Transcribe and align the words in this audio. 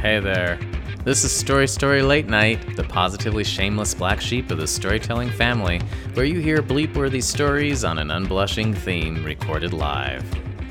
Hey 0.00 0.20
there. 0.20 0.60
This 1.04 1.24
is 1.24 1.32
Story 1.32 1.66
Story 1.66 2.02
Late 2.02 2.28
Night, 2.28 2.76
the 2.76 2.84
positively 2.84 3.42
shameless 3.42 3.94
black 3.94 4.20
sheep 4.20 4.52
of 4.52 4.58
the 4.58 4.68
storytelling 4.68 5.30
family, 5.30 5.80
where 6.14 6.24
you 6.24 6.38
hear 6.38 6.58
bleep 6.62 6.94
worthy 6.94 7.20
stories 7.20 7.82
on 7.82 7.98
an 7.98 8.08
unblushing 8.08 8.76
theme 8.76 9.24
recorded 9.24 9.72
live. 9.72 10.24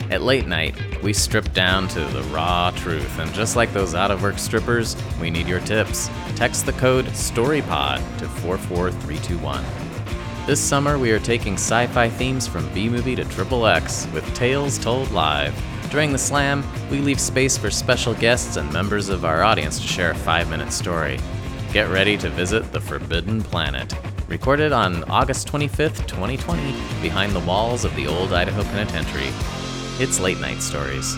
At 0.10 0.22
late 0.22 0.48
night, 0.48 0.76
we 1.04 1.12
strip 1.12 1.52
down 1.52 1.90
to 1.90 2.00
the 2.00 2.24
raw 2.34 2.72
truth, 2.72 3.20
and 3.20 3.34
just 3.34 3.58
like 3.58 3.74
those 3.74 3.96
out 3.96 4.12
of 4.12 4.22
work 4.22 4.38
strippers, 4.38 4.96
we 5.20 5.30
need 5.30 5.48
your 5.48 5.60
tips. 5.62 6.10
Text 6.36 6.66
the 6.66 6.74
code 6.74 7.08
STORYPOD 7.08 7.98
to 8.20 8.30
44321. 8.30 9.81
This 10.52 10.60
summer, 10.60 10.98
we 10.98 11.12
are 11.12 11.20
taking 11.20 11.54
sci 11.54 11.88
fi 11.88 12.10
themes 12.10 12.46
from 12.46 12.68
B 12.74 12.90
movie 12.90 13.16
to 13.16 13.24
Triple 13.24 13.66
X 13.66 14.06
with 14.14 14.26
tales 14.36 14.78
told 14.78 15.10
live. 15.12 15.56
During 15.90 16.12
the 16.12 16.18
slam, 16.18 16.62
we 16.90 16.98
leave 16.98 17.22
space 17.22 17.58
for 17.58 17.72
special 17.72 18.14
guests 18.14 18.58
and 18.58 18.70
members 18.74 19.08
of 19.08 19.24
our 19.24 19.44
audience 19.44 19.80
to 19.80 19.88
share 19.88 20.12
a 20.12 20.14
five 20.14 20.50
minute 20.50 20.74
story. 20.74 21.22
Get 21.72 21.90
ready 21.90 22.18
to 22.18 22.30
visit 22.30 22.70
the 22.74 22.82
Forbidden 22.82 23.42
Planet. 23.42 23.96
Recorded 24.28 24.74
on 24.74 25.06
August 25.06 25.48
25th, 25.48 26.06
2020, 26.06 26.74
behind 27.02 27.32
the 27.32 27.48
walls 27.48 27.86
of 27.86 27.96
the 27.96 28.08
old 28.08 28.34
Idaho 28.34 28.64
Penitentiary. 28.64 29.32
It's 30.04 30.20
Late 30.20 30.42
Night 30.42 30.62
Stories. 30.62 31.16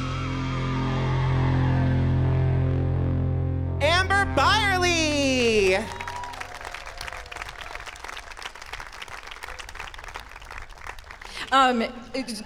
Um, 11.54 11.84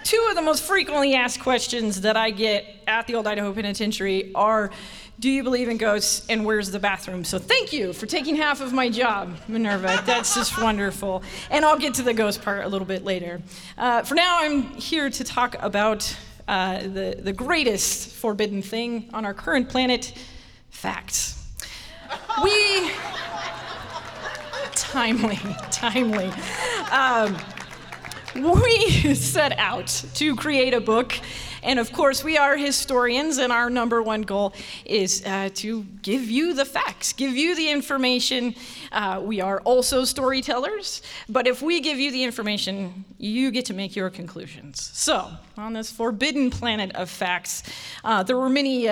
two 0.04 0.28
of 0.30 0.36
the 0.36 0.42
most 0.42 0.64
frequently 0.64 1.16
asked 1.16 1.40
questions 1.40 2.02
that 2.02 2.18
I 2.18 2.30
get 2.30 2.66
at 2.88 3.08
the 3.08 3.16
Old 3.16 3.26
Idaho 3.26 3.54
Penitentiary 3.54 4.34
are 4.36 4.70
Do 5.18 5.30
you 5.30 5.44
believe 5.44 5.70
in 5.70 5.78
ghosts 5.78 6.26
and 6.28 6.44
where's 6.44 6.72
the 6.72 6.80
bathroom? 6.80 7.23
So 7.23 7.40
thank 7.40 7.72
you 7.72 7.94
for 7.94 8.06
taking 8.06 8.36
half 8.36 8.59
of 8.59 8.73
my 8.73 8.90
job, 8.90 9.34
Minerva. 9.48 10.04
That's 10.06 10.36
just 10.36 10.62
wonderful. 10.62 11.23
And 11.50 11.64
I'll 11.64 11.80
get 11.80 11.94
to 11.94 12.02
the 12.02 12.14
ghost 12.14 12.42
part 12.42 12.66
a 12.66 12.68
little 12.68 12.86
bit 12.86 13.06
later. 13.06 13.42
Uh, 13.78 14.04
for 14.04 14.16
now, 14.16 14.40
I'm 14.42 14.64
here 14.73 15.09
to 15.09 15.24
talk 15.24 15.56
about 15.62 16.14
uh, 16.50 16.80
the, 16.81 17.18
the 17.18 17.31
greatest 17.31 18.09
forbidden 18.09 18.62
thing 18.62 19.09
on 19.14 19.24
our 19.24 19.34
current 19.34 19.70
planet 19.70 20.14
facts. 20.70 21.48
We. 22.44 22.92
timely, 24.74 25.40
timely. 25.72 26.30
Um, 26.92 27.38
we 28.40 29.16
set 29.16 29.58
out 29.58 29.88
to 30.16 30.36
create 30.36 30.74
a 30.74 30.82
book. 30.82 31.14
And 31.64 31.80
of 31.80 31.92
course, 31.92 32.24
we 32.24 32.38
are 32.38 32.56
historians, 32.56 33.40
and 33.40 33.52
our 33.52 33.70
number 33.70 34.02
one 34.02 34.22
goal 34.22 34.54
is 34.86 35.26
uh, 35.26 35.50
to 35.56 35.84
give 36.02 36.24
you 36.30 36.54
the 36.54 36.66
facts, 36.66 37.14
give 37.14 37.34
you 37.34 37.56
the 37.56 37.70
information. 37.70 38.56
Uh, 38.92 39.22
we 39.24 39.42
are 39.42 39.60
also 39.62 40.06
storytellers, 40.06 41.02
but 41.28 41.48
if 41.48 41.62
we 41.62 41.82
give 41.82 41.98
you 42.00 42.12
the 42.12 42.24
information, 42.24 43.06
you 43.18 43.52
get 43.52 43.66
to 43.66 43.74
make 43.74 43.96
your 43.96 44.10
conclusions. 44.10 44.92
So, 44.94 45.30
on 45.58 45.74
this 45.74 45.92
forbidden 45.92 46.52
planet 46.52 46.96
of 46.96 47.10
facts, 47.10 47.64
uh, 48.04 48.24
there 48.24 48.38
were 48.38 48.50
many. 48.50 48.88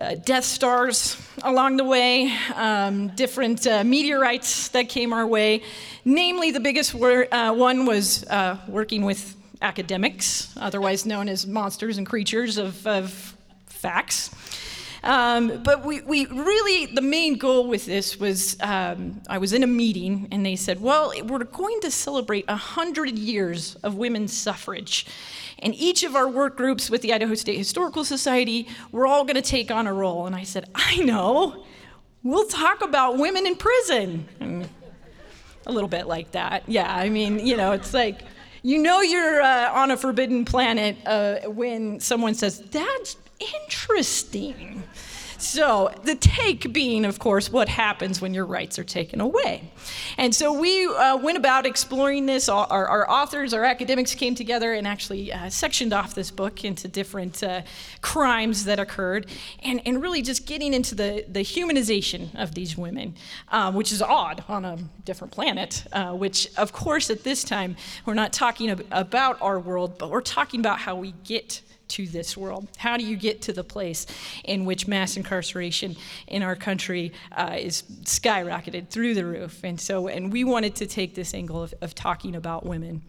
Uh, 0.00 0.14
Death 0.14 0.46
Stars 0.46 1.18
along 1.42 1.76
the 1.76 1.84
way, 1.84 2.34
um, 2.54 3.08
different 3.08 3.66
uh, 3.66 3.84
meteorites 3.84 4.68
that 4.68 4.88
came 4.88 5.12
our 5.12 5.26
way. 5.26 5.62
Namely, 6.06 6.52
the 6.52 6.60
biggest 6.60 6.94
wor- 6.94 7.32
uh, 7.34 7.52
one 7.52 7.84
was 7.84 8.24
uh, 8.28 8.56
working 8.66 9.04
with 9.04 9.36
academics, 9.60 10.54
otherwise 10.56 11.04
known 11.04 11.28
as 11.28 11.46
monsters 11.46 11.98
and 11.98 12.06
creatures 12.06 12.56
of, 12.56 12.86
of 12.86 13.36
facts. 13.66 14.30
Um, 15.02 15.62
but 15.62 15.84
we, 15.84 16.00
we 16.00 16.24
really, 16.26 16.86
the 16.86 17.02
main 17.02 17.36
goal 17.36 17.68
with 17.68 17.84
this 17.84 18.18
was 18.18 18.56
um, 18.60 19.20
I 19.28 19.36
was 19.36 19.52
in 19.52 19.62
a 19.62 19.66
meeting 19.66 20.28
and 20.30 20.44
they 20.46 20.56
said, 20.56 20.80
well, 20.80 21.12
we're 21.24 21.44
going 21.44 21.80
to 21.80 21.90
celebrate 21.90 22.46
100 22.48 23.18
years 23.18 23.76
of 23.76 23.96
women's 23.96 24.32
suffrage. 24.32 25.06
And 25.60 25.74
each 25.74 26.02
of 26.02 26.16
our 26.16 26.28
work 26.28 26.56
groups 26.56 26.90
with 26.90 27.02
the 27.02 27.12
Idaho 27.12 27.34
State 27.34 27.58
Historical 27.58 28.04
Society, 28.04 28.66
we're 28.92 29.06
all 29.06 29.24
going 29.24 29.36
to 29.36 29.42
take 29.42 29.70
on 29.70 29.86
a 29.86 29.92
role. 29.92 30.26
And 30.26 30.34
I 30.34 30.42
said, 30.42 30.68
I 30.74 30.96
know. 30.96 31.64
We'll 32.22 32.46
talk 32.46 32.82
about 32.82 33.18
women 33.18 33.46
in 33.46 33.56
prison. 33.56 34.28
And 34.40 34.68
a 35.66 35.72
little 35.72 35.88
bit 35.88 36.06
like 36.06 36.32
that. 36.32 36.64
Yeah, 36.66 36.94
I 36.94 37.08
mean, 37.08 37.38
you 37.46 37.56
know, 37.56 37.72
it's 37.72 37.94
like, 37.94 38.22
you 38.62 38.78
know, 38.78 39.00
you're 39.00 39.40
uh, 39.40 39.72
on 39.72 39.90
a 39.90 39.96
forbidden 39.96 40.44
planet 40.44 40.96
uh, 41.06 41.40
when 41.48 42.00
someone 42.00 42.34
says, 42.34 42.60
That's 42.70 43.16
interesting. 43.38 44.82
So, 45.40 45.90
the 46.04 46.16
take 46.16 46.70
being, 46.70 47.06
of 47.06 47.18
course, 47.18 47.50
what 47.50 47.68
happens 47.68 48.20
when 48.20 48.34
your 48.34 48.44
rights 48.44 48.78
are 48.78 48.84
taken 48.84 49.20
away. 49.22 49.72
And 50.18 50.34
so 50.34 50.52
we 50.52 50.86
uh, 50.86 51.16
went 51.16 51.38
about 51.38 51.64
exploring 51.64 52.26
this. 52.26 52.48
Our, 52.48 52.66
our, 52.68 53.10
authors, 53.10 53.54
our 53.54 53.64
academics 53.64 54.14
came 54.14 54.34
together 54.34 54.74
and 54.74 54.86
actually 54.86 55.32
uh, 55.32 55.48
sectioned 55.48 55.94
off 55.94 56.14
this 56.14 56.30
book 56.30 56.62
into 56.64 56.88
different 56.88 57.42
uh, 57.42 57.62
crimes 58.02 58.64
that 58.66 58.78
occurred 58.78 59.26
and, 59.62 59.80
and 59.86 60.02
really 60.02 60.20
just 60.20 60.46
getting 60.46 60.74
into 60.74 60.94
the, 60.94 61.24
the 61.26 61.40
humanization 61.40 62.34
of 62.34 62.54
these 62.54 62.76
women, 62.76 63.14
uh, 63.50 63.72
which 63.72 63.92
is 63.92 64.02
odd 64.02 64.44
on 64.46 64.66
a 64.66 64.76
different 65.06 65.32
planet, 65.32 65.84
uh, 65.92 66.12
which, 66.12 66.50
of 66.58 66.72
course, 66.72 67.08
at 67.08 67.24
this 67.24 67.44
time, 67.44 67.76
we're 68.04 68.12
not 68.12 68.32
talking 68.32 68.70
ab- 68.70 68.86
about 68.90 69.40
our 69.40 69.58
world, 69.58 69.96
but 69.96 70.10
we're 70.10 70.20
talking 70.20 70.60
about 70.60 70.80
how 70.80 70.96
we 70.96 71.14
get 71.24 71.62
to 71.90 72.06
this 72.06 72.36
world? 72.36 72.68
How 72.78 72.96
do 72.96 73.04
you 73.04 73.16
get 73.16 73.42
to 73.42 73.52
the 73.52 73.64
place 73.64 74.06
in 74.44 74.64
which 74.64 74.88
mass 74.88 75.16
incarceration 75.16 75.96
in 76.26 76.42
our 76.42 76.56
country 76.56 77.12
uh, 77.32 77.56
is 77.58 77.82
skyrocketed 78.04 78.88
through 78.88 79.14
the 79.14 79.24
roof? 79.24 79.62
And 79.64 79.80
so, 79.80 80.08
and 80.08 80.32
we 80.32 80.44
wanted 80.44 80.74
to 80.76 80.86
take 80.86 81.14
this 81.14 81.34
angle 81.34 81.62
of, 81.62 81.74
of 81.80 81.94
talking 81.94 82.34
about 82.34 82.64
women. 82.64 83.02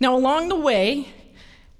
Now, 0.00 0.16
along 0.16 0.48
the 0.48 0.56
way, 0.56 1.08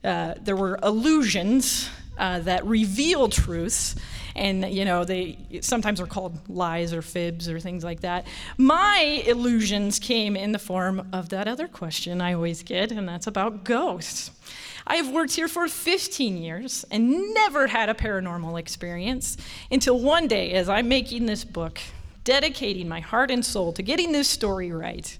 uh, 0.05 0.35
there 0.41 0.57
were 0.57 0.79
illusions 0.83 1.89
uh, 2.19 2.41
that 2.41 2.65
reveal 2.65 3.29
truths 3.29 3.95
and 4.35 4.65
you 4.73 4.85
know 4.85 5.05
they 5.05 5.39
sometimes 5.61 6.01
are 6.01 6.07
called 6.07 6.49
lies 6.49 6.93
or 6.93 7.03
fibs 7.03 7.49
or 7.49 7.59
things 7.59 7.83
like 7.83 8.01
that 8.01 8.27
my 8.57 9.23
illusions 9.27 9.99
came 9.99 10.37
in 10.37 10.53
the 10.53 10.59
form 10.59 11.09
of 11.13 11.31
that 11.31 11.49
other 11.49 11.69
question 11.69 12.21
i 12.21 12.33
always 12.33 12.63
get 12.63 12.93
and 12.93 13.09
that's 13.09 13.27
about 13.27 13.65
ghosts 13.65 14.31
I 14.87 14.97
have 14.97 15.11
worked 15.11 15.35
here 15.35 15.49
for 15.49 15.67
15 15.67 16.37
years 16.37 16.85
and 16.93 17.35
never 17.35 17.67
had 17.67 17.89
a 17.89 17.95
paranormal 17.95 18.59
experience 18.59 19.37
until 19.71 19.99
one 19.99 20.29
day, 20.29 20.53
as 20.53 20.69
I'm 20.69 20.89
making 20.89 21.27
this 21.27 21.45
book, 21.45 21.81
dedicating 22.23 22.89
my 22.89 23.01
heart 23.01 23.33
and 23.33 23.45
soul 23.45 23.73
to 23.73 23.83
getting 23.83 24.13
this 24.13 24.29
story 24.29 24.71
right, 24.71 25.19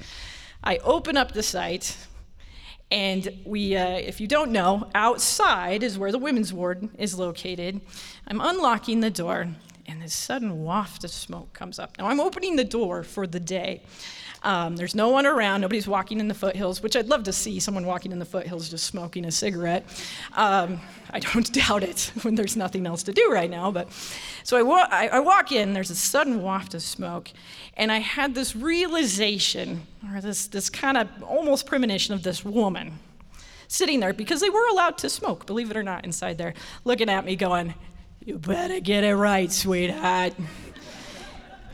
I 0.63 0.77
open 0.79 1.17
up 1.17 1.33
the 1.33 1.43
site. 1.43 1.97
And 2.93 3.41
we, 3.45 3.77
uh, 3.77 3.97
if 3.97 4.21
you 4.21 4.29
don't 4.29 4.53
know, 4.53 4.89
outside 4.95 5.83
is 5.83 5.99
where 5.99 6.13
the 6.13 6.19
women's 6.19 6.53
ward 6.53 6.89
is 6.97 7.19
located. 7.19 7.81
I'm 8.29 8.41
unlocking 8.41 9.01
the 9.01 9.11
door, 9.11 9.49
and 9.87 10.01
this 10.01 10.15
sudden 10.15 10.63
waft 10.63 11.03
of 11.03 11.11
smoke 11.11 11.53
comes 11.53 11.81
up. 11.81 11.99
Now, 11.99 12.07
I'm 12.07 12.21
opening 12.21 12.55
the 12.55 12.65
door 12.65 13.03
for 13.03 13.27
the 13.27 13.41
day. 13.41 13.83
Um, 14.43 14.77
there's 14.77 14.95
no 14.95 15.09
one 15.09 15.27
around. 15.27 15.61
Nobody's 15.63 15.89
walking 15.89 16.21
in 16.21 16.29
the 16.29 16.35
foothills, 16.35 16.83
which 16.83 16.95
I'd 16.97 17.09
love 17.09 17.25
to 17.25 17.33
see 17.33 17.59
someone 17.59 17.87
walking 17.87 18.13
in 18.13 18.19
the 18.19 18.25
foothills 18.25 18.69
just 18.69 18.85
smoking 18.85 19.25
a 19.25 19.33
cigarette. 19.33 19.85
Um, 20.35 20.81
I 21.11 21.19
don't 21.21 21.51
doubt 21.69 21.83
it 21.83 22.13
when 22.23 22.35
there's 22.35 22.57
nothing 22.57 22.87
else 22.87 23.03
to 23.05 23.13
do 23.13 23.31
right 23.33 23.51
now. 23.51 23.71
But 23.73 23.89
so 24.45 24.57
I, 24.57 24.63
wa- 24.63 24.89
I, 24.91 25.09
I 25.09 25.21
walk 25.21 25.53
in. 25.53 25.73
There's 25.73 25.91
a 25.91 25.95
sudden 25.97 26.43
waft 26.43 26.75
of 26.75 26.83
smoke, 26.83 27.31
and 27.77 27.91
I 27.91 27.99
had 27.99 28.35
this 28.35 28.55
realization, 28.55 29.87
or 30.13 30.21
this 30.21 30.47
this 30.47 30.71
kind 30.71 30.97
of 30.97 31.09
almost 31.23 31.67
premonition 31.67 32.15
of 32.15 32.23
this 32.23 32.45
woman 32.45 32.99
sitting 33.69 33.99
there 33.99 34.13
because 34.13 34.41
they 34.41 34.51
were 34.51 34.67
allowed 34.69 34.97
to 34.99 35.11
smoke, 35.11 35.45
believe 35.45 35.71
it 35.73 35.77
or 35.77 35.83
not, 35.83 36.05
inside 36.05 36.39
there, 36.39 36.55
looking 36.85 37.09
at 37.09 37.25
me, 37.25 37.35
going, 37.35 37.75
"You 38.25 38.39
better 38.39 38.79
get 38.81 39.03
it 39.03 39.17
right, 39.17 39.51
sweetheart." 39.51 40.35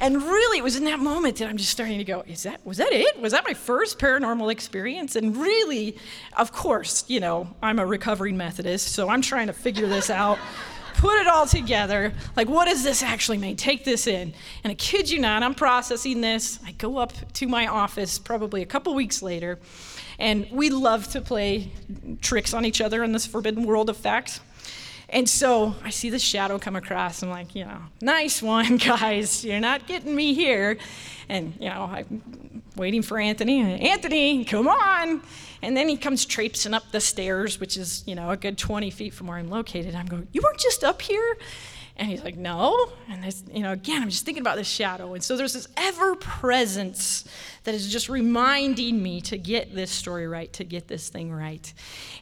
And 0.03 0.21
really, 0.21 0.59
it 0.59 0.65
was 0.65 0.75
in 0.75 0.83
that 0.87 0.99
moment 0.99 1.37
that 1.37 1.49
I'm 1.49 1.57
just 1.57 1.71
starting 1.71 1.97
to 1.99 2.05
go, 2.05 2.25
is 2.27 2.43
that, 2.43 2.67
was 2.67 2.79
that 2.79 2.93
it? 2.93 3.21
Was 3.21 3.31
that 3.31 3.45
my 3.47 3.55
first 3.55 4.01
paranormal 4.01 4.51
experience? 4.51 5.15
And 5.15 5.37
really, 5.37 5.97
of 6.37 6.51
course, 6.51 7.05
you 7.07 7.21
know, 7.21 7.47
I'm 7.63 7.79
a 7.79 7.87
recovering 7.87 8.37
Methodist, 8.37 8.89
so 8.89 9.09
I'm 9.09 9.23
trying 9.23 9.47
to 9.47 9.53
figure 9.53 9.87
this 9.87 10.11
out, 10.11 10.41
put 10.95 11.21
it 11.21 11.29
all 11.29 11.47
together. 11.47 12.13
Like, 12.35 12.49
what 12.49 12.65
does 12.65 12.83
this 12.83 13.01
actually 13.05 13.39
mean? 13.39 13.55
Take 13.55 13.85
this 13.85 14.09
in. 14.09 14.35
And 14.65 14.73
I 14.73 14.75
kid 14.75 15.09
you 15.09 15.21
not, 15.21 15.45
I'm 15.45 15.55
processing 15.55 16.21
this. 16.21 16.59
I 16.67 16.73
go 16.73 16.97
up 16.97 17.13
to 17.35 17.47
my 17.47 17.69
office 17.69 18.19
probably 18.19 18.61
a 18.63 18.67
couple 18.67 18.93
weeks 18.97 19.23
later, 19.23 19.61
and 20.19 20.49
we 20.51 20.69
love 20.71 21.13
to 21.13 21.21
play 21.21 21.71
tricks 22.21 22.53
on 22.53 22.65
each 22.65 22.81
other 22.81 23.05
in 23.05 23.13
this 23.13 23.25
forbidden 23.25 23.67
world 23.67 23.89
of 23.89 23.97
facts. 23.97 24.41
And 25.13 25.29
so 25.29 25.77
I 25.85 25.91
see 25.91 26.09
the 26.09 26.19
shadow 26.19 26.59
come 26.59 26.75
across. 26.75 27.23
I'm 27.23 27.29
like, 27.29 27.55
you 27.55 27.67
know, 27.67 27.79
nice 28.01 28.41
one, 28.41 28.77
guys. 28.79 29.45
You're 29.45 29.61
not 29.61 29.87
getting 29.87 30.15
me 30.15 30.33
here. 30.33 30.79
And, 31.29 31.53
you 31.61 31.69
know, 31.69 31.83
I'm 31.93 32.63
waiting 32.77 33.03
for 33.03 33.19
Anthony. 33.19 33.61
Anthony, 33.61 34.45
come 34.47 34.67
on. 34.67 35.21
And 35.61 35.77
then 35.77 35.87
he 35.87 35.99
comes 35.99 36.25
traipsing 36.25 36.73
up 36.73 36.91
the 36.93 37.01
stairs, 37.01 37.61
which 37.61 37.77
is, 37.77 38.03
you 38.07 38.15
know, 38.15 38.31
a 38.31 38.39
good 38.39 38.57
20 38.57 38.91
feet 38.91 39.13
from 39.13 39.27
where 39.27 39.37
I'm 39.37 39.51
located. 39.51 39.95
I'm 39.95 40.07
going, 40.07 40.27
You 40.33 40.41
weren't 40.43 40.59
just 40.59 40.83
up 40.83 41.03
here? 41.03 41.37
And 41.99 42.09
he's 42.09 42.25
like, 42.25 42.39
No. 42.39 42.91
And 43.11 43.23
this, 43.23 43.45
you 43.53 43.61
know, 43.61 43.73
again, 43.73 44.03
I'm 44.03 44.09
just 44.09 44.25
thinking 44.25 44.41
about 44.41 44.57
the 44.57 44.65
shadow. 44.65 45.13
And 45.13 45.23
so 45.23 45.37
there's 45.37 45.53
this 45.53 45.69
ever 45.77 46.17
presence 46.17 47.29
that 47.65 47.75
is 47.75 47.93
just 47.93 48.09
reminding 48.09 49.01
me 49.01 49.21
to 49.23 49.37
get 49.37 49.75
this 49.75 49.91
story 49.91 50.27
right, 50.27 50.51
to 50.55 50.65
get 50.65 50.89
this 50.89 51.11
thing 51.11 51.31
right. 51.31 51.73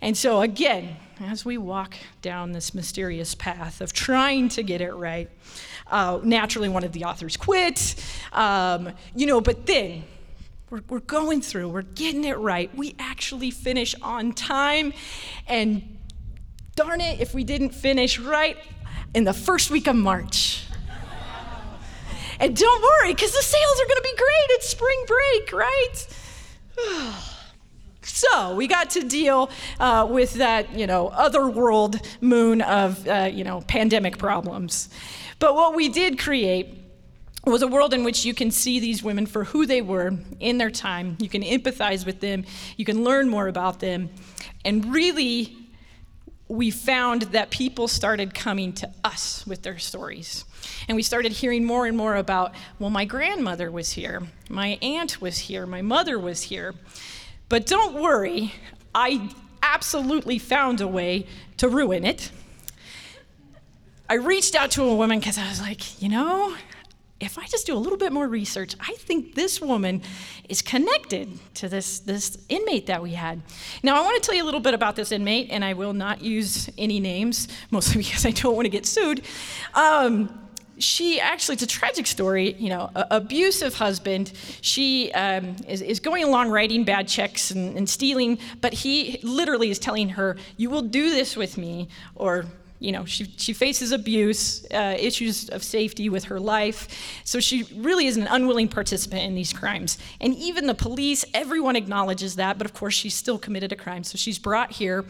And 0.02 0.16
so 0.16 0.42
again, 0.42 0.96
as 1.20 1.44
we 1.44 1.58
walk 1.58 1.94
down 2.22 2.52
this 2.52 2.74
mysterious 2.74 3.34
path 3.34 3.80
of 3.80 3.92
trying 3.92 4.48
to 4.48 4.62
get 4.62 4.80
it 4.80 4.92
right, 4.92 5.30
uh, 5.88 6.18
naturally 6.22 6.68
one 6.68 6.82
of 6.82 6.92
the 6.92 7.04
authors 7.04 7.36
quit. 7.36 7.94
Um, 8.32 8.92
you 9.14 9.26
know, 9.26 9.40
but 9.40 9.66
then 9.66 10.04
we're, 10.70 10.80
we're 10.88 11.00
going 11.00 11.42
through, 11.42 11.68
we're 11.68 11.82
getting 11.82 12.24
it 12.24 12.38
right. 12.38 12.74
We 12.74 12.94
actually 12.98 13.50
finish 13.50 13.94
on 14.00 14.32
time. 14.32 14.94
And 15.46 15.98
darn 16.74 17.00
it, 17.00 17.20
if 17.20 17.34
we 17.34 17.44
didn't 17.44 17.70
finish 17.70 18.18
right 18.18 18.56
in 19.14 19.24
the 19.24 19.34
first 19.34 19.70
week 19.70 19.88
of 19.88 19.96
March. 19.96 20.64
and 22.38 22.56
don't 22.56 22.82
worry, 22.82 23.12
because 23.12 23.32
the 23.32 23.42
sales 23.42 23.80
are 23.80 23.86
going 23.86 23.96
to 23.96 24.02
be 24.02 24.16
great. 24.16 24.46
It's 24.50 24.68
spring 24.68 25.04
break, 25.06 25.52
right? 25.52 26.06
So 28.02 28.54
we 28.54 28.66
got 28.66 28.90
to 28.90 29.00
deal 29.00 29.50
uh, 29.78 30.06
with 30.10 30.34
that, 30.34 30.74
you 30.74 30.86
know, 30.86 31.08
other 31.08 31.48
world 31.48 32.00
moon 32.20 32.62
of, 32.62 33.06
uh, 33.06 33.30
you 33.32 33.44
know, 33.44 33.60
pandemic 33.62 34.18
problems. 34.18 34.88
But 35.38 35.54
what 35.54 35.74
we 35.74 35.88
did 35.88 36.18
create 36.18 36.76
was 37.44 37.62
a 37.62 37.68
world 37.68 37.94
in 37.94 38.04
which 38.04 38.24
you 38.24 38.34
can 38.34 38.50
see 38.50 38.80
these 38.80 39.02
women 39.02 39.26
for 39.26 39.44
who 39.44 39.64
they 39.64 39.80
were 39.80 40.12
in 40.40 40.58
their 40.58 40.70
time. 40.70 41.16
You 41.18 41.28
can 41.28 41.42
empathize 41.42 42.04
with 42.04 42.20
them. 42.20 42.44
You 42.76 42.84
can 42.84 43.04
learn 43.04 43.28
more 43.28 43.48
about 43.48 43.80
them. 43.80 44.10
And 44.64 44.92
really, 44.92 45.56
we 46.48 46.70
found 46.70 47.22
that 47.22 47.50
people 47.50 47.86
started 47.86 48.34
coming 48.34 48.72
to 48.74 48.90
us 49.04 49.46
with 49.46 49.62
their 49.62 49.78
stories. 49.78 50.44
And 50.88 50.96
we 50.96 51.02
started 51.02 51.32
hearing 51.32 51.64
more 51.64 51.86
and 51.86 51.96
more 51.96 52.16
about, 52.16 52.54
well, 52.78 52.90
my 52.90 53.04
grandmother 53.04 53.70
was 53.70 53.92
here, 53.92 54.22
my 54.48 54.78
aunt 54.82 55.20
was 55.20 55.38
here, 55.38 55.64
my 55.64 55.80
mother 55.80 56.18
was 56.18 56.42
here. 56.42 56.74
But 57.50 57.66
don't 57.66 58.00
worry, 58.00 58.54
I 58.94 59.28
absolutely 59.60 60.38
found 60.38 60.80
a 60.80 60.86
way 60.86 61.26
to 61.58 61.68
ruin 61.68 62.06
it. 62.06 62.30
I 64.08 64.14
reached 64.14 64.54
out 64.54 64.70
to 64.72 64.84
a 64.84 64.94
woman 64.94 65.18
because 65.18 65.36
I 65.36 65.48
was 65.48 65.60
like, 65.60 66.00
you 66.00 66.08
know, 66.08 66.56
if 67.18 67.38
I 67.38 67.46
just 67.46 67.66
do 67.66 67.76
a 67.76 67.78
little 67.78 67.98
bit 67.98 68.12
more 68.12 68.28
research, 68.28 68.76
I 68.80 68.94
think 68.98 69.34
this 69.34 69.60
woman 69.60 70.02
is 70.48 70.62
connected 70.62 71.28
to 71.54 71.68
this, 71.68 71.98
this 71.98 72.38
inmate 72.48 72.86
that 72.86 73.02
we 73.02 73.12
had. 73.12 73.42
Now, 73.82 74.00
I 74.00 74.04
want 74.04 74.22
to 74.22 74.26
tell 74.26 74.36
you 74.36 74.44
a 74.44 74.46
little 74.46 74.60
bit 74.60 74.72
about 74.72 74.94
this 74.94 75.10
inmate, 75.10 75.48
and 75.50 75.64
I 75.64 75.74
will 75.74 75.92
not 75.92 76.22
use 76.22 76.70
any 76.78 77.00
names, 77.00 77.48
mostly 77.72 78.02
because 78.04 78.24
I 78.24 78.30
don't 78.30 78.54
want 78.54 78.66
to 78.66 78.70
get 78.70 78.86
sued. 78.86 79.22
Um, 79.74 80.39
she 80.80 81.20
actually, 81.20 81.54
it's 81.54 81.62
a 81.62 81.66
tragic 81.66 82.06
story, 82.06 82.54
you 82.58 82.68
know, 82.68 82.90
a, 82.94 83.06
abusive 83.12 83.74
husband. 83.74 84.32
She 84.60 85.12
um, 85.12 85.56
is, 85.68 85.82
is, 85.82 86.00
going 86.00 86.24
along 86.24 86.50
writing 86.50 86.84
bad 86.84 87.08
checks 87.08 87.50
and, 87.50 87.76
and 87.76 87.88
stealing, 87.88 88.38
but 88.60 88.72
he 88.72 89.20
literally 89.22 89.70
is 89.70 89.78
telling 89.78 90.10
her, 90.10 90.36
You 90.56 90.70
will 90.70 90.82
do 90.82 91.10
this 91.10 91.36
with 91.36 91.58
me, 91.58 91.88
or 92.14 92.46
you 92.80 92.92
know, 92.92 93.04
she, 93.04 93.26
she 93.36 93.52
faces 93.52 93.92
abuse, 93.92 94.64
uh, 94.72 94.96
issues 94.98 95.50
of 95.50 95.62
safety 95.62 96.08
with 96.08 96.24
her 96.24 96.40
life. 96.40 96.88
So 97.24 97.38
she 97.38 97.64
really 97.76 98.06
is 98.06 98.16
an 98.16 98.26
unwilling 98.26 98.68
participant 98.68 99.22
in 99.22 99.34
these 99.34 99.52
crimes. 99.52 99.98
And 100.18 100.34
even 100.34 100.66
the 100.66 100.74
police, 100.74 101.24
everyone 101.34 101.76
acknowledges 101.76 102.36
that, 102.36 102.56
but 102.56 102.66
of 102.66 102.72
course 102.72 102.94
she's 102.94 103.14
still 103.14 103.38
committed 103.38 103.70
a 103.70 103.76
crime. 103.76 104.02
So 104.02 104.16
she's 104.16 104.38
brought 104.38 104.72
here. 104.72 105.04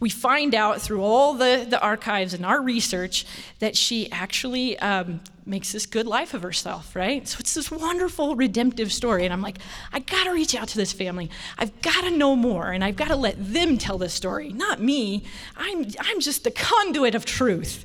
We 0.00 0.10
find 0.10 0.54
out 0.54 0.82
through 0.82 1.02
all 1.02 1.32
the, 1.32 1.66
the 1.68 1.80
archives 1.80 2.34
and 2.34 2.44
our 2.44 2.60
research 2.60 3.24
that 3.58 3.74
she 3.74 4.12
actually 4.12 4.78
um, 4.80 5.20
makes 5.46 5.72
this 5.72 5.86
good 5.86 6.06
life 6.06 6.32
of 6.32 6.42
herself, 6.42 6.96
right? 6.96 7.26
So 7.28 7.38
it's 7.40 7.54
this 7.54 7.70
wonderful 7.70 8.34
redemptive 8.34 8.92
story. 8.92 9.24
And 9.24 9.32
I'm 9.32 9.42
like, 9.42 9.58
I 9.92 10.00
gotta 10.00 10.32
reach 10.32 10.54
out 10.54 10.68
to 10.68 10.76
this 10.76 10.92
family. 10.92 11.30
I've 11.58 11.82
gotta 11.82 12.10
know 12.10 12.34
more, 12.34 12.72
and 12.72 12.82
I've 12.82 12.96
gotta 12.96 13.16
let 13.16 13.36
them 13.38 13.76
tell 13.76 13.98
this 13.98 14.14
story, 14.14 14.52
not 14.52 14.80
me. 14.80 15.24
I'm, 15.56 15.86
I'm 16.00 16.20
just 16.20 16.44
the 16.44 16.50
conduit 16.50 17.14
of 17.14 17.24
truth. 17.24 17.84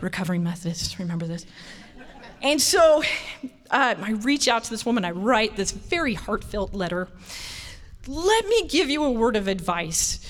Recovering 0.00 0.42
Methodists, 0.42 0.98
remember 0.98 1.26
this? 1.26 1.46
And 2.42 2.60
so 2.60 3.02
uh, 3.70 3.94
I 3.98 4.10
reach 4.12 4.48
out 4.48 4.64
to 4.64 4.70
this 4.70 4.84
woman, 4.84 5.04
I 5.04 5.12
write 5.12 5.56
this 5.56 5.70
very 5.70 6.14
heartfelt 6.14 6.74
letter. 6.74 7.08
Let 8.06 8.46
me 8.46 8.68
give 8.68 8.90
you 8.90 9.02
a 9.04 9.10
word 9.10 9.36
of 9.36 9.48
advice. 9.48 10.20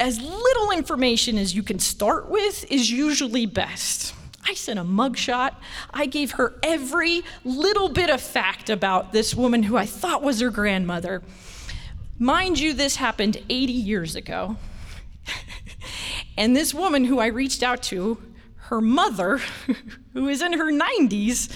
As 0.00 0.20
little 0.20 0.70
information 0.70 1.38
as 1.38 1.54
you 1.54 1.62
can 1.62 1.78
start 1.78 2.28
with 2.28 2.70
is 2.70 2.90
usually 2.90 3.46
best. 3.46 4.14
I 4.48 4.54
sent 4.54 4.78
a 4.78 4.82
mugshot. 4.82 5.56
I 5.92 6.06
gave 6.06 6.32
her 6.32 6.54
every 6.62 7.22
little 7.44 7.90
bit 7.90 8.08
of 8.08 8.22
fact 8.22 8.70
about 8.70 9.12
this 9.12 9.34
woman 9.34 9.62
who 9.62 9.76
I 9.76 9.84
thought 9.84 10.22
was 10.22 10.40
her 10.40 10.48
grandmother. 10.48 11.22
Mind 12.18 12.58
you, 12.58 12.72
this 12.72 12.96
happened 12.96 13.36
80 13.50 13.72
years 13.74 14.16
ago. 14.16 14.56
and 16.38 16.56
this 16.56 16.72
woman 16.72 17.04
who 17.04 17.18
I 17.18 17.26
reached 17.26 17.62
out 17.62 17.82
to, 17.84 18.16
her 18.56 18.80
mother, 18.80 19.36
who 20.14 20.28
is 20.28 20.40
in 20.40 20.54
her 20.54 20.72
90s, 20.72 21.54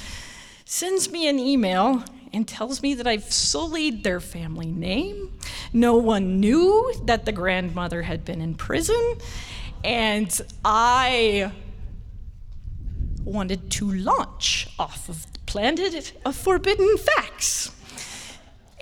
sends 0.67 1.11
me 1.11 1.29
an 1.29 1.39
email 1.39 2.05
and 2.35 2.47
tells 2.47 2.83
me 2.83 2.93
that 2.93 3.07
I've 3.07 3.33
sullied 3.33 4.05
their 4.05 4.21
family 4.21 4.71
name. 4.71 5.33
No 5.73 5.97
one 5.97 6.41
knew 6.41 6.93
that 7.05 7.25
the 7.25 7.33
grandmother 7.33 8.03
had 8.03 8.27
been 8.27 8.43
in 8.43 8.55
prison. 8.55 9.17
And 9.83 10.39
I 10.63 11.53
wanted 13.25 13.71
to 13.73 13.91
launch 13.91 14.69
off 14.79 15.09
of 15.09 15.33
the 15.33 15.39
planet 15.41 16.13
of 16.25 16.37
forbidden 16.37 16.97
facts. 16.99 17.71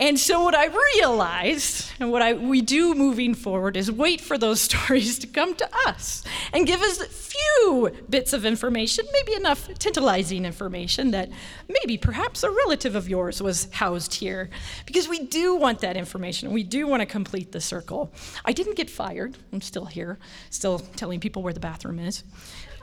And 0.01 0.19
so 0.19 0.43
what 0.43 0.55
I 0.55 0.69
realized, 0.97 1.91
and 2.01 2.11
what 2.11 2.23
I, 2.23 2.33
we 2.33 2.63
do 2.63 2.95
moving 2.95 3.35
forward, 3.35 3.77
is 3.77 3.93
wait 3.93 4.23
for 4.23 4.39
those 4.39 4.61
stories 4.71 5.19
to 5.19 5.27
come 5.27 5.55
to 5.57 5.69
us 5.87 6.25
and 6.55 6.67
give 6.67 6.81
us 6.81 7.01
a 7.01 7.07
few 7.07 7.91
bits 8.09 8.33
of 8.33 8.47
information, 8.47 9.05
maybe 9.13 9.35
enough 9.35 9.69
tantalizing 9.79 10.47
information 10.47 11.11
that 11.11 11.29
maybe 11.69 11.99
perhaps 11.99 12.43
a 12.43 12.51
relative 12.51 12.97
of 12.97 13.11
yours 13.11 13.43
was 13.43 13.69
housed 13.73 14.15
here. 14.15 14.49
Because 14.87 15.07
we 15.07 15.27
do 15.27 15.55
want 15.57 15.81
that 15.81 15.99
information. 15.99 16.51
We 16.51 16.63
do 16.63 16.87
want 16.87 17.01
to 17.01 17.07
complete 17.07 17.53
the 17.53 17.61
circle. 17.61 18.11
I 18.47 18.53
didn't 18.53 18.77
get 18.77 18.89
fired. 18.89 19.37
I'm 19.53 19.61
still 19.61 19.85
here, 19.85 20.19
still 20.49 20.79
telling 20.79 21.21
people 21.21 21.43
where 21.43 21.53
the 21.53 21.61
bathroom 21.61 21.99
is. 21.99 22.25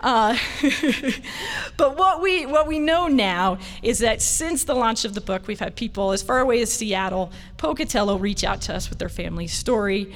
Uh, 0.02 0.38
but 1.78 1.98
what 1.98 2.22
we, 2.22 2.46
what 2.46 2.68
we 2.68 2.80
know 2.80 3.08
now 3.08 3.58
is 3.82 4.00
that 4.00 4.22
since 4.22 4.64
the 4.64 4.76
launch 4.76 5.06
of 5.06 5.14
the 5.14 5.22
book, 5.22 5.48
we've 5.48 5.60
had 5.60 5.76
people 5.76 6.12
as 6.12 6.22
far 6.22 6.40
away 6.40 6.62
as 6.62 6.72
Seattle, 6.72 7.32
Pocatello, 7.58 8.18
reach 8.18 8.44
out 8.44 8.62
to 8.62 8.76
us 8.76 8.90
with 8.90 9.00
their 9.00 9.10
family 9.10 9.48
story. 9.48 10.14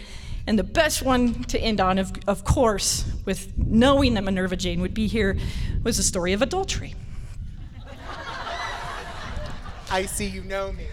And 0.47 0.57
the 0.57 0.63
best 0.63 1.03
one 1.03 1.43
to 1.45 1.59
end 1.59 1.79
on, 1.79 1.97
of, 1.97 2.11
of 2.27 2.43
course, 2.43 3.05
with 3.25 3.57
knowing 3.57 4.15
that 4.15 4.23
Minerva 4.23 4.55
Jane 4.55 4.81
would 4.81 4.93
be 4.93 5.07
here, 5.07 5.38
was 5.83 5.97
the 5.97 6.03
story 6.03 6.33
of 6.33 6.41
adultery. 6.41 6.95
I 9.89 10.05
see 10.05 10.25
you 10.25 10.41
know 10.43 10.71
me. 10.71 10.85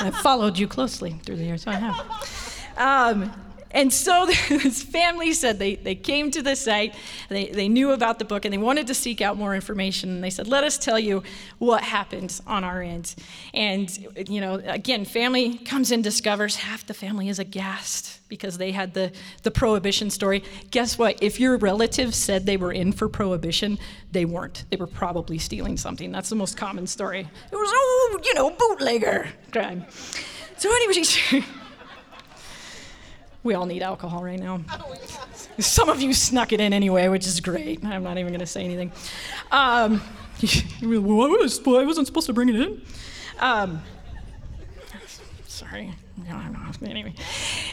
I've 0.00 0.16
followed 0.16 0.58
you 0.58 0.66
closely 0.66 1.12
through 1.24 1.36
the 1.36 1.44
years, 1.44 1.62
so 1.62 1.70
I 1.70 1.74
have. 1.74 2.74
Um, 2.76 3.32
and 3.74 3.92
so 3.92 4.26
this 4.48 4.82
family 4.82 5.32
said 5.32 5.58
they, 5.58 5.74
they 5.74 5.96
came 5.96 6.30
to 6.30 6.42
the 6.42 6.54
site, 6.54 6.94
they, 7.28 7.46
they 7.46 7.68
knew 7.68 7.90
about 7.90 8.20
the 8.20 8.24
book, 8.24 8.44
and 8.44 8.52
they 8.54 8.58
wanted 8.58 8.86
to 8.86 8.94
seek 8.94 9.20
out 9.20 9.36
more 9.36 9.54
information. 9.54 10.10
And 10.10 10.24
they 10.24 10.30
said, 10.30 10.46
Let 10.46 10.62
us 10.62 10.78
tell 10.78 10.98
you 10.98 11.24
what 11.58 11.82
happened 11.82 12.40
on 12.46 12.62
our 12.62 12.80
end. 12.80 13.14
And, 13.52 13.94
you 14.28 14.40
know, 14.40 14.54
again, 14.64 15.04
family 15.04 15.58
comes 15.58 15.90
and 15.90 16.02
discovers 16.04 16.56
half 16.56 16.86
the 16.86 16.94
family 16.94 17.28
is 17.28 17.40
aghast 17.40 18.20
because 18.28 18.58
they 18.58 18.70
had 18.70 18.94
the, 18.94 19.12
the 19.42 19.50
prohibition 19.50 20.08
story. 20.08 20.44
Guess 20.70 20.96
what? 20.96 21.20
If 21.20 21.40
your 21.40 21.56
relatives 21.56 22.16
said 22.16 22.46
they 22.46 22.56
were 22.56 22.72
in 22.72 22.92
for 22.92 23.08
prohibition, 23.08 23.78
they 24.12 24.24
weren't. 24.24 24.64
They 24.70 24.76
were 24.76 24.86
probably 24.86 25.38
stealing 25.38 25.76
something. 25.76 26.12
That's 26.12 26.28
the 26.28 26.36
most 26.36 26.56
common 26.56 26.86
story. 26.86 27.20
It 27.20 27.56
was, 27.56 27.70
oh, 27.72 28.20
you 28.24 28.34
know, 28.34 28.50
bootlegger 28.50 29.28
crime. 29.50 29.84
So, 30.56 30.70
anyway, 30.70 31.44
We 33.44 33.54
all 33.54 33.66
need 33.66 33.82
alcohol 33.82 34.24
right 34.24 34.40
now. 34.40 34.62
Some 35.58 35.88
of 35.90 36.00
you 36.00 36.12
snuck 36.14 36.52
it 36.52 36.60
in 36.60 36.72
anyway, 36.72 37.08
which 37.08 37.26
is 37.26 37.40
great. 37.40 37.84
I'm 37.84 38.02
not 38.02 38.18
even 38.18 38.32
going 38.32 38.40
to 38.40 38.46
say 38.46 38.64
anything. 38.64 38.90
Um, 39.52 40.02
I 40.82 41.84
wasn't 41.84 42.06
supposed 42.06 42.26
to 42.26 42.32
bring 42.32 42.48
it 42.48 42.56
in. 42.56 42.82
Um, 43.38 43.82
Sorry. 45.46 45.94
Anyway. 46.82 47.14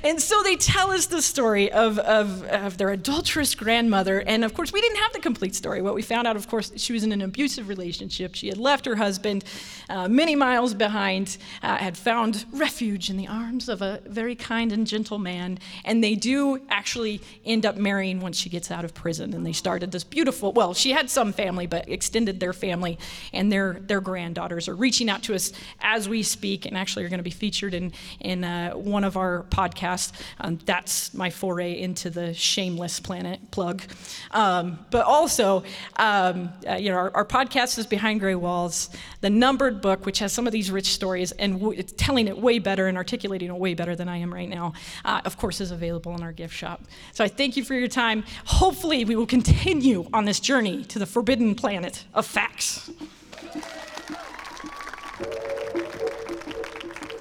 And 0.03 0.21
so 0.21 0.41
they 0.43 0.55
tell 0.55 0.91
us 0.91 1.05
the 1.05 1.21
story 1.21 1.71
of, 1.71 1.99
of, 1.99 2.43
of, 2.43 2.77
their 2.77 2.89
adulterous 2.89 3.53
grandmother. 3.53 4.21
And 4.21 4.43
of 4.43 4.53
course, 4.53 4.73
we 4.73 4.81
didn't 4.81 4.97
have 4.97 5.13
the 5.13 5.19
complete 5.19 5.53
story. 5.55 5.81
What 5.81 5.93
we 5.93 6.01
found 6.01 6.27
out, 6.27 6.35
of 6.35 6.47
course, 6.47 6.71
she 6.75 6.93
was 6.93 7.03
in 7.03 7.11
an 7.11 7.21
abusive 7.21 7.67
relationship. 7.67 8.35
She 8.35 8.47
had 8.47 8.57
left 8.57 8.85
her 8.85 8.95
husband 8.95 9.43
uh, 9.89 10.07
many 10.07 10.35
miles 10.35 10.73
behind, 10.73 11.37
uh, 11.61 11.77
had 11.77 11.97
found 11.97 12.45
refuge 12.51 13.09
in 13.09 13.17
the 13.17 13.27
arms 13.27 13.69
of 13.69 13.81
a 13.81 14.01
very 14.05 14.35
kind 14.35 14.71
and 14.71 14.87
gentle 14.87 15.19
man. 15.19 15.59
And 15.85 16.03
they 16.03 16.15
do 16.15 16.59
actually 16.69 17.21
end 17.45 17.65
up 17.65 17.77
marrying 17.77 18.21
once 18.21 18.37
she 18.37 18.49
gets 18.49 18.71
out 18.71 18.85
of 18.85 18.93
prison. 18.93 19.33
And 19.33 19.45
they 19.45 19.53
started 19.53 19.91
this 19.91 20.03
beautiful, 20.03 20.51
well, 20.51 20.73
she 20.73 20.91
had 20.91 21.09
some 21.09 21.33
family, 21.33 21.67
but 21.67 21.87
extended 21.89 22.39
their 22.39 22.53
family. 22.53 22.97
And 23.33 23.51
their, 23.51 23.73
their 23.73 24.01
granddaughters 24.01 24.67
are 24.67 24.75
reaching 24.75 25.09
out 25.09 25.23
to 25.23 25.35
us 25.35 25.51
as 25.81 26.09
we 26.09 26.23
speak 26.23 26.65
and 26.65 26.77
actually 26.77 27.05
are 27.05 27.09
going 27.09 27.19
to 27.19 27.23
be 27.23 27.29
featured 27.29 27.73
in, 27.73 27.93
in 28.19 28.30
uh, 28.43 28.71
one 28.71 29.03
of 29.03 29.17
our 29.17 29.43
podcasts. 29.49 30.11
Um, 30.39 30.59
that's 30.65 31.13
my 31.13 31.29
foray 31.29 31.79
into 31.79 32.09
the 32.09 32.33
shameless 32.33 32.99
planet 32.99 33.51
plug. 33.51 33.83
Um, 34.31 34.79
but 34.89 35.05
also, 35.05 35.63
um, 35.97 36.51
uh, 36.67 36.75
you 36.75 36.89
know, 36.89 36.97
our, 36.97 37.11
our, 37.15 37.25
podcast 37.25 37.77
is 37.77 37.87
Behind 37.87 38.19
Gray 38.19 38.35
Walls, 38.35 38.89
the 39.21 39.29
numbered 39.29 39.81
book, 39.81 40.05
which 40.05 40.19
has 40.19 40.33
some 40.33 40.47
of 40.47 40.53
these 40.53 40.71
rich 40.71 40.87
stories 40.87 41.31
and 41.33 41.59
w- 41.59 41.81
telling 41.83 42.27
it 42.27 42.37
way 42.37 42.59
better 42.59 42.87
and 42.87 42.97
articulating 42.97 43.49
it 43.49 43.55
way 43.55 43.73
better 43.73 43.95
than 43.95 44.09
I 44.09 44.17
am 44.17 44.33
right 44.33 44.49
now, 44.49 44.73
uh, 45.05 45.21
of 45.25 45.37
course, 45.37 45.61
is 45.61 45.71
available 45.71 46.13
in 46.15 46.23
our 46.23 46.31
gift 46.31 46.53
shop. 46.53 46.81
So 47.13 47.23
I 47.23 47.27
thank 47.27 47.57
you 47.57 47.63
for 47.63 47.73
your 47.73 47.87
time. 47.87 48.23
Hopefully, 48.45 49.05
we 49.05 49.15
will 49.15 49.25
continue 49.25 50.07
on 50.13 50.25
this 50.25 50.39
journey 50.39 50.83
to 50.85 50.99
the 50.99 51.05
forbidden 51.05 51.55
planet 51.55 52.05
of 52.13 52.25
facts. 52.25 52.89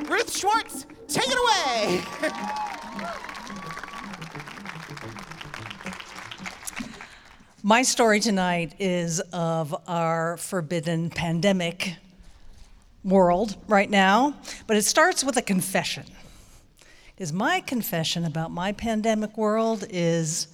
Ruth 0.08 0.36
Schwartz, 0.36 0.86
take 1.10 1.26
it 1.28 1.38
away. 1.38 2.02
My 7.62 7.82
story 7.82 8.20
tonight 8.20 8.74
is 8.78 9.20
of 9.32 9.74
our 9.86 10.36
forbidden 10.38 11.10
pandemic 11.10 11.96
world 13.04 13.56
right 13.68 13.90
now, 13.90 14.34
but 14.66 14.76
it 14.76 14.82
starts 14.84 15.24
with 15.24 15.36
a 15.36 15.42
confession. 15.42 16.04
Because 17.14 17.32
my 17.32 17.60
confession 17.60 18.24
about 18.24 18.50
my 18.50 18.72
pandemic 18.72 19.36
world 19.36 19.84
is 19.90 20.46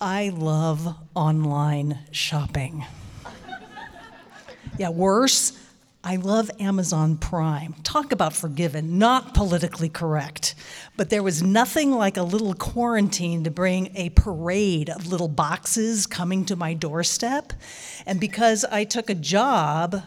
I 0.00 0.30
love 0.30 0.94
online 1.14 1.98
shopping. 2.12 2.86
yeah, 4.78 4.88
worse, 4.90 5.52
I 6.06 6.14
love 6.14 6.52
Amazon 6.60 7.16
Prime. 7.16 7.74
Talk 7.82 8.12
about 8.12 8.32
forgiven, 8.32 8.96
not 8.96 9.34
politically 9.34 9.88
correct. 9.88 10.54
But 10.96 11.10
there 11.10 11.20
was 11.20 11.42
nothing 11.42 11.90
like 11.90 12.16
a 12.16 12.22
little 12.22 12.54
quarantine 12.54 13.42
to 13.42 13.50
bring 13.50 13.90
a 13.96 14.10
parade 14.10 14.88
of 14.88 15.08
little 15.08 15.26
boxes 15.26 16.06
coming 16.06 16.44
to 16.44 16.54
my 16.54 16.74
doorstep. 16.74 17.52
And 18.06 18.20
because 18.20 18.64
I 18.64 18.84
took 18.84 19.10
a 19.10 19.16
job 19.16 20.00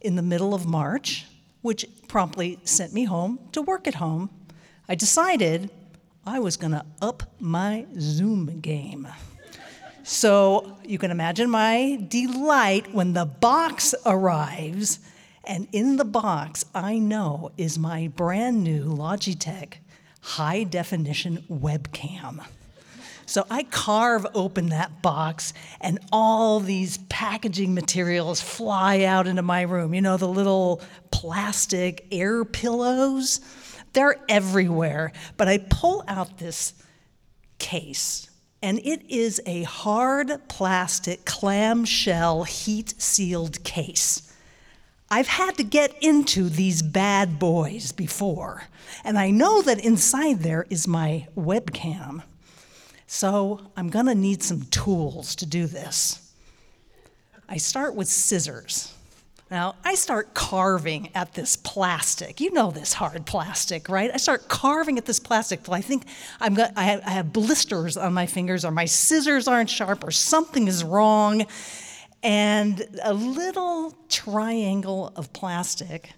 in 0.00 0.16
the 0.16 0.22
middle 0.22 0.54
of 0.54 0.64
March, 0.64 1.26
which 1.60 1.84
promptly 2.08 2.58
sent 2.64 2.94
me 2.94 3.04
home 3.04 3.38
to 3.52 3.60
work 3.60 3.86
at 3.86 3.96
home, 3.96 4.30
I 4.88 4.94
decided 4.94 5.70
I 6.24 6.38
was 6.38 6.56
going 6.56 6.72
to 6.72 6.86
up 7.02 7.24
my 7.38 7.84
Zoom 8.00 8.60
game. 8.60 9.06
So 10.02 10.78
you 10.82 10.96
can 10.98 11.10
imagine 11.10 11.50
my 11.50 12.02
delight 12.08 12.94
when 12.94 13.12
the 13.12 13.26
box 13.26 13.94
arrives 14.06 14.98
and 15.44 15.68
in 15.72 15.96
the 15.96 16.04
box, 16.04 16.64
I 16.74 16.98
know 16.98 17.50
is 17.56 17.78
my 17.78 18.08
brand 18.08 18.62
new 18.62 18.84
Logitech 18.84 19.74
high 20.22 20.62
definition 20.62 21.44
webcam. 21.50 22.44
So 23.26 23.46
I 23.50 23.62
carve 23.64 24.26
open 24.34 24.68
that 24.70 25.00
box, 25.00 25.52
and 25.80 25.98
all 26.12 26.60
these 26.60 26.98
packaging 27.08 27.72
materials 27.74 28.40
fly 28.40 29.04
out 29.04 29.26
into 29.26 29.42
my 29.42 29.62
room. 29.62 29.94
You 29.94 30.00
know, 30.00 30.16
the 30.16 30.28
little 30.28 30.80
plastic 31.10 32.06
air 32.10 32.44
pillows? 32.44 33.40
They're 33.92 34.16
everywhere. 34.28 35.12
But 35.36 35.48
I 35.48 35.58
pull 35.58 36.04
out 36.08 36.38
this 36.38 36.74
case, 37.58 38.28
and 38.60 38.78
it 38.80 39.02
is 39.08 39.40
a 39.46 39.62
hard 39.62 40.48
plastic 40.48 41.24
clamshell 41.24 42.44
heat 42.44 42.94
sealed 43.00 43.62
case. 43.64 44.31
I've 45.12 45.28
had 45.28 45.58
to 45.58 45.62
get 45.62 45.94
into 46.02 46.48
these 46.48 46.80
bad 46.80 47.38
boys 47.38 47.92
before, 47.92 48.62
and 49.04 49.18
I 49.18 49.30
know 49.30 49.60
that 49.60 49.78
inside 49.84 50.40
there 50.40 50.64
is 50.70 50.88
my 50.88 51.28
webcam. 51.36 52.22
So 53.06 53.60
I'm 53.76 53.90
gonna 53.90 54.14
need 54.14 54.42
some 54.42 54.62
tools 54.62 55.36
to 55.36 55.44
do 55.44 55.66
this. 55.66 56.32
I 57.46 57.58
start 57.58 57.94
with 57.94 58.08
scissors. 58.08 58.94
Now, 59.50 59.74
I 59.84 59.96
start 59.96 60.32
carving 60.32 61.10
at 61.14 61.34
this 61.34 61.56
plastic. 61.56 62.40
You 62.40 62.50
know 62.54 62.70
this 62.70 62.94
hard 62.94 63.26
plastic, 63.26 63.90
right? 63.90 64.10
I 64.14 64.16
start 64.16 64.48
carving 64.48 64.96
at 64.96 65.04
this 65.04 65.20
plastic 65.20 65.62
till 65.62 65.74
I 65.74 65.82
think 65.82 66.04
I'm 66.40 66.54
got, 66.54 66.72
I, 66.74 66.84
have, 66.84 67.02
I 67.04 67.10
have 67.10 67.34
blisters 67.34 67.98
on 67.98 68.14
my 68.14 68.24
fingers, 68.24 68.64
or 68.64 68.70
my 68.70 68.86
scissors 68.86 69.46
aren't 69.46 69.68
sharp, 69.68 70.04
or 70.04 70.10
something 70.10 70.68
is 70.68 70.82
wrong 70.82 71.44
and 72.22 72.86
a 73.02 73.12
little 73.12 73.96
triangle 74.08 75.12
of 75.16 75.32
plastic 75.32 76.12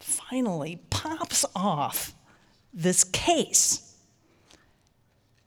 finally 0.00 0.80
pops 0.90 1.44
off 1.54 2.14
this 2.72 3.04
case. 3.04 3.96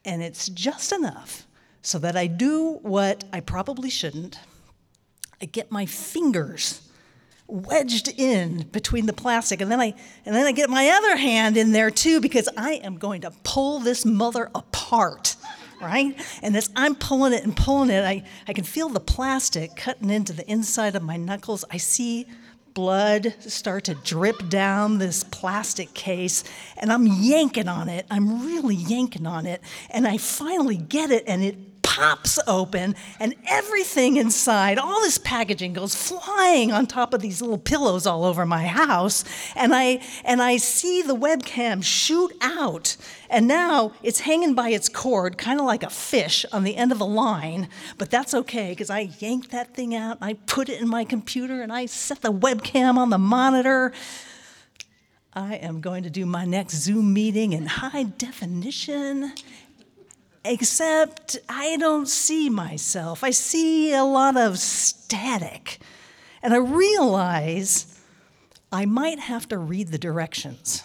And 0.03 0.21
it's 0.21 0.49
just 0.49 0.91
enough 0.91 1.47
so 1.81 1.97
that 1.99 2.15
I 2.15 2.27
do 2.27 2.79
what 2.83 3.23
I 3.33 3.39
probably 3.39 3.89
shouldn't. 3.89 4.39
I 5.41 5.45
get 5.45 5.71
my 5.71 5.85
fingers 5.85 6.81
wedged 7.47 8.07
in 8.17 8.67
between 8.71 9.05
the 9.05 9.13
plastic 9.13 9.61
and 9.61 9.71
then 9.71 9.79
I 9.79 9.93
and 10.25 10.33
then 10.33 10.47
I 10.47 10.51
get 10.51 10.67
my 10.67 10.89
other 10.89 11.15
hand 11.15 11.57
in 11.57 11.73
there 11.73 11.91
too 11.91 12.19
because 12.19 12.49
I 12.57 12.73
am 12.83 12.97
going 12.97 13.21
to 13.21 13.31
pull 13.43 13.79
this 13.79 14.03
mother 14.03 14.49
apart 14.55 15.35
right? 15.81 16.19
And 16.41 16.55
as 16.55 16.69
I'm 16.75 16.95
pulling 16.95 17.33
it 17.33 17.43
and 17.43 17.55
pulling 17.55 17.89
it, 17.89 18.03
I, 18.03 18.23
I 18.47 18.53
can 18.53 18.63
feel 18.63 18.89
the 18.89 18.99
plastic 18.99 19.75
cutting 19.75 20.09
into 20.09 20.33
the 20.33 20.49
inside 20.49 20.95
of 20.95 21.03
my 21.03 21.17
knuckles. 21.17 21.65
I 21.71 21.77
see 21.77 22.27
blood 22.73 23.33
start 23.39 23.85
to 23.85 23.95
drip 23.95 24.49
down 24.49 24.97
this 24.97 25.23
plastic 25.23 25.93
case, 25.93 26.43
and 26.77 26.91
I'm 26.91 27.07
yanking 27.07 27.69
on 27.69 27.89
it. 27.89 28.05
I'm 28.11 28.45
really 28.45 28.75
yanking 28.75 29.25
on 29.25 29.45
it, 29.45 29.61
and 29.89 30.05
I 30.05 30.17
finally 30.17 30.77
get 30.77 31.09
it, 31.09 31.23
and 31.25 31.43
it 31.43 31.74
pops 31.95 32.37
open 32.45 32.93
and 33.21 33.33
everything 33.47 34.17
inside, 34.17 34.77
all 34.77 34.99
this 34.99 35.17
packaging 35.17 35.71
goes 35.71 35.95
flying 35.95 36.71
on 36.73 36.85
top 36.85 37.13
of 37.13 37.21
these 37.21 37.41
little 37.41 37.57
pillows 37.57 38.05
all 38.05 38.25
over 38.25 38.45
my 38.45 38.65
house. 38.65 39.23
And 39.55 39.73
I, 39.73 40.01
and 40.25 40.41
I 40.41 40.57
see 40.57 41.01
the 41.01 41.15
webcam 41.15 41.81
shoot 41.83 42.33
out. 42.41 42.97
And 43.29 43.47
now 43.47 43.93
it's 44.03 44.21
hanging 44.21 44.53
by 44.53 44.69
its 44.69 44.89
cord, 44.89 45.37
kind 45.37 45.57
of 45.59 45.65
like 45.65 45.83
a 45.83 45.89
fish 45.89 46.45
on 46.51 46.65
the 46.65 46.75
end 46.75 46.91
of 46.91 46.99
a 46.99 47.05
line. 47.05 47.69
But 47.97 48.11
that's 48.11 48.33
okay 48.33 48.71
because 48.71 48.89
I 48.89 49.11
yanked 49.19 49.51
that 49.51 49.73
thing 49.73 49.95
out, 49.95 50.17
I 50.19 50.33
put 50.33 50.67
it 50.67 50.81
in 50.81 50.89
my 50.89 51.05
computer, 51.05 51.61
and 51.61 51.71
I 51.71 51.85
set 51.85 52.21
the 52.21 52.33
webcam 52.33 52.97
on 52.97 53.09
the 53.09 53.17
monitor. 53.17 53.93
I 55.33 55.55
am 55.55 55.81
going 55.81 56.03
to 56.03 56.09
do 56.09 56.25
my 56.25 56.45
next 56.45 56.75
Zoom 56.75 57.13
meeting 57.13 57.53
in 57.53 57.65
high 57.65 58.03
definition 58.03 59.33
except 60.45 61.37
I 61.49 61.77
don't 61.77 62.07
see 62.07 62.49
myself. 62.49 63.23
I 63.23 63.31
see 63.31 63.93
a 63.93 64.03
lot 64.03 64.37
of 64.37 64.59
static. 64.59 65.79
And 66.41 66.53
I 66.53 66.57
realize 66.57 67.99
I 68.71 68.85
might 68.85 69.19
have 69.19 69.47
to 69.49 69.57
read 69.57 69.89
the 69.89 69.97
directions. 69.97 70.83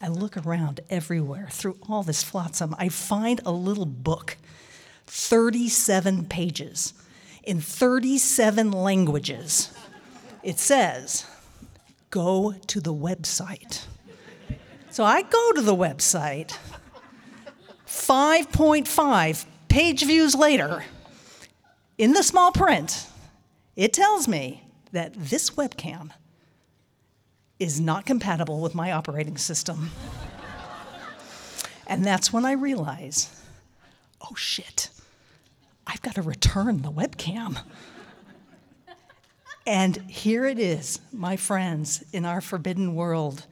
I 0.00 0.08
look 0.08 0.36
around 0.36 0.80
everywhere 0.90 1.48
through 1.50 1.78
all 1.88 2.02
this 2.02 2.24
flotsam. 2.24 2.74
I 2.78 2.88
find 2.88 3.40
a 3.44 3.52
little 3.52 3.86
book, 3.86 4.36
37 5.06 6.24
pages, 6.24 6.94
in 7.44 7.60
37 7.60 8.72
languages. 8.72 9.72
It 10.42 10.58
says, 10.58 11.26
go 12.10 12.54
to 12.66 12.80
the 12.80 12.94
website. 12.94 13.86
So 14.90 15.04
I 15.04 15.22
go 15.22 15.52
to 15.52 15.60
the 15.60 15.76
website 15.76 16.56
5.5 17.92 19.44
page 19.68 20.04
views 20.04 20.34
later, 20.34 20.82
in 21.98 22.14
the 22.14 22.22
small 22.22 22.50
print, 22.50 23.06
it 23.76 23.92
tells 23.92 24.26
me 24.26 24.64
that 24.92 25.12
this 25.14 25.50
webcam 25.50 26.10
is 27.58 27.78
not 27.78 28.06
compatible 28.06 28.60
with 28.60 28.74
my 28.74 28.92
operating 28.92 29.36
system. 29.36 29.90
and 31.86 32.02
that's 32.04 32.32
when 32.32 32.46
I 32.46 32.52
realize 32.52 33.28
oh 34.22 34.34
shit, 34.36 34.88
I've 35.86 36.00
got 36.00 36.14
to 36.14 36.22
return 36.22 36.82
the 36.82 36.92
webcam. 36.92 37.58
And 39.64 39.96
here 40.10 40.44
it 40.44 40.58
is, 40.58 40.98
my 41.12 41.36
friends, 41.36 42.02
in 42.12 42.24
our 42.24 42.40
forbidden 42.40 42.96
world 42.96 43.46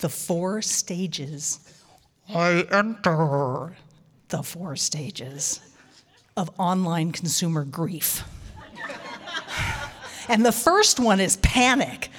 the 0.00 0.08
four 0.08 0.60
stages. 0.62 1.60
I 2.34 2.66
enter 2.70 3.76
the 4.28 4.42
four 4.42 4.76
stages 4.76 5.60
of 6.36 6.50
online 6.58 7.12
consumer 7.12 7.64
grief. 7.64 8.24
and 10.28 10.44
the 10.44 10.52
first 10.52 10.98
one 10.98 11.20
is 11.20 11.36
panic. 11.36 12.10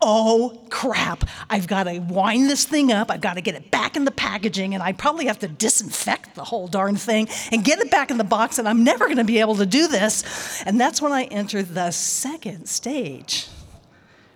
Oh 0.00 0.60
crap, 0.68 1.24
I've 1.48 1.66
got 1.66 1.84
to 1.84 2.00
wind 2.00 2.50
this 2.50 2.64
thing 2.64 2.90
up. 2.92 3.10
I've 3.10 3.20
got 3.20 3.34
to 3.34 3.40
get 3.40 3.54
it 3.54 3.70
back 3.70 3.96
in 3.96 4.04
the 4.04 4.10
packaging, 4.10 4.74
and 4.74 4.82
I 4.82 4.92
probably 4.92 5.26
have 5.26 5.38
to 5.40 5.48
disinfect 5.48 6.34
the 6.34 6.44
whole 6.44 6.66
darn 6.66 6.96
thing 6.96 7.28
and 7.52 7.64
get 7.64 7.78
it 7.78 7.90
back 7.90 8.10
in 8.10 8.18
the 8.18 8.24
box, 8.24 8.58
and 8.58 8.68
I'm 8.68 8.82
never 8.82 9.06
going 9.06 9.18
to 9.18 9.24
be 9.24 9.38
able 9.38 9.54
to 9.56 9.66
do 9.66 9.86
this. 9.86 10.62
And 10.66 10.80
that's 10.80 11.00
when 11.00 11.12
I 11.12 11.24
enter 11.24 11.62
the 11.62 11.92
second 11.92 12.66
stage, 12.66 13.46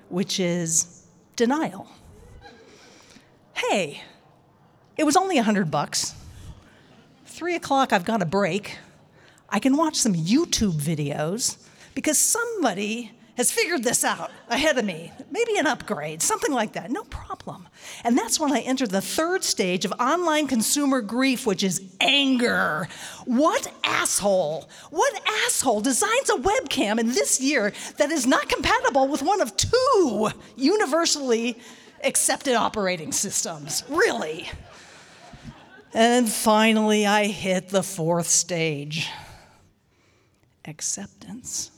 which 0.08 0.38
is 0.38 1.02
denial 1.34 1.88
hey, 3.56 4.02
it 4.96 5.04
was 5.04 5.16
only 5.16 5.38
a 5.38 5.42
hundred 5.42 5.70
bucks. 5.70 6.14
Three 7.24 7.54
o'clock, 7.54 7.92
I've 7.92 8.04
got 8.04 8.22
a 8.22 8.26
break. 8.26 8.78
I 9.48 9.58
can 9.58 9.76
watch 9.76 9.96
some 9.96 10.14
YouTube 10.14 10.74
videos 10.74 11.56
because 11.94 12.18
somebody 12.18 13.12
has 13.36 13.52
figured 13.52 13.84
this 13.84 14.02
out 14.02 14.30
ahead 14.48 14.78
of 14.78 14.84
me. 14.84 15.12
Maybe 15.30 15.58
an 15.58 15.66
upgrade, 15.66 16.22
something 16.22 16.52
like 16.52 16.72
that. 16.72 16.90
No 16.90 17.04
problem. 17.04 17.68
And 18.02 18.16
that's 18.16 18.40
when 18.40 18.52
I 18.52 18.60
enter 18.60 18.86
the 18.86 19.02
third 19.02 19.44
stage 19.44 19.84
of 19.84 19.92
online 20.00 20.46
consumer 20.46 21.02
grief, 21.02 21.46
which 21.46 21.62
is 21.62 21.82
anger. 22.00 22.88
What 23.26 23.70
asshole, 23.84 24.68
what 24.90 25.20
asshole 25.44 25.82
designs 25.82 26.30
a 26.30 26.36
webcam 26.36 26.98
in 26.98 27.08
this 27.08 27.40
year 27.40 27.72
that 27.98 28.10
is 28.10 28.26
not 28.26 28.48
compatible 28.48 29.06
with 29.08 29.22
one 29.22 29.42
of 29.42 29.54
two 29.56 30.30
universally 30.56 31.58
accepted 32.04 32.54
operating 32.54 33.12
systems, 33.12 33.84
really. 33.90 34.48
And 35.98 36.28
finally, 36.28 37.06
I 37.06 37.24
hit 37.24 37.70
the 37.70 37.82
fourth 37.82 38.26
stage 38.26 39.08
acceptance. 40.66 41.70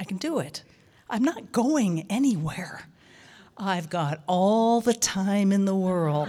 I 0.00 0.02
can 0.02 0.16
do 0.16 0.40
it. 0.40 0.64
I'm 1.08 1.22
not 1.22 1.52
going 1.52 2.06
anywhere. 2.10 2.88
I've 3.56 3.88
got 3.88 4.20
all 4.26 4.80
the 4.80 4.94
time 4.94 5.52
in 5.52 5.64
the 5.64 5.76
world 5.76 6.28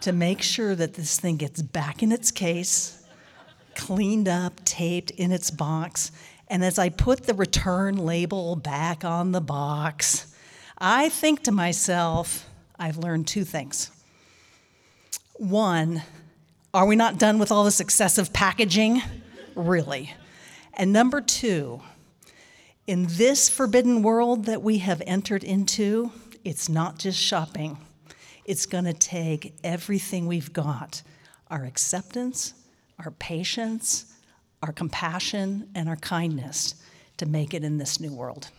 to 0.00 0.10
make 0.12 0.42
sure 0.42 0.74
that 0.74 0.94
this 0.94 1.20
thing 1.20 1.36
gets 1.36 1.62
back 1.62 2.02
in 2.02 2.10
its 2.10 2.32
case, 2.32 3.06
cleaned 3.76 4.26
up, 4.26 4.64
taped 4.64 5.12
in 5.12 5.30
its 5.30 5.52
box, 5.52 6.10
and 6.48 6.64
as 6.64 6.76
I 6.76 6.88
put 6.88 7.22
the 7.22 7.34
return 7.34 7.98
label 7.98 8.56
back 8.56 9.04
on 9.04 9.30
the 9.30 9.40
box, 9.40 10.34
I 10.76 11.08
think 11.08 11.44
to 11.44 11.52
myself, 11.52 12.50
I've 12.76 12.96
learned 12.96 13.28
two 13.28 13.44
things. 13.44 13.92
One, 15.34 16.02
are 16.72 16.86
we 16.86 16.94
not 16.94 17.18
done 17.18 17.40
with 17.40 17.50
all 17.50 17.64
this 17.64 17.80
excessive 17.80 18.32
packaging? 18.32 19.02
Really. 19.56 20.14
And 20.74 20.92
number 20.92 21.20
two, 21.20 21.82
in 22.86 23.06
this 23.08 23.48
forbidden 23.48 24.02
world 24.02 24.44
that 24.44 24.62
we 24.62 24.78
have 24.78 25.02
entered 25.06 25.42
into, 25.42 26.12
it's 26.44 26.68
not 26.68 26.98
just 26.98 27.18
shopping. 27.18 27.78
It's 28.44 28.64
going 28.64 28.84
to 28.84 28.92
take 28.92 29.56
everything 29.64 30.26
we've 30.26 30.52
got 30.52 31.02
our 31.50 31.64
acceptance, 31.64 32.54
our 33.04 33.10
patience, 33.12 34.14
our 34.62 34.72
compassion, 34.72 35.68
and 35.74 35.88
our 35.88 35.96
kindness 35.96 36.76
to 37.16 37.26
make 37.26 37.54
it 37.54 37.64
in 37.64 37.78
this 37.78 37.98
new 37.98 38.12
world. 38.12 38.50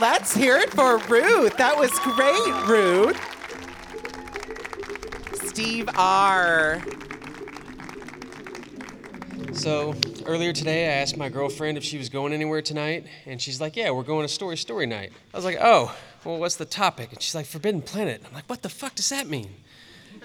Let's 0.00 0.32
hear 0.32 0.56
it 0.56 0.70
for 0.70 0.98
Ruth. 0.98 1.56
That 1.56 1.76
was 1.76 1.90
great, 2.00 2.68
Ruth. 2.68 3.18
Steve 5.48 5.88
R. 5.96 6.80
So 9.54 9.96
earlier 10.24 10.52
today, 10.52 10.86
I 10.86 11.00
asked 11.00 11.16
my 11.16 11.28
girlfriend 11.28 11.78
if 11.78 11.82
she 11.82 11.98
was 11.98 12.08
going 12.08 12.32
anywhere 12.32 12.62
tonight, 12.62 13.08
and 13.26 13.42
she's 13.42 13.60
like, 13.60 13.74
"Yeah, 13.74 13.90
we're 13.90 14.04
going 14.04 14.24
to 14.24 14.32
Story 14.32 14.56
Story 14.56 14.86
Night." 14.86 15.10
I 15.34 15.36
was 15.36 15.44
like, 15.44 15.58
"Oh, 15.60 15.92
well, 16.24 16.38
what's 16.38 16.54
the 16.56 16.64
topic?" 16.64 17.12
And 17.12 17.20
she's 17.20 17.34
like, 17.34 17.46
"Forbidden 17.46 17.82
Planet." 17.82 18.22
I'm 18.24 18.32
like, 18.32 18.48
"What 18.48 18.62
the 18.62 18.68
fuck 18.68 18.94
does 18.94 19.08
that 19.08 19.26
mean?" 19.26 19.50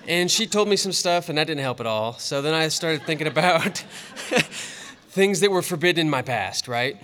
And 0.08 0.30
she 0.30 0.46
told 0.46 0.68
me 0.68 0.76
some 0.76 0.92
stuff, 0.92 1.30
and 1.30 1.38
that 1.40 1.48
didn't 1.48 1.62
help 1.62 1.80
at 1.80 1.88
all. 1.88 2.14
So 2.20 2.44
then 2.44 2.54
I 2.54 2.68
started 2.68 3.04
thinking 3.08 3.26
about 3.26 3.78
things 5.10 5.40
that 5.40 5.50
were 5.50 5.64
forbidden 5.64 6.02
in 6.02 6.10
my 6.12 6.22
past, 6.22 6.68
right? 6.68 7.02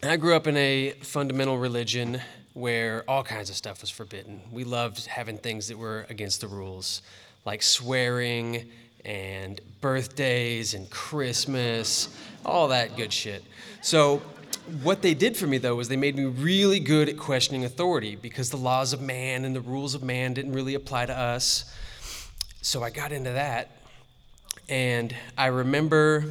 I 0.00 0.16
grew 0.16 0.36
up 0.36 0.46
in 0.46 0.56
a 0.56 0.92
fundamental 1.02 1.58
religion 1.58 2.20
where 2.54 3.02
all 3.08 3.24
kinds 3.24 3.50
of 3.50 3.56
stuff 3.56 3.80
was 3.80 3.90
forbidden. 3.90 4.40
We 4.52 4.62
loved 4.62 5.04
having 5.06 5.38
things 5.38 5.66
that 5.68 5.76
were 5.76 6.06
against 6.08 6.40
the 6.40 6.46
rules, 6.46 7.02
like 7.44 7.62
swearing 7.62 8.70
and 9.04 9.60
birthdays 9.80 10.74
and 10.74 10.88
Christmas, 10.88 12.16
all 12.46 12.68
that 12.68 12.96
good 12.96 13.12
shit. 13.12 13.42
So, 13.82 14.22
what 14.82 15.02
they 15.02 15.14
did 15.14 15.36
for 15.36 15.48
me 15.48 15.58
though 15.58 15.74
was 15.74 15.88
they 15.88 15.96
made 15.96 16.14
me 16.14 16.26
really 16.26 16.78
good 16.78 17.08
at 17.08 17.18
questioning 17.18 17.64
authority 17.64 18.14
because 18.14 18.50
the 18.50 18.56
laws 18.56 18.92
of 18.92 19.00
man 19.00 19.44
and 19.44 19.54
the 19.54 19.60
rules 19.60 19.96
of 19.96 20.04
man 20.04 20.32
didn't 20.32 20.52
really 20.52 20.74
apply 20.74 21.06
to 21.06 21.16
us. 21.16 21.74
So 22.62 22.84
I 22.84 22.90
got 22.90 23.10
into 23.10 23.30
that. 23.30 23.70
And 24.68 25.14
I 25.36 25.46
remember, 25.46 26.26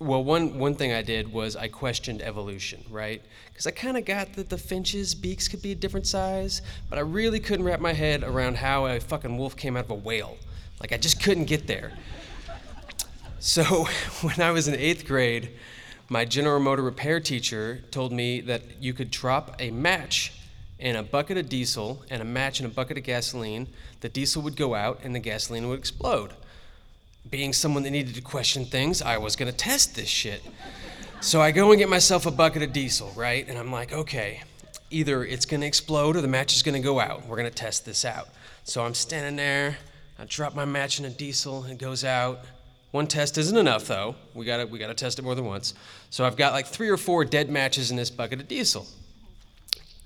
well, 0.00 0.24
one, 0.24 0.58
one 0.58 0.74
thing 0.74 0.92
I 0.92 1.02
did 1.02 1.32
was 1.32 1.54
I 1.54 1.68
questioned 1.68 2.20
evolution, 2.20 2.84
right? 2.90 3.22
Because 3.48 3.66
I 3.66 3.70
kind 3.70 3.96
of 3.96 4.04
got 4.04 4.32
that 4.34 4.48
the 4.48 4.58
finches' 4.58 5.14
beaks 5.14 5.46
could 5.46 5.62
be 5.62 5.72
a 5.72 5.74
different 5.74 6.06
size, 6.06 6.62
but 6.90 6.98
I 6.98 7.02
really 7.02 7.38
couldn't 7.38 7.64
wrap 7.64 7.80
my 7.80 7.92
head 7.92 8.24
around 8.24 8.56
how 8.56 8.86
a 8.86 8.98
fucking 8.98 9.38
wolf 9.38 9.56
came 9.56 9.76
out 9.76 9.84
of 9.84 9.90
a 9.90 9.94
whale. 9.94 10.36
Like, 10.80 10.92
I 10.92 10.96
just 10.96 11.22
couldn't 11.22 11.44
get 11.44 11.66
there. 11.66 11.92
So, 13.38 13.64
when 14.22 14.40
I 14.40 14.50
was 14.50 14.66
in 14.66 14.74
eighth 14.74 15.06
grade, 15.06 15.52
my 16.08 16.24
General 16.24 16.60
Motor 16.60 16.82
repair 16.82 17.20
teacher 17.20 17.82
told 17.90 18.12
me 18.12 18.40
that 18.42 18.62
you 18.80 18.92
could 18.92 19.10
drop 19.10 19.56
a 19.60 19.70
match 19.70 20.32
in 20.78 20.96
a 20.96 21.02
bucket 21.02 21.38
of 21.38 21.48
diesel 21.48 22.02
and 22.10 22.20
a 22.20 22.24
match 22.24 22.60
in 22.60 22.66
a 22.66 22.68
bucket 22.68 22.98
of 22.98 23.04
gasoline, 23.04 23.68
the 24.00 24.08
diesel 24.08 24.42
would 24.42 24.56
go 24.56 24.74
out 24.74 25.00
and 25.02 25.14
the 25.14 25.20
gasoline 25.20 25.68
would 25.68 25.78
explode. 25.78 26.32
Being 27.30 27.52
someone 27.52 27.82
that 27.84 27.90
needed 27.90 28.14
to 28.14 28.20
question 28.20 28.64
things, 28.64 29.02
I 29.02 29.18
was 29.18 29.36
gonna 29.36 29.52
test 29.52 29.96
this 29.96 30.08
shit. 30.08 30.42
So 31.20 31.40
I 31.40 31.52
go 31.52 31.70
and 31.70 31.78
get 31.78 31.88
myself 31.88 32.26
a 32.26 32.30
bucket 32.30 32.62
of 32.62 32.72
diesel, 32.72 33.10
right? 33.16 33.48
And 33.48 33.58
I'm 33.58 33.72
like, 33.72 33.92
okay, 33.92 34.42
either 34.90 35.24
it's 35.24 35.46
gonna 35.46 35.66
explode 35.66 36.16
or 36.16 36.20
the 36.20 36.28
match 36.28 36.54
is 36.54 36.62
gonna 36.62 36.80
go 36.80 37.00
out. 37.00 37.26
We're 37.26 37.36
gonna 37.36 37.50
test 37.50 37.84
this 37.84 38.04
out. 38.04 38.28
So 38.64 38.84
I'm 38.84 38.94
standing 38.94 39.36
there, 39.36 39.78
I 40.18 40.24
drop 40.26 40.54
my 40.54 40.64
match 40.64 40.98
in 40.98 41.06
a 41.06 41.10
diesel, 41.10 41.64
it 41.64 41.78
goes 41.78 42.04
out. 42.04 42.40
One 42.92 43.08
test 43.08 43.38
isn't 43.38 43.56
enough 43.56 43.86
though. 43.86 44.14
We 44.34 44.44
gotta 44.44 44.66
we 44.66 44.78
gotta 44.78 44.94
test 44.94 45.18
it 45.18 45.22
more 45.22 45.34
than 45.34 45.46
once. 45.46 45.74
So 46.10 46.24
I've 46.24 46.36
got 46.36 46.52
like 46.52 46.66
three 46.66 46.88
or 46.88 46.96
four 46.96 47.24
dead 47.24 47.50
matches 47.50 47.90
in 47.90 47.96
this 47.96 48.10
bucket 48.10 48.40
of 48.40 48.46
diesel. 48.46 48.86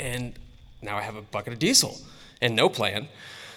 And 0.00 0.32
now 0.80 0.96
I 0.96 1.02
have 1.02 1.16
a 1.16 1.22
bucket 1.22 1.52
of 1.52 1.58
diesel 1.58 1.98
and 2.40 2.56
no 2.56 2.68
plan. 2.68 3.08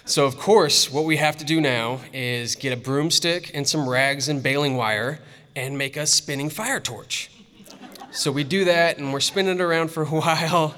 So, 0.04 0.26
of 0.26 0.36
course, 0.36 0.90
what 0.90 1.04
we 1.04 1.16
have 1.18 1.36
to 1.36 1.44
do 1.44 1.60
now 1.60 2.00
is 2.12 2.56
get 2.56 2.72
a 2.72 2.76
broomstick 2.76 3.52
and 3.54 3.68
some 3.68 3.88
rags 3.88 4.28
and 4.28 4.42
baling 4.42 4.76
wire 4.76 5.20
and 5.54 5.78
make 5.78 5.96
a 5.96 6.06
spinning 6.06 6.50
fire 6.50 6.80
torch. 6.80 7.30
So, 8.10 8.32
we 8.32 8.42
do 8.42 8.64
that 8.64 8.98
and 8.98 9.12
we're 9.12 9.20
spinning 9.20 9.56
it 9.56 9.60
around 9.60 9.92
for 9.92 10.02
a 10.02 10.06
while 10.10 10.74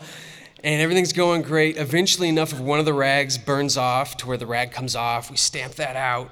and 0.62 0.82
everything's 0.82 1.14
going 1.14 1.40
great. 1.40 1.78
Eventually, 1.78 2.28
enough 2.28 2.52
of 2.52 2.60
one 2.60 2.78
of 2.78 2.84
the 2.84 2.92
rags 2.92 3.38
burns 3.38 3.78
off 3.78 4.18
to 4.18 4.26
where 4.26 4.36
the 4.36 4.46
rag 4.46 4.72
comes 4.72 4.94
off. 4.94 5.30
We 5.30 5.38
stamp 5.38 5.74
that 5.76 5.96
out. 5.96 6.30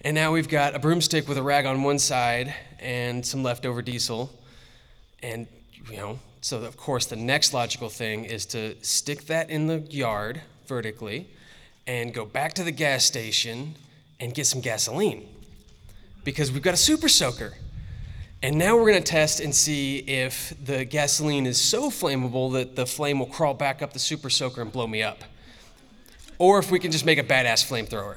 And 0.00 0.14
now 0.14 0.32
we've 0.32 0.48
got 0.48 0.74
a 0.74 0.78
broomstick 0.78 1.28
with 1.28 1.36
a 1.36 1.42
rag 1.42 1.66
on 1.66 1.82
one 1.82 1.98
side 1.98 2.54
and 2.78 3.24
some 3.24 3.42
leftover 3.42 3.82
diesel. 3.82 4.30
And, 5.22 5.46
you 5.90 5.98
know, 5.98 6.18
so 6.40 6.62
of 6.62 6.78
course 6.78 7.04
the 7.04 7.16
next 7.16 7.52
logical 7.52 7.90
thing 7.90 8.24
is 8.24 8.46
to 8.46 8.82
stick 8.82 9.26
that 9.26 9.50
in 9.50 9.66
the 9.66 9.80
yard 9.80 10.40
vertically 10.66 11.28
and 11.86 12.14
go 12.14 12.24
back 12.24 12.54
to 12.54 12.64
the 12.64 12.70
gas 12.70 13.04
station 13.04 13.74
and 14.18 14.34
get 14.34 14.46
some 14.46 14.60
gasoline 14.60 15.26
because 16.24 16.52
we've 16.52 16.62
got 16.62 16.74
a 16.74 16.78
super 16.78 17.08
soaker. 17.08 17.54
And 18.42 18.56
now 18.56 18.74
we're 18.74 18.90
going 18.90 19.02
to 19.02 19.10
test 19.10 19.40
and 19.40 19.54
see 19.54 19.98
if 19.98 20.54
the 20.64 20.84
gasoline 20.86 21.46
is 21.46 21.60
so 21.60 21.90
flammable 21.90 22.52
that 22.54 22.74
the 22.74 22.86
flame 22.86 23.18
will 23.18 23.26
crawl 23.26 23.52
back 23.52 23.82
up 23.82 23.92
the 23.92 23.98
super 23.98 24.30
soaker 24.30 24.62
and 24.62 24.72
blow 24.72 24.86
me 24.86 25.02
up. 25.02 25.24
Or 26.38 26.58
if 26.58 26.70
we 26.70 26.78
can 26.78 26.90
just 26.90 27.04
make 27.04 27.18
a 27.18 27.22
badass 27.22 27.66
flamethrower. 27.68 28.16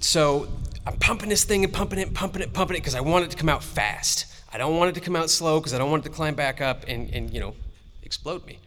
So 0.00 0.48
I'm 0.86 0.96
pumping 0.98 1.30
this 1.30 1.44
thing 1.44 1.64
and 1.64 1.72
pumping 1.72 1.98
it, 1.98 2.08
and 2.08 2.14
pumping 2.14 2.42
it, 2.42 2.52
pumping 2.52 2.76
it 2.76 2.80
because 2.80 2.94
I 2.94 3.00
want 3.00 3.24
it 3.24 3.30
to 3.30 3.36
come 3.38 3.48
out 3.48 3.64
fast. 3.64 4.26
I 4.52 4.58
don't 4.58 4.76
want 4.76 4.90
it 4.90 4.94
to 4.96 5.00
come 5.00 5.16
out 5.16 5.30
slow 5.30 5.60
because 5.60 5.72
I 5.72 5.78
don't 5.78 5.90
want 5.90 6.04
it 6.04 6.10
to 6.10 6.14
climb 6.14 6.34
back 6.34 6.60
up 6.60 6.84
and, 6.86 7.08
and, 7.14 7.32
you 7.32 7.40
know, 7.40 7.54
explode 8.02 8.44
me. 8.46 8.58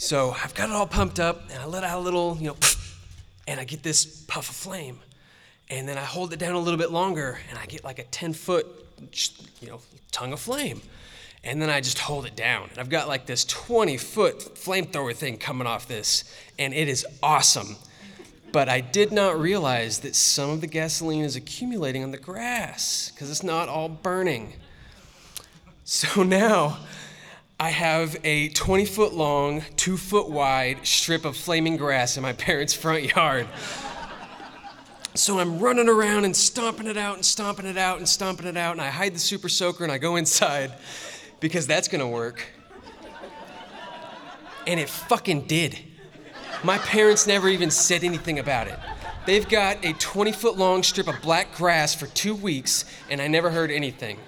So 0.00 0.34
I've 0.42 0.54
got 0.54 0.70
it 0.70 0.74
all 0.74 0.86
pumped 0.86 1.20
up 1.20 1.42
and 1.52 1.62
I 1.62 1.66
let 1.66 1.84
out 1.84 1.98
a 1.98 2.00
little, 2.00 2.34
you 2.40 2.46
know, 2.46 2.56
and 3.46 3.60
I 3.60 3.64
get 3.64 3.82
this 3.82 4.06
puff 4.06 4.48
of 4.48 4.56
flame. 4.56 4.98
And 5.68 5.86
then 5.86 5.98
I 5.98 6.04
hold 6.04 6.32
it 6.32 6.38
down 6.38 6.54
a 6.54 6.58
little 6.58 6.78
bit 6.78 6.90
longer 6.90 7.38
and 7.50 7.58
I 7.58 7.66
get 7.66 7.84
like 7.84 7.98
a 7.98 8.04
10 8.04 8.32
foot, 8.32 8.66
you 9.60 9.68
know, 9.68 9.80
tongue 10.10 10.32
of 10.32 10.40
flame. 10.40 10.80
And 11.44 11.60
then 11.60 11.68
I 11.68 11.82
just 11.82 11.98
hold 11.98 12.24
it 12.24 12.34
down. 12.34 12.70
And 12.70 12.78
I've 12.78 12.88
got 12.88 13.08
like 13.08 13.26
this 13.26 13.44
20 13.44 13.98
foot 13.98 14.38
flamethrower 14.38 15.14
thing 15.14 15.36
coming 15.36 15.66
off 15.66 15.86
this, 15.86 16.24
and 16.58 16.72
it 16.72 16.88
is 16.88 17.06
awesome. 17.22 17.76
But 18.52 18.70
I 18.70 18.80
did 18.80 19.12
not 19.12 19.38
realize 19.38 19.98
that 19.98 20.16
some 20.16 20.48
of 20.48 20.62
the 20.62 20.66
gasoline 20.66 21.24
is 21.24 21.36
accumulating 21.36 22.02
on 22.02 22.10
the 22.10 22.18
grass 22.18 23.12
because 23.14 23.30
it's 23.30 23.42
not 23.42 23.68
all 23.68 23.90
burning. 23.90 24.54
So 25.84 26.22
now 26.22 26.78
I 27.62 27.68
have 27.68 28.16
a 28.24 28.48
20 28.48 28.86
foot 28.86 29.12
long, 29.12 29.62
two 29.76 29.98
foot 29.98 30.30
wide 30.30 30.86
strip 30.86 31.26
of 31.26 31.36
flaming 31.36 31.76
grass 31.76 32.16
in 32.16 32.22
my 32.22 32.32
parents' 32.46 32.72
front 32.72 33.14
yard. 33.14 33.46
So 35.14 35.38
I'm 35.38 35.58
running 35.58 35.86
around 35.86 36.24
and 36.24 36.34
stomping 36.34 36.86
it 36.86 36.96
out 36.96 37.16
and 37.16 37.24
stomping 37.24 37.66
it 37.66 37.76
out 37.76 37.98
and 37.98 38.08
stomping 38.08 38.46
it 38.46 38.56
out, 38.56 38.72
and 38.72 38.80
I 38.80 38.88
hide 38.88 39.14
the 39.14 39.18
super 39.18 39.50
soaker 39.50 39.84
and 39.84 39.92
I 39.92 39.98
go 39.98 40.16
inside 40.16 40.72
because 41.40 41.66
that's 41.66 41.86
gonna 41.86 42.08
work. 42.08 42.46
And 44.66 44.80
it 44.80 44.88
fucking 44.88 45.42
did. 45.42 45.78
My 46.64 46.78
parents 46.78 47.26
never 47.26 47.50
even 47.50 47.70
said 47.70 48.04
anything 48.04 48.38
about 48.38 48.68
it. 48.68 48.78
They've 49.26 49.46
got 49.46 49.84
a 49.84 49.92
20 49.92 50.32
foot 50.32 50.56
long 50.56 50.82
strip 50.82 51.08
of 51.08 51.20
black 51.20 51.54
grass 51.56 51.94
for 51.94 52.06
two 52.06 52.34
weeks, 52.34 52.86
and 53.10 53.20
I 53.20 53.26
never 53.26 53.50
heard 53.50 53.70
anything. 53.70 54.18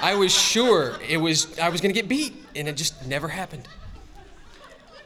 I 0.00 0.14
was 0.14 0.32
sure 0.32 0.96
it 1.06 1.18
was 1.18 1.58
I 1.58 1.68
was 1.68 1.82
gonna 1.82 1.92
get 1.92 2.08
beat, 2.08 2.41
and 2.54 2.68
it 2.68 2.76
just 2.76 3.06
never 3.06 3.28
happened. 3.28 3.68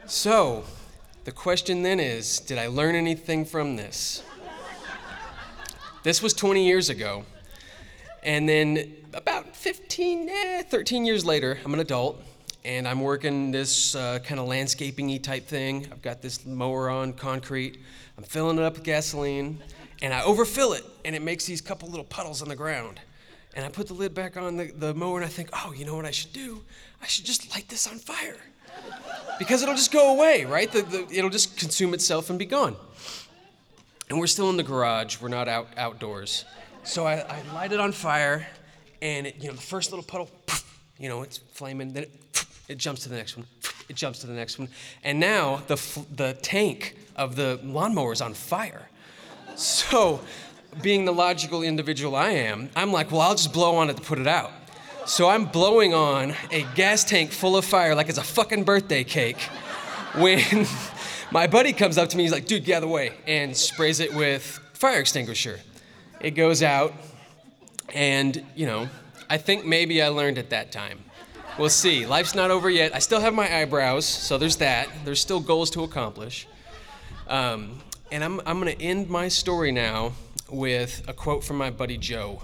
So, 0.07 0.65
the 1.25 1.33
question 1.33 1.83
then 1.83 1.99
is, 1.99 2.39
did 2.41 2.59
I 2.59 2.69
learn 2.69 2.95
anything 2.95 3.45
from 3.45 3.77
this? 3.77 4.23
This 6.05 6.23
was 6.23 6.33
20 6.35 6.65
years 6.65 6.89
ago. 6.89 7.25
And 8.23 8.49
then 8.49 8.95
about 9.13 9.57
15, 9.57 10.29
eh, 10.29 10.63
13 10.63 11.05
years 11.05 11.25
later, 11.25 11.59
I'm 11.65 11.75
an 11.75 11.81
adult 11.81 12.23
and 12.65 12.87
I'm 12.87 13.01
working 13.01 13.51
this 13.51 13.95
uh, 13.95 14.21
kind 14.21 14.41
of 14.41 14.47
landscaping 14.47 15.09
y 15.09 15.19
type 15.19 15.47
thing. 15.47 15.89
I've 15.91 16.03
got 16.03 16.23
this 16.23 16.47
mower 16.47 16.91
on 16.91 17.13
concrete. 17.13 17.79
I'm 18.19 18.25
filling 18.25 18.59
it 18.59 18.63
up 18.63 18.75
with 18.75 18.85
gasoline 18.85 19.63
and 20.03 20.15
I 20.15 20.23
overfill 20.23 20.75
it 20.75 20.85
and 21.05 21.17
it 21.17 21.23
makes 21.23 21.45
these 21.47 21.61
couple 21.61 21.89
little 21.89 22.05
puddles 22.05 22.43
on 22.43 22.49
the 22.49 22.57
ground. 22.57 23.01
And 23.55 23.65
I 23.65 23.69
put 23.69 23.87
the 23.87 23.95
lid 23.95 24.15
back 24.15 24.37
on 24.37 24.57
the, 24.57 24.67
the 24.67 24.95
mower 24.95 25.17
and 25.17 25.25
I 25.25 25.29
think, 25.29 25.51
oh, 25.53 25.73
you 25.73 25.85
know 25.85 25.97
what 25.97 26.05
I 26.05 26.11
should 26.11 26.33
do? 26.33 26.63
I 27.07 27.09
should 27.09 27.25
just 27.25 27.55
light 27.55 27.69
this 27.69 27.87
on 27.87 27.99
fire. 27.99 28.37
Because 29.38 29.62
it'll 29.62 29.77
just 29.77 29.92
go 29.92 30.12
away, 30.12 30.45
right? 30.45 30.71
The, 30.73 30.83
the, 30.83 31.07
it'll 31.12 31.31
just 31.31 31.57
consume 31.57 31.95
itself 31.95 32.31
and 32.31 32.38
be 32.38 32.47
gone. 32.47 32.75
And 34.11 34.19
we're 34.19 34.27
still 34.27 34.51
in 34.51 34.57
the 34.57 34.64
garage, 34.64 35.21
we're 35.21 35.29
not 35.29 35.47
out 35.47 35.69
outdoors. 35.77 36.45
So 36.83 37.07
I, 37.07 37.21
I 37.21 37.42
light 37.55 37.71
it 37.71 37.79
on 37.79 37.92
fire, 37.92 38.49
and 39.01 39.29
it, 39.29 39.37
you 39.40 39.47
know 39.47 39.55
the 39.55 39.62
first 39.62 39.92
little 39.92 40.05
puddle, 40.05 40.29
you 40.99 41.09
know 41.09 41.23
it's 41.23 41.38
flaming. 41.38 41.92
Then 41.92 42.05
it, 42.05 42.47
it 42.66 42.79
jumps 42.79 43.05
to 43.05 43.09
the 43.09 43.16
next 43.16 43.37
one. 43.37 43.47
It 43.88 43.95
jumps 43.95 44.19
to 44.21 44.27
the 44.27 44.33
next 44.33 44.59
one, 44.59 44.69
and 45.05 45.21
now 45.21 45.62
the 45.69 45.77
the 46.16 46.37
tank 46.42 46.97
of 47.14 47.37
the 47.37 47.61
lawnmower 47.62 48.12
is 48.12 48.21
on 48.21 48.35
fire. 48.35 48.88
So, 49.55 50.21
being 50.83 51.05
the 51.05 51.12
logical 51.12 51.62
individual 51.62 52.16
I 52.16 52.31
am, 52.31 52.69
I'm 52.75 52.90
like, 52.90 53.12
well, 53.12 53.21
I'll 53.21 53.37
just 53.37 53.53
blow 53.53 53.77
on 53.77 53.90
it 53.90 53.97
to 53.97 54.03
put 54.03 54.19
it 54.19 54.27
out. 54.27 54.51
So 55.07 55.29
I'm 55.29 55.45
blowing 55.45 55.95
on 55.95 56.35
a 56.51 56.66
gas 56.75 57.05
tank 57.05 57.31
full 57.31 57.57
of 57.57 57.64
fire 57.64 57.95
like 57.95 58.09
it's 58.09 58.19
a 58.19 58.25
fucking 58.25 58.64
birthday 58.64 59.05
cake. 59.05 59.40
When 60.16 60.66
my 61.31 61.47
buddy 61.47 61.73
comes 61.73 61.97
up 61.97 62.09
to 62.09 62.16
me, 62.16 62.25
he's 62.25 62.33
like, 62.33 62.47
dude, 62.47 62.64
get 62.64 62.75
out 62.75 62.83
of 62.83 62.88
the 62.88 62.92
way, 62.92 63.12
and 63.25 63.57
sprays 63.57 64.01
it 64.01 64.12
with 64.12 64.42
fire 64.73 64.99
extinguisher. 64.99 65.61
It 66.21 66.33
goes 66.33 66.61
out, 66.61 66.92
and, 67.95 68.45
you 68.57 68.66
know, 68.66 68.88
I 69.31 69.38
think 69.38 69.64
maybe 69.64 70.03
I 70.03 70.09
learned 70.09 70.38
at 70.38 70.51
that 70.51 70.73
time. 70.73 70.99
We'll 71.57 71.71
see. 71.71 72.05
Life's 72.05 72.35
not 72.35 72.51
over 72.51 72.69
yet. 72.69 72.92
I 72.92 72.99
still 72.99 73.21
have 73.21 73.33
my 73.33 73.61
eyebrows, 73.61 74.05
so 74.07 74.38
there's 74.38 74.57
that. 74.57 74.88
There's 75.05 75.21
still 75.21 75.38
goals 75.38 75.71
to 75.71 75.85
accomplish. 75.85 76.49
Um, 77.29 77.79
and 78.11 78.25
I'm, 78.25 78.40
I'm 78.45 78.61
going 78.61 78.77
to 78.77 78.83
end 78.83 79.09
my 79.09 79.29
story 79.29 79.71
now 79.71 80.14
with 80.51 81.05
a 81.07 81.12
quote 81.12 81.45
from 81.45 81.59
my 81.59 81.71
buddy 81.71 81.97
Joe, 81.97 82.42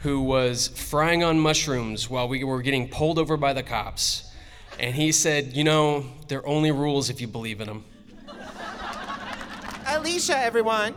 who 0.00 0.20
was 0.20 0.68
frying 0.68 1.22
on 1.22 1.38
mushrooms 1.38 2.08
while 2.08 2.26
we 2.26 2.42
were 2.42 2.62
getting 2.62 2.88
pulled 2.88 3.18
over 3.18 3.36
by 3.36 3.52
the 3.52 3.62
cops. 3.62 4.30
And 4.78 4.94
he 4.94 5.12
said, 5.12 5.56
You 5.56 5.64
know, 5.64 6.06
there 6.28 6.40
are 6.40 6.46
only 6.46 6.70
rules 6.70 7.10
if 7.10 7.20
you 7.20 7.26
believe 7.26 7.60
in 7.60 7.66
them. 7.66 7.84
Alicia, 9.86 10.38
everyone. 10.38 10.94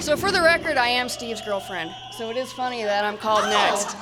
So, 0.00 0.16
for 0.16 0.30
the 0.30 0.42
record, 0.42 0.76
I 0.76 0.88
am 0.88 1.08
Steve's 1.08 1.40
girlfriend. 1.40 1.90
So, 2.12 2.30
it 2.30 2.36
is 2.36 2.52
funny 2.52 2.84
that 2.84 3.04
I'm 3.04 3.16
called 3.16 3.44
oh. 3.44 3.50
next. 3.50 3.96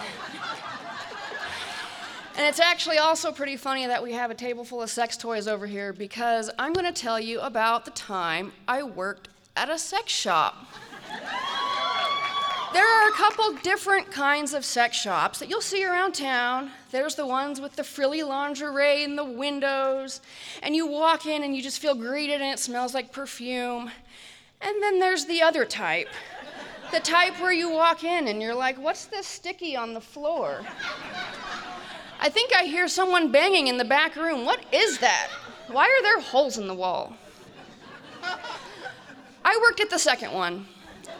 And 2.36 2.46
it's 2.46 2.60
actually 2.60 2.98
also 2.98 3.30
pretty 3.30 3.56
funny 3.56 3.86
that 3.86 4.02
we 4.02 4.12
have 4.12 4.30
a 4.30 4.34
table 4.34 4.64
full 4.64 4.82
of 4.82 4.90
sex 4.90 5.16
toys 5.16 5.46
over 5.46 5.66
here 5.66 5.92
because 5.92 6.50
I'm 6.58 6.72
going 6.72 6.92
to 6.92 7.00
tell 7.00 7.20
you 7.20 7.40
about 7.40 7.84
the 7.84 7.90
time 7.92 8.52
I 8.66 8.82
worked 8.82 9.28
at 9.56 9.70
a 9.70 9.78
sex 9.78 10.12
shop. 10.12 10.66
There 12.72 12.86
are 12.86 13.08
a 13.08 13.12
couple 13.12 13.52
different 13.62 14.10
kinds 14.10 14.54
of 14.54 14.64
sex 14.64 14.96
shops 14.96 15.38
that 15.38 15.50
you'll 15.50 15.60
see 15.60 15.84
around 15.84 16.12
town. 16.12 16.70
There's 16.90 17.14
the 17.14 17.26
ones 17.26 17.60
with 17.60 17.76
the 17.76 17.84
frilly 17.84 18.22
lingerie 18.22 19.04
in 19.04 19.16
the 19.16 19.24
windows, 19.24 20.22
and 20.62 20.74
you 20.74 20.86
walk 20.86 21.26
in 21.26 21.42
and 21.42 21.54
you 21.54 21.62
just 21.62 21.80
feel 21.80 21.94
greeted 21.94 22.40
and 22.40 22.50
it 22.50 22.58
smells 22.58 22.94
like 22.94 23.12
perfume. 23.12 23.90
And 24.62 24.82
then 24.82 25.00
there's 25.00 25.26
the 25.26 25.42
other 25.42 25.64
type 25.64 26.08
the 26.92 27.00
type 27.00 27.40
where 27.40 27.52
you 27.52 27.70
walk 27.70 28.04
in 28.04 28.28
and 28.28 28.40
you're 28.42 28.54
like, 28.54 28.76
what's 28.76 29.06
this 29.06 29.26
sticky 29.26 29.74
on 29.74 29.94
the 29.94 30.00
floor? 30.00 30.60
I 32.20 32.28
think 32.28 32.52
I 32.54 32.64
hear 32.64 32.86
someone 32.86 33.32
banging 33.32 33.68
in 33.68 33.78
the 33.78 33.84
back 33.84 34.14
room. 34.14 34.44
What 34.44 34.62
is 34.72 34.98
that? 34.98 35.28
Why 35.68 35.86
are 35.86 36.02
there 36.02 36.20
holes 36.20 36.58
in 36.58 36.68
the 36.68 36.74
wall? 36.74 37.16
The 39.90 39.98
second 39.98 40.32
one. 40.32 40.64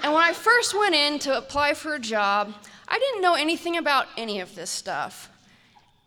And 0.03 0.15
when 0.15 0.23
I 0.23 0.33
first 0.33 0.75
went 0.75 0.95
in 0.95 1.19
to 1.21 1.37
apply 1.37 1.75
for 1.75 1.95
a 1.95 1.99
job, 1.99 2.55
I 2.89 2.99
didn't 2.99 3.21
know 3.21 3.35
anything 3.35 3.77
about 3.77 4.07
any 4.17 4.41
of 4.41 4.55
this 4.55 4.71
stuff. 4.71 5.29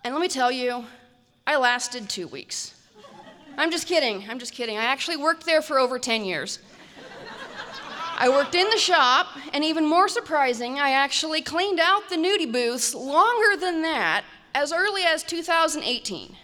And 0.04 0.16
let 0.16 0.20
me 0.20 0.28
tell 0.28 0.52
you, 0.52 0.86
I 1.46 1.58
lasted 1.58 2.10
two 2.10 2.28
weeks. 2.28 2.74
I'm 3.56 3.70
just 3.70 3.88
kidding, 3.88 4.26
I'm 4.28 4.40
just 4.40 4.54
kidding. 4.54 4.78
I 4.78 4.86
actually 4.86 5.18
worked 5.18 5.46
there 5.46 5.62
for 5.62 5.78
over 5.78 6.00
10 6.00 6.26
years. 6.26 6.58
I 8.18 8.30
worked 8.30 8.56
in 8.56 8.68
the 8.72 8.80
shop, 8.80 9.28
and 9.54 9.64
even 9.64 9.86
more 9.86 10.08
surprising, 10.08 10.80
I 10.80 10.90
actually 10.90 11.44
cleaned 11.44 11.80
out 11.80 12.10
the 12.10 12.16
nudie 12.16 12.52
booths 12.52 12.96
longer 12.96 13.60
than 13.60 13.84
that, 13.84 14.24
as 14.56 14.74
early 14.74 15.04
as 15.04 15.22
2018. 15.22 16.36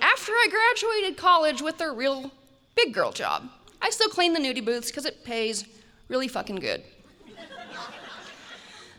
After 0.00 0.32
I 0.32 0.48
graduated 0.50 1.16
college 1.16 1.62
with 1.62 1.80
a 1.80 1.92
real 1.92 2.32
big 2.74 2.92
girl 2.92 3.12
job, 3.12 3.48
I 3.82 3.90
still 3.90 4.08
clean 4.08 4.32
the 4.32 4.38
nudie 4.38 4.64
booths 4.64 4.90
because 4.90 5.04
it 5.04 5.24
pays 5.24 5.66
really 6.08 6.28
fucking 6.28 6.56
good. 6.56 6.82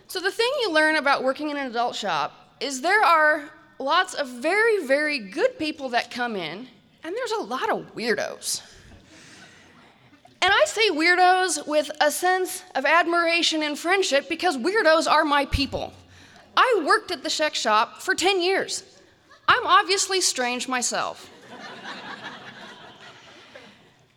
So, 0.07 0.19
the 0.19 0.29
thing 0.29 0.51
you 0.61 0.71
learn 0.71 0.97
about 0.97 1.23
working 1.23 1.49
in 1.49 1.57
an 1.57 1.65
adult 1.65 1.95
shop 1.95 2.55
is 2.59 2.81
there 2.81 3.03
are 3.03 3.49
lots 3.79 4.13
of 4.13 4.27
very, 4.27 4.85
very 4.85 5.17
good 5.17 5.57
people 5.57 5.89
that 5.89 6.11
come 6.11 6.35
in, 6.35 6.67
and 7.03 7.15
there's 7.15 7.31
a 7.31 7.41
lot 7.41 7.71
of 7.71 7.95
weirdos. 7.95 8.61
And 10.41 10.53
I 10.53 10.65
say 10.65 10.89
weirdos 10.89 11.65
with 11.67 11.89
a 12.01 12.11
sense 12.11 12.63
of 12.75 12.85
admiration 12.85 13.63
and 13.63 13.79
friendship 13.79 14.27
because 14.29 14.57
weirdos 14.57 15.09
are 15.09 15.23
my 15.23 15.45
people. 15.45 15.93
I 16.55 16.83
worked 16.85 17.11
at 17.11 17.23
the 17.23 17.29
sex 17.29 17.57
shop 17.57 18.01
for 18.01 18.13
10 18.13 18.41
years. 18.41 18.83
I'm 19.47 19.65
obviously 19.65 20.21
strange 20.21 20.67
myself. 20.67 21.29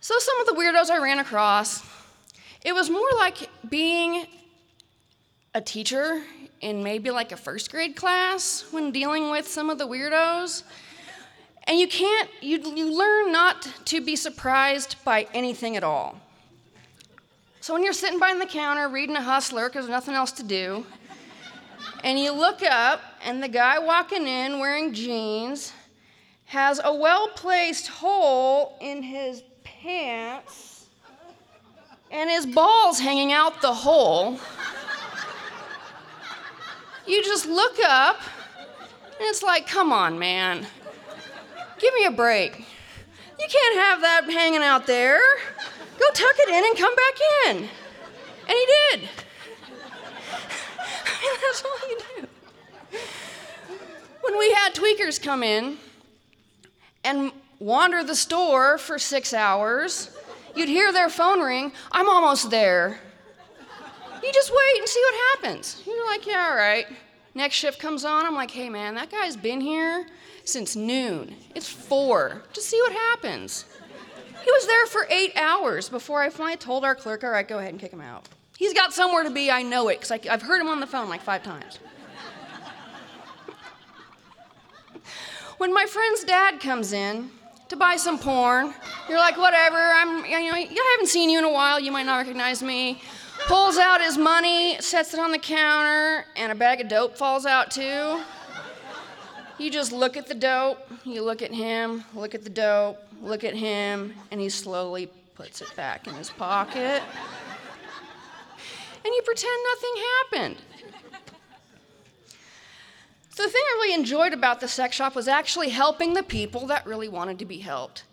So, 0.07 0.15
some 0.21 0.39
of 0.39 0.47
the 0.47 0.53
weirdos 0.53 0.89
I 0.89 1.03
ran 1.03 1.19
across, 1.19 1.83
it 2.65 2.73
was 2.73 2.89
more 2.89 3.09
like 3.17 3.51
being 3.69 4.25
a 5.53 5.61
teacher 5.61 6.23
in 6.61 6.85
maybe 6.85 7.11
like 7.11 7.33
a 7.33 7.37
first 7.37 7.73
grade 7.73 7.97
class 7.97 8.67
when 8.71 8.93
dealing 8.93 9.31
with 9.33 9.49
some 9.49 9.69
of 9.69 9.79
the 9.79 9.89
weirdos. 9.89 10.63
And 11.65 11.81
you 11.81 11.89
can't, 11.89 12.31
you, 12.41 12.59
you 12.77 12.97
learn 12.97 13.33
not 13.33 13.69
to 13.87 14.01
be 14.01 14.15
surprised 14.15 14.95
by 15.05 15.27
anything 15.35 15.77
at 15.77 15.83
all. 15.83 16.21
So 17.61 17.75
when 17.75 17.83
you're 17.83 17.93
sitting 17.93 18.21
behind 18.21 18.41
the 18.41 18.47
counter 18.47 18.89
reading 18.89 19.17
a 19.17 19.23
hustler 19.23 19.69
because 19.69 19.87
there's 19.87 19.91
nothing 19.97 20.15
else 20.15 20.31
to 20.31 20.45
do, 20.45 20.87
and 22.05 22.17
you 22.17 22.31
look 22.31 22.63
up, 22.63 23.01
and 23.25 23.43
the 23.43 23.49
guy 23.49 23.81
walking 23.81 24.29
in 24.29 24.61
wearing 24.61 24.95
jeans 24.95 25.73
has 26.45 26.81
a 26.85 26.95
well 26.95 27.27
placed 27.31 27.89
hole 27.89 28.79
in 28.81 29.03
his 29.03 29.43
pants 29.83 30.87
and 32.11 32.31
his 32.31 32.47
balls 32.47 32.99
hanging 33.01 33.33
out 33.33 33.61
the 33.61 33.73
hole. 33.73 34.39
You 37.07 37.23
just 37.23 37.47
look 37.47 37.79
up, 37.85 38.21
and 39.19 39.21
it's 39.21 39.43
like, 39.43 39.67
come 39.67 39.93
on, 39.93 40.19
man. 40.19 40.67
Give 41.79 41.95
me 41.95 42.05
a 42.05 42.11
break. 42.11 42.59
You 43.39 43.47
can't 43.49 43.77
have 43.77 44.01
that 44.01 44.25
hanging 44.31 44.63
out 44.63 44.87
there. 44.87 45.21
Go 45.99 46.07
tuck 46.13 46.35
it 46.39 46.49
in 46.49 46.65
and 46.65 46.77
come 46.77 46.95
back 46.97 47.15
in. 47.47 47.57
And 48.49 48.57
he 48.57 48.67
did. 48.67 49.09
I 51.07 51.21
mean, 51.23 51.41
that's 51.43 51.65
all 51.65 51.89
you 51.89 51.99
do. 52.17 52.99
When 54.23 54.39
we 54.39 54.53
had 54.53 54.75
tweakers 54.75 55.23
come 55.23 55.43
in 55.43 55.79
and 57.05 57.31
wander 57.59 58.05
the 58.05 58.15
store 58.15 58.79
for 58.79 58.99
six 58.99 59.33
hours, 59.33 60.11
you'd 60.55 60.69
hear 60.69 60.93
their 60.93 61.09
phone 61.09 61.41
ring. 61.41 61.73
I'm 61.93 62.09
almost 62.09 62.51
there. 62.51 63.01
You 64.23 64.33
just 64.33 64.51
wait 64.51 64.79
and 64.79 64.89
see 64.89 65.03
what 65.05 65.15
happens. 65.43 65.83
You're 65.87 66.07
like, 66.07 66.27
yeah, 66.27 66.49
all 66.51 66.57
right. 66.57 66.87
Next 67.35 67.57
shift 67.57 67.79
comes 67.79 68.05
on. 68.05 68.25
I'm 68.27 68.35
like, 68.35 68.51
hey, 68.51 68.69
man, 68.69 68.95
that 68.95 69.11
guy's 69.11 69.37
been 69.37 69.61
here 69.61 70.07
since 70.45 70.75
noon. 70.75 71.35
It's 71.55 71.69
four. 71.69 72.43
Just 72.53 72.69
see 72.69 72.81
what 72.81 72.93
happens. 72.93 73.67
He 74.43 74.51
was 74.51 74.67
there 74.67 74.87
for 74.87 75.07
eight 75.11 75.37
hours 75.37 75.89
before 75.89 76.23
I 76.23 76.31
finally 76.31 76.57
told 76.57 76.85
our 76.85 76.95
clerk, 76.95 77.25
all 77.25 77.31
right, 77.31 77.47
go 77.47 77.59
ahead 77.59 77.73
and 77.73 77.81
kick 77.81 77.93
him 77.93 78.01
out. 78.01 78.29
He's 78.57 78.73
got 78.73 78.93
somewhere 78.95 79.23
to 79.25 79.31
be, 79.31 79.51
I 79.51 79.63
know 79.63 79.89
it, 79.89 80.01
because 80.01 80.13
I've 80.13 80.43
heard 80.43 80.61
him 80.61 80.69
on 80.69 80.81
the 80.81 80.87
phone 80.87 81.09
like 81.09 81.21
five 81.21 81.43
times. 81.43 81.79
when 85.59 85.75
my 85.75 85.85
friend's 85.85 86.25
dad 86.25 86.61
comes 86.61 86.93
in 86.93 87.31
to 87.69 87.77
buy 87.77 87.97
some 87.97 88.19
porn, 88.19 88.73
you're 89.09 89.19
like, 89.19 89.37
whatever, 89.37 89.77
I'm, 89.77 90.25
you 90.25 90.51
know, 90.51 90.55
I 90.55 90.93
haven't 90.93 91.09
seen 91.09 91.31
you 91.31 91.39
in 91.39 91.45
a 91.45 91.53
while, 91.53 91.81
you 91.81 91.91
might 91.91 92.07
not 92.07 92.19
recognize 92.19 92.63
me. 92.63 93.03
Pulls 93.47 93.77
out 93.77 94.01
his 94.01 94.17
money, 94.17 94.81
sets 94.81 95.15
it 95.15 95.21
on 95.21 95.31
the 95.31 95.39
counter, 95.39 96.25
and 96.37 96.51
a 96.51 96.55
bag 96.55 96.81
of 96.81 96.89
dope 96.89 97.17
falls 97.17 97.45
out 97.45 97.71
too. 97.71 98.21
You 99.59 99.71
just 99.71 99.93
look 99.93 100.17
at 100.17 100.27
the 100.27 100.35
dope, 100.35 100.79
you 101.05 101.23
look 101.23 101.43
at 101.43 101.53
him, 101.53 102.05
look 102.15 102.35
at 102.35 102.45
the 102.45 102.51
dope, 102.51 102.99
look 103.23 103.45
at 103.45 103.55
him, 103.55 104.15
and 104.31 104.41
he 104.41 104.49
slowly 104.49 105.11
puts 105.35 105.61
it 105.61 105.75
back 105.77 106.07
in 106.07 106.15
his 106.15 106.31
pocket. 106.31 107.03
And 109.05 109.15
you 109.15 109.23
pretend 109.25 109.55
nothing 109.75 110.03
happened. 110.21 110.57
The 113.37 113.49
thing 113.49 113.63
I 113.63 113.75
really 113.75 113.95
enjoyed 113.95 114.33
about 114.33 114.61
the 114.61 114.69
sex 114.69 114.97
shop 114.97 115.15
was 115.15 115.29
actually 115.29 115.69
helping 115.69 116.15
the 116.15 116.23
people 116.23 116.67
that 116.69 116.87
really 116.87 117.09
wanted 117.09 117.39
to 117.39 117.45
be 117.45 117.59
helped. 117.59 118.05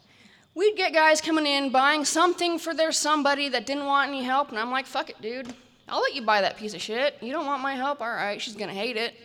We'd 0.53 0.75
get 0.75 0.93
guys 0.93 1.21
coming 1.21 1.47
in 1.47 1.71
buying 1.71 2.03
something 2.03 2.59
for 2.59 2.73
their 2.73 2.91
somebody 2.91 3.47
that 3.49 3.65
didn't 3.65 3.85
want 3.85 4.09
any 4.09 4.23
help, 4.23 4.49
and 4.49 4.59
I'm 4.59 4.69
like, 4.69 4.85
fuck 4.85 5.09
it, 5.09 5.21
dude. 5.21 5.53
I'll 5.87 6.01
let 6.01 6.13
you 6.13 6.23
buy 6.23 6.41
that 6.41 6.57
piece 6.57 6.73
of 6.73 6.81
shit. 6.81 7.17
You 7.21 7.31
don't 7.31 7.45
want 7.45 7.63
my 7.63 7.73
help? 7.73 8.01
All 8.01 8.07
right, 8.07 8.41
she's 8.41 8.55
gonna 8.55 8.73
hate 8.73 8.97
it. 8.97 9.15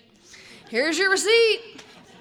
Here's 0.71 0.97
your 0.99 1.11
receipt. 1.11 1.61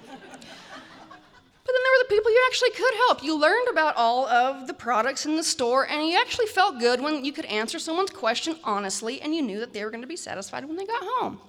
But 0.08 1.74
then 1.74 1.82
there 1.84 1.92
were 1.92 2.04
the 2.08 2.14
people 2.14 2.32
you 2.32 2.44
actually 2.48 2.70
could 2.70 2.94
help. 3.06 3.22
You 3.22 3.38
learned 3.38 3.68
about 3.68 3.94
all 3.96 4.26
of 4.26 4.66
the 4.66 4.74
products 4.74 5.24
in 5.24 5.36
the 5.36 5.44
store, 5.44 5.86
and 5.86 6.04
you 6.04 6.18
actually 6.18 6.46
felt 6.46 6.80
good 6.80 7.00
when 7.00 7.24
you 7.24 7.32
could 7.32 7.44
answer 7.44 7.78
someone's 7.78 8.10
question 8.10 8.56
honestly 8.64 9.20
and 9.20 9.34
you 9.34 9.42
knew 9.42 9.60
that 9.60 9.72
they 9.72 9.84
were 9.84 9.90
going 9.90 10.02
to 10.02 10.08
be 10.08 10.16
satisfied 10.16 10.64
when 10.64 10.76
they 10.76 10.86
got 10.86 11.02
home. 11.04 11.40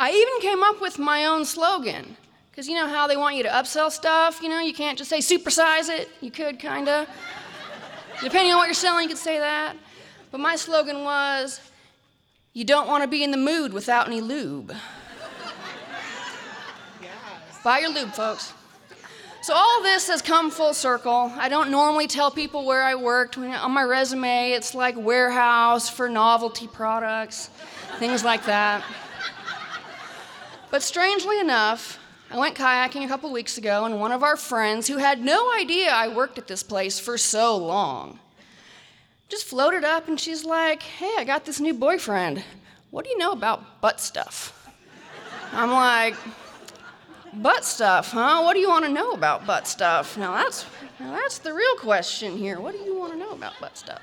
I 0.00 0.12
even 0.12 0.40
came 0.40 0.62
up 0.62 0.80
with 0.80 0.98
my 0.98 1.26
own 1.26 1.44
slogan. 1.44 2.16
Because 2.50 2.66
you 2.66 2.74
know 2.74 2.88
how 2.88 3.06
they 3.06 3.18
want 3.18 3.36
you 3.36 3.42
to 3.42 3.50
upsell 3.50 3.90
stuff? 3.90 4.40
You 4.42 4.48
know, 4.48 4.58
you 4.58 4.72
can't 4.72 4.96
just 4.96 5.10
say 5.10 5.18
supersize 5.18 5.90
it. 5.90 6.08
You 6.22 6.30
could, 6.30 6.58
kind 6.58 6.88
of. 6.88 7.06
Depending 8.22 8.52
on 8.52 8.58
what 8.58 8.64
you're 8.64 8.74
selling, 8.74 9.02
you 9.02 9.08
could 9.10 9.18
say 9.18 9.38
that. 9.38 9.76
But 10.30 10.40
my 10.40 10.56
slogan 10.56 11.04
was 11.04 11.60
you 12.54 12.64
don't 12.64 12.88
want 12.88 13.04
to 13.04 13.08
be 13.08 13.22
in 13.22 13.30
the 13.30 13.36
mood 13.36 13.74
without 13.74 14.06
any 14.06 14.22
lube. 14.22 14.74
Yes. 17.02 17.62
Buy 17.62 17.80
your 17.80 17.90
lube, 17.90 18.12
folks. 18.12 18.54
So 19.42 19.52
all 19.54 19.82
this 19.82 20.08
has 20.08 20.22
come 20.22 20.50
full 20.50 20.72
circle. 20.72 21.30
I 21.36 21.50
don't 21.50 21.70
normally 21.70 22.06
tell 22.06 22.30
people 22.30 22.64
where 22.64 22.82
I 22.82 22.94
worked. 22.94 23.36
On 23.36 23.72
my 23.72 23.82
resume, 23.82 24.52
it's 24.52 24.74
like 24.74 24.96
warehouse 24.96 25.90
for 25.90 26.08
novelty 26.08 26.66
products, 26.68 27.50
things 27.98 28.24
like 28.24 28.46
that. 28.46 28.82
But 30.70 30.82
strangely 30.82 31.40
enough, 31.40 31.98
I 32.30 32.38
went 32.38 32.56
kayaking 32.56 33.04
a 33.04 33.08
couple 33.08 33.32
weeks 33.32 33.58
ago, 33.58 33.84
and 33.84 33.98
one 33.98 34.12
of 34.12 34.22
our 34.22 34.36
friends, 34.36 34.86
who 34.86 34.98
had 34.98 35.24
no 35.24 35.52
idea 35.54 35.90
I 35.90 36.08
worked 36.08 36.38
at 36.38 36.46
this 36.46 36.62
place 36.62 37.00
for 37.00 37.18
so 37.18 37.56
long, 37.56 38.20
just 39.28 39.46
floated 39.46 39.84
up 39.84 40.08
and 40.08 40.18
she's 40.18 40.44
like, 40.44 40.82
Hey, 40.82 41.14
I 41.18 41.24
got 41.24 41.44
this 41.44 41.60
new 41.60 41.74
boyfriend. 41.74 42.44
What 42.90 43.04
do 43.04 43.10
you 43.10 43.18
know 43.18 43.32
about 43.32 43.80
butt 43.80 44.00
stuff? 44.00 44.68
I'm 45.52 45.70
like, 45.70 46.14
Butt 47.32 47.64
stuff, 47.64 48.10
huh? 48.10 48.42
What 48.42 48.54
do 48.54 48.60
you 48.60 48.68
want 48.68 48.84
to 48.84 48.90
know 48.90 49.12
about 49.12 49.46
butt 49.46 49.68
stuff? 49.68 50.18
Now 50.18 50.34
that's, 50.34 50.66
now 50.98 51.12
that's 51.12 51.38
the 51.38 51.54
real 51.54 51.76
question 51.76 52.36
here. 52.36 52.60
What 52.60 52.72
do 52.72 52.80
you 52.80 52.98
want 52.98 53.12
to 53.12 53.18
know 53.18 53.30
about 53.30 53.52
butt 53.60 53.76
stuff? 53.76 54.02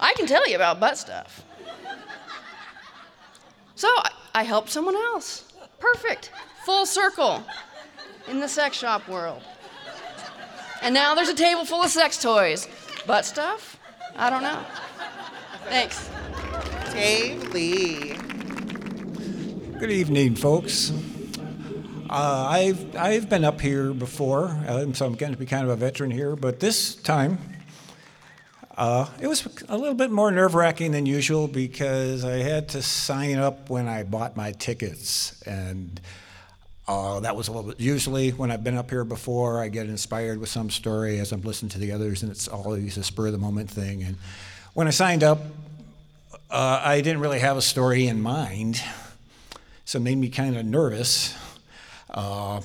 I 0.00 0.12
can 0.14 0.26
tell 0.26 0.46
you 0.48 0.56
about 0.56 0.80
butt 0.80 0.98
stuff. 0.98 1.44
So 3.76 3.88
I, 3.88 4.10
I 4.34 4.42
helped 4.42 4.70
someone 4.70 4.96
else. 4.96 5.45
Perfect. 5.92 6.32
Full 6.64 6.84
circle 6.84 7.44
in 8.28 8.40
the 8.40 8.48
sex 8.48 8.76
shop 8.76 9.08
world. 9.08 9.42
And 10.82 10.92
now 10.92 11.14
there's 11.14 11.28
a 11.28 11.34
table 11.34 11.64
full 11.64 11.82
of 11.82 11.90
sex 11.90 12.20
toys. 12.20 12.68
Butt 13.06 13.24
stuff? 13.24 13.78
I 14.16 14.28
don't 14.30 14.42
know. 14.42 14.64
Thanks. 15.68 16.10
Dave 16.92 17.52
Lee. 17.52 18.14
Good 19.78 19.90
evening, 19.90 20.34
folks. 20.34 20.92
Uh, 22.10 22.46
I've 22.48 22.96
I've 22.96 23.28
been 23.28 23.44
up 23.44 23.60
here 23.60 23.92
before, 23.92 24.48
uh, 24.66 24.92
so 24.92 25.06
I'm 25.06 25.14
going 25.14 25.32
to 25.32 25.38
be 25.38 25.46
kind 25.46 25.64
of 25.64 25.70
a 25.70 25.76
veteran 25.76 26.10
here. 26.10 26.34
But 26.34 26.60
this 26.60 26.94
time, 26.96 27.38
uh, 28.76 29.06
it 29.20 29.26
was 29.26 29.46
a 29.68 29.76
little 29.76 29.94
bit 29.94 30.10
more 30.10 30.30
nerve-wracking 30.30 30.92
than 30.92 31.06
usual 31.06 31.48
because 31.48 32.24
I 32.24 32.36
had 32.38 32.68
to 32.70 32.82
sign 32.82 33.38
up 33.38 33.70
when 33.70 33.88
I 33.88 34.02
bought 34.02 34.36
my 34.36 34.52
tickets, 34.52 35.40
and 35.42 35.98
uh, 36.86 37.20
that 37.20 37.34
was 37.34 37.48
a 37.48 37.52
little 37.52 37.70
bit. 37.70 37.80
Usually, 37.80 38.30
when 38.30 38.50
I've 38.50 38.62
been 38.62 38.76
up 38.76 38.90
here 38.90 39.04
before, 39.04 39.62
I 39.62 39.68
get 39.68 39.86
inspired 39.86 40.38
with 40.38 40.50
some 40.50 40.68
story 40.68 41.18
as 41.18 41.32
I'm 41.32 41.40
listening 41.40 41.70
to 41.70 41.78
the 41.78 41.92
others, 41.92 42.22
and 42.22 42.30
it's 42.30 42.48
always 42.48 42.98
a 42.98 43.02
spur-of-the-moment 43.02 43.70
thing. 43.70 44.02
And 44.02 44.16
when 44.74 44.86
I 44.86 44.90
signed 44.90 45.24
up, 45.24 45.40
uh, 46.50 46.80
I 46.84 47.00
didn't 47.00 47.20
really 47.20 47.40
have 47.40 47.56
a 47.56 47.62
story 47.62 48.06
in 48.06 48.20
mind, 48.20 48.82
so 49.84 49.96
it 49.98 50.02
made 50.02 50.18
me 50.18 50.28
kind 50.28 50.56
of 50.56 50.66
nervous. 50.66 51.34
Uh, 52.10 52.60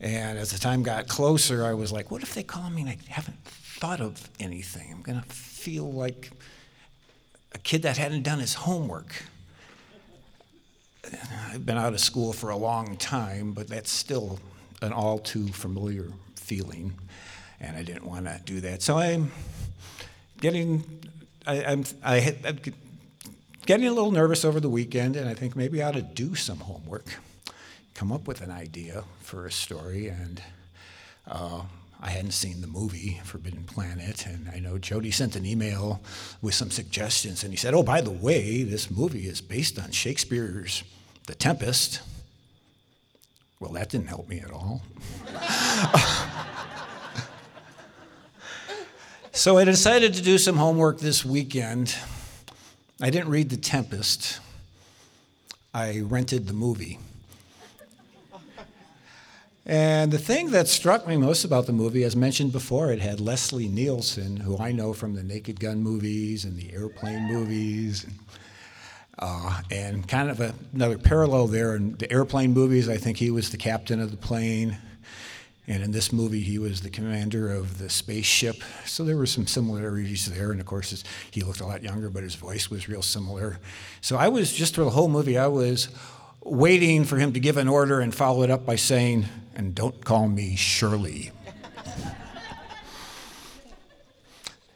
and 0.00 0.38
as 0.38 0.50
the 0.50 0.58
time 0.58 0.82
got 0.82 1.06
closer, 1.06 1.64
I 1.64 1.74
was 1.74 1.92
like, 1.92 2.10
what 2.10 2.22
if 2.22 2.34
they 2.34 2.42
call 2.42 2.68
me 2.70 2.82
and 2.82 2.90
I 2.90 2.98
haven't 3.08 3.36
thought 3.78 4.00
of 4.00 4.28
anything? 4.38 4.92
I'm 4.92 5.02
going 5.02 5.20
to 5.20 5.28
feel 5.28 5.90
like 5.92 6.30
a 7.52 7.58
kid 7.58 7.82
that 7.82 7.96
hadn't 7.96 8.22
done 8.22 8.38
his 8.38 8.54
homework. 8.54 9.14
I've 11.52 11.66
been 11.66 11.76
out 11.76 11.92
of 11.92 12.00
school 12.00 12.32
for 12.32 12.50
a 12.50 12.56
long 12.56 12.96
time, 12.96 13.52
but 13.52 13.68
that's 13.68 13.90
still 13.90 14.38
an 14.80 14.92
all 14.92 15.18
too 15.18 15.48
familiar 15.48 16.08
feeling, 16.36 16.94
and 17.60 17.76
I 17.76 17.82
didn't 17.82 18.06
want 18.06 18.26
to 18.26 18.40
do 18.44 18.60
that. 18.60 18.82
So 18.82 18.98
I'm 18.98 19.30
getting, 20.40 20.84
I, 21.46 21.64
I'm, 21.64 21.84
I, 22.02 22.36
I'm 22.44 22.58
getting 23.66 23.86
a 23.86 23.92
little 23.92 24.12
nervous 24.12 24.44
over 24.44 24.60
the 24.60 24.70
weekend, 24.70 25.16
and 25.16 25.28
I 25.28 25.34
think 25.34 25.56
maybe 25.56 25.82
I 25.82 25.88
ought 25.88 25.94
to 25.94 26.02
do 26.02 26.34
some 26.34 26.58
homework 26.58 27.06
come 27.94 28.10
up 28.10 28.26
with 28.26 28.40
an 28.40 28.50
idea 28.50 29.04
for 29.20 29.46
a 29.46 29.52
story, 29.52 30.08
and 30.08 30.42
uh, 31.28 31.62
I 32.04 32.10
hadn't 32.10 32.32
seen 32.32 32.60
the 32.60 32.66
movie 32.66 33.18
Forbidden 33.24 33.64
Planet, 33.64 34.26
and 34.26 34.50
I 34.54 34.58
know 34.58 34.76
Jody 34.76 35.10
sent 35.10 35.36
an 35.36 35.46
email 35.46 36.02
with 36.42 36.54
some 36.54 36.70
suggestions, 36.70 37.42
and 37.42 37.50
he 37.50 37.56
said, 37.56 37.72
"Oh, 37.72 37.82
by 37.82 38.02
the 38.02 38.10
way, 38.10 38.62
this 38.62 38.90
movie 38.90 39.26
is 39.26 39.40
based 39.40 39.78
on 39.78 39.90
Shakespeare's 39.90 40.84
The 41.26 41.34
Tempest." 41.34 42.02
Well, 43.58 43.72
that 43.72 43.88
didn't 43.88 44.08
help 44.08 44.28
me 44.28 44.40
at 44.40 44.50
all. 44.50 44.82
so 49.32 49.56
I 49.56 49.64
decided 49.64 50.12
to 50.12 50.20
do 50.20 50.36
some 50.36 50.58
homework 50.58 51.00
this 51.00 51.24
weekend. 51.24 51.96
I 53.00 53.08
didn't 53.08 53.30
read 53.30 53.48
The 53.48 53.56
Tempest. 53.56 54.40
I 55.72 56.00
rented 56.00 56.48
the 56.48 56.52
movie. 56.52 56.98
And 59.66 60.12
the 60.12 60.18
thing 60.18 60.50
that 60.50 60.68
struck 60.68 61.06
me 61.08 61.16
most 61.16 61.44
about 61.44 61.66
the 61.66 61.72
movie, 61.72 62.04
as 62.04 62.14
mentioned 62.14 62.52
before, 62.52 62.92
it 62.92 63.00
had 63.00 63.18
Leslie 63.18 63.68
Nielsen, 63.68 64.36
who 64.36 64.58
I 64.58 64.72
know 64.72 64.92
from 64.92 65.14
the 65.14 65.22
Naked 65.22 65.58
Gun 65.58 65.82
movies 65.82 66.44
and 66.44 66.56
the 66.56 66.72
airplane 66.74 67.22
movies. 67.24 68.06
Uh, 69.18 69.62
and 69.70 70.06
kind 70.06 70.28
of 70.28 70.40
a, 70.40 70.54
another 70.74 70.98
parallel 70.98 71.46
there 71.46 71.76
in 71.76 71.96
the 71.96 72.12
airplane 72.12 72.52
movies, 72.52 72.88
I 72.90 72.98
think 72.98 73.16
he 73.16 73.30
was 73.30 73.50
the 73.50 73.56
captain 73.56 74.00
of 74.00 74.10
the 74.10 74.18
plane. 74.18 74.76
And 75.66 75.82
in 75.82 75.92
this 75.92 76.12
movie, 76.12 76.40
he 76.40 76.58
was 76.58 76.82
the 76.82 76.90
commander 76.90 77.50
of 77.50 77.78
the 77.78 77.88
spaceship. 77.88 78.56
So 78.84 79.02
there 79.02 79.16
were 79.16 79.24
some 79.24 79.46
similarities 79.46 80.26
there. 80.26 80.52
And 80.52 80.60
of 80.60 80.66
course, 80.66 81.02
he 81.30 81.40
looked 81.40 81.60
a 81.60 81.66
lot 81.66 81.82
younger, 81.82 82.10
but 82.10 82.22
his 82.22 82.34
voice 82.34 82.68
was 82.68 82.86
real 82.86 83.00
similar. 83.00 83.58
So 84.02 84.18
I 84.18 84.28
was, 84.28 84.52
just 84.52 84.74
for 84.74 84.84
the 84.84 84.90
whole 84.90 85.08
movie, 85.08 85.38
I 85.38 85.46
was 85.46 85.88
waiting 86.44 87.04
for 87.04 87.16
him 87.16 87.32
to 87.32 87.40
give 87.40 87.56
an 87.56 87.68
order 87.68 88.00
and 88.00 88.14
follow 88.14 88.42
it 88.42 88.50
up 88.50 88.64
by 88.64 88.76
saying, 88.76 89.26
and 89.54 89.74
don't 89.74 90.04
call 90.04 90.28
me 90.28 90.56
Shirley. 90.56 91.30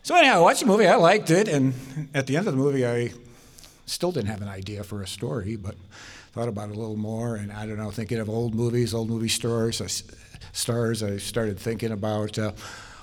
So 0.03 0.17
anyhow, 0.17 0.37
I 0.37 0.41
watched 0.41 0.61
the 0.61 0.67
movie. 0.67 0.87
I 0.87 0.95
liked 0.97 1.29
it, 1.29 1.49
and 1.49 1.75
at 2.15 2.27
the 2.27 2.39
end 2.39 2.49
of 2.49 2.55
the 2.55 2.59
movie, 2.59 2.87
I 2.87 3.13
still 3.85 4.11
didn't 4.11 4.31
have 4.31 4.41
an 4.41 4.49
idea 4.49 4.83
for 4.83 5.03
a 5.03 5.07
story, 5.07 5.55
but 5.57 5.75
thought 6.33 6.49
about 6.49 6.71
it 6.71 6.77
a 6.77 6.79
little 6.79 6.97
more. 6.97 7.37
And 7.37 7.53
I 7.53 7.67
don't 7.67 7.77
know, 7.77 7.91
thinking 7.91 8.19
of 8.19 8.31
old 8.31 8.55
movies, 8.55 8.95
old 8.95 9.11
movie 9.11 9.29
stars, 9.29 9.83
I, 9.83 9.87
stars. 10.53 11.03
I 11.03 11.19
started 11.19 11.59
thinking 11.59 11.93
about 11.93 12.39
uh, 12.39 12.53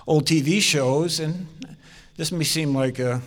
old 0.08 0.26
TV 0.26 0.60
shows, 0.60 1.20
and 1.20 1.46
this 2.18 2.32
may 2.32 2.44
seem 2.44 2.74
like 2.74 2.98
a 2.98 3.22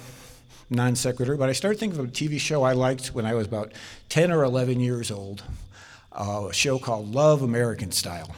non 0.70 0.94
sequitur, 0.96 1.36
but 1.36 1.48
I 1.48 1.52
started 1.52 1.78
thinking 1.78 1.98
of 1.98 2.06
a 2.06 2.08
TV 2.08 2.38
show 2.38 2.62
I 2.62 2.72
liked 2.72 3.08
when 3.08 3.26
I 3.26 3.34
was 3.34 3.46
about 3.46 3.72
10 4.08 4.30
or 4.32 4.44
11 4.44 4.80
years 4.80 5.10
old. 5.10 5.42
Uh, 6.12 6.48
a 6.50 6.52
show 6.52 6.78
called 6.78 7.14
Love 7.14 7.42
American 7.42 7.92
Style. 7.92 8.34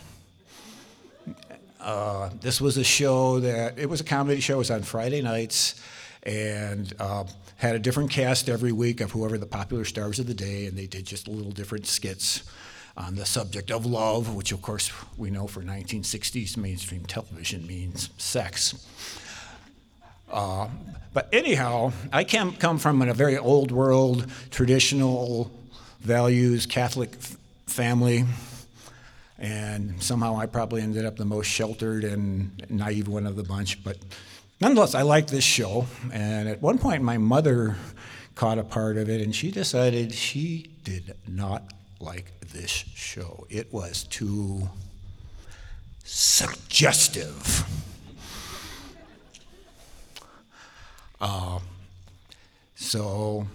Uh, 1.81 2.29
this 2.41 2.61
was 2.61 2.77
a 2.77 2.85
show 2.85 3.41
that 3.41 3.79
it 3.79 3.89
was 3.89 4.01
a 4.01 4.05
comedy 4.05 4.41
show. 4.41 4.55
It 4.55 4.59
was 4.59 4.71
on 4.71 4.83
Friday 4.83 5.23
nights, 5.23 5.81
and 6.25 6.93
uh, 6.99 7.25
had 7.57 7.75
a 7.75 7.79
different 7.79 8.11
cast 8.11 8.49
every 8.49 8.73
week 8.73 9.01
of 9.01 9.13
whoever 9.13 9.39
the 9.39 9.47
popular 9.47 9.85
stars 9.85 10.19
of 10.19 10.27
the 10.27 10.35
day, 10.35 10.67
and 10.67 10.77
they 10.77 10.87
did 10.87 11.07
just 11.07 11.27
a 11.27 11.31
little 11.31 11.53
different 11.53 11.87
skits 11.87 12.43
on 12.97 13.15
the 13.15 13.25
subject 13.25 13.71
of 13.71 13.87
love, 13.87 14.35
which 14.35 14.53
of 14.53 14.61
course 14.61 14.91
we 15.17 15.31
know 15.31 15.47
for 15.47 15.63
1960s 15.63 16.57
mainstream 16.57 17.05
television 17.07 17.67
means 17.67 18.11
sex. 18.19 18.75
Uh, 20.31 20.69
but 21.13 21.29
anyhow, 21.33 21.93
I 22.13 22.25
come 22.25 22.79
from 22.79 23.03
a 23.03 23.13
very 23.13 23.37
old 23.37 23.73
world, 23.73 24.27
traditional 24.51 25.51
values, 26.01 26.67
Catholic 26.67 27.11
f- 27.15 27.37
family. 27.67 28.25
And 29.39 30.01
somehow 30.03 30.37
I 30.39 30.47
probably 30.47 30.83
ended 30.83 31.05
up 31.05 31.17
the 31.17 31.25
most 31.25 31.47
sheltered 31.47 32.05
and 32.05 32.65
naive 32.71 33.09
one 33.09 33.27
of 33.27 33.37
the 33.37 33.43
bunch. 33.43 33.83
But 33.83 33.97
nonetheless, 34.61 34.95
I 34.95 35.03
liked 35.03 35.31
this 35.31 35.45
show. 35.45 35.87
And 36.13 36.49
at 36.49 36.61
one 36.61 36.79
point, 36.79 37.03
my 37.03 37.19
mother 37.19 37.77
caught 38.35 38.59
a 38.59 38.65
part 38.65 38.97
of 38.97 39.09
it, 39.09 39.21
and 39.21 39.35
she 39.35 39.51
decided 39.51 40.13
she 40.13 40.71
did 40.85 41.17
not 41.27 41.63
like 42.01 42.33
this 42.53 42.71
show. 42.71 43.47
It 43.51 43.73
was 43.73 44.05
too 44.05 44.69
suggestive. 46.05 47.65
Uh, 51.21 51.59
so 52.75 53.47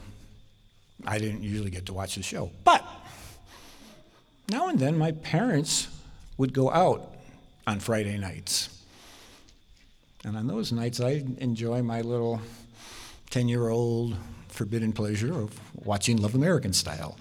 I 1.06 1.18
didn't 1.18 1.44
usually 1.44 1.72
get 1.72 1.88
to 1.88 1.94
watch 1.94 2.16
the 2.16 2.24
show. 2.24 2.52
But 2.64 2.88
now 4.50 4.70
and 4.70 4.80
then 4.80 4.98
my 4.98 5.12
parents 5.12 5.88
would 6.38 6.54
go 6.54 6.72
out 6.72 7.14
on 7.66 7.80
Friday 7.80 8.18
nights. 8.18 8.70
And 10.24 10.38
on 10.38 10.48
those 10.48 10.72
nights, 10.72 11.00
I 11.00 11.24
enjoy 11.38 11.82
my 11.82 12.02
little 12.02 12.42
10 13.30 13.48
year 13.48 13.70
old 13.70 14.16
forbidden 14.48 14.92
pleasure 14.94 15.34
of 15.34 15.60
watching 15.86 16.18
Love 16.18 16.36
American 16.36 16.74
Style. 16.74 17.18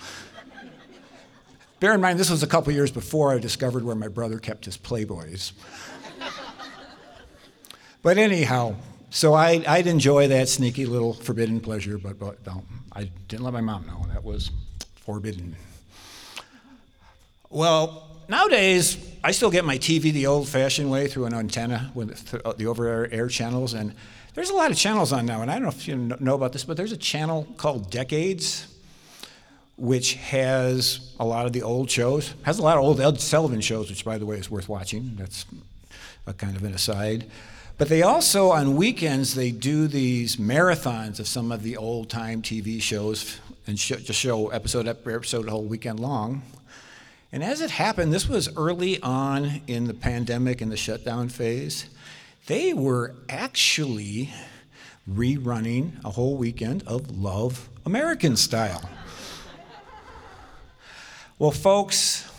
Bear 1.80 1.94
in 1.94 2.00
mind, 2.00 2.18
this 2.18 2.30
was 2.30 2.42
a 2.42 2.46
couple 2.46 2.72
years 2.72 2.90
before 2.90 3.32
I 3.34 3.38
discovered 3.38 3.84
where 3.84 3.96
my 3.96 4.08
brother 4.08 4.38
kept 4.38 4.64
his 4.64 4.78
Playboys. 4.78 5.52
but 8.02 8.16
anyhow, 8.16 8.76
so 9.14 9.32
I, 9.32 9.62
I'd 9.68 9.86
enjoy 9.86 10.26
that 10.26 10.48
sneaky 10.48 10.86
little 10.86 11.12
forbidden 11.14 11.60
pleasure, 11.60 11.98
but, 11.98 12.18
but 12.18 12.36
I 12.92 13.08
didn't 13.28 13.44
let 13.44 13.52
my 13.52 13.60
mom 13.60 13.86
know. 13.86 14.04
That 14.12 14.24
was 14.24 14.50
forbidden. 14.96 15.54
Well, 17.48 18.08
nowadays, 18.28 18.98
I 19.22 19.30
still 19.30 19.52
get 19.52 19.64
my 19.64 19.78
TV 19.78 20.12
the 20.12 20.26
old 20.26 20.48
fashioned 20.48 20.90
way 20.90 21.06
through 21.06 21.26
an 21.26 21.34
antenna 21.34 21.92
with 21.94 22.26
the 22.56 22.66
over 22.66 23.06
air 23.06 23.28
channels. 23.28 23.72
And 23.72 23.94
there's 24.34 24.50
a 24.50 24.54
lot 24.54 24.72
of 24.72 24.76
channels 24.76 25.12
on 25.12 25.26
now. 25.26 25.42
And 25.42 25.50
I 25.50 25.54
don't 25.54 25.62
know 25.62 25.68
if 25.68 25.86
you 25.86 25.94
know 25.94 26.34
about 26.34 26.52
this, 26.52 26.64
but 26.64 26.76
there's 26.76 26.90
a 26.90 26.96
channel 26.96 27.46
called 27.56 27.92
Decades, 27.92 28.66
which 29.76 30.14
has 30.14 31.14
a 31.20 31.24
lot 31.24 31.46
of 31.46 31.52
the 31.52 31.62
old 31.62 31.88
shows, 31.88 32.34
has 32.42 32.58
a 32.58 32.62
lot 32.62 32.78
of 32.78 32.82
old 32.82 33.00
Ed 33.00 33.20
Sullivan 33.20 33.60
shows, 33.60 33.90
which, 33.90 34.04
by 34.04 34.18
the 34.18 34.26
way, 34.26 34.38
is 34.38 34.50
worth 34.50 34.68
watching. 34.68 35.12
That's 35.14 35.46
a 36.26 36.32
kind 36.32 36.56
of 36.56 36.64
an 36.64 36.74
aside. 36.74 37.30
But 37.76 37.88
they 37.88 38.02
also, 38.02 38.52
on 38.52 38.76
weekends, 38.76 39.34
they 39.34 39.50
do 39.50 39.88
these 39.88 40.36
marathons 40.36 41.18
of 41.18 41.26
some 41.26 41.50
of 41.50 41.64
the 41.64 41.76
old 41.76 42.08
time 42.08 42.40
TV 42.40 42.80
shows 42.80 43.40
and 43.66 43.78
sh- 43.78 44.02
just 44.02 44.20
show 44.20 44.48
episode 44.50 44.86
after 44.86 45.14
episode, 45.14 45.48
a 45.48 45.50
whole 45.50 45.64
weekend 45.64 45.98
long. 45.98 46.42
And 47.32 47.42
as 47.42 47.60
it 47.60 47.72
happened, 47.72 48.12
this 48.12 48.28
was 48.28 48.54
early 48.56 49.00
on 49.02 49.60
in 49.66 49.88
the 49.88 49.94
pandemic 49.94 50.60
and 50.60 50.70
the 50.70 50.76
shutdown 50.76 51.28
phase. 51.28 51.86
They 52.46 52.72
were 52.74 53.16
actually 53.28 54.32
rerunning 55.10 56.04
a 56.04 56.10
whole 56.10 56.36
weekend 56.36 56.84
of 56.86 57.18
Love 57.18 57.68
American 57.84 58.36
Style. 58.36 58.88
well, 61.40 61.50
folks, 61.50 62.30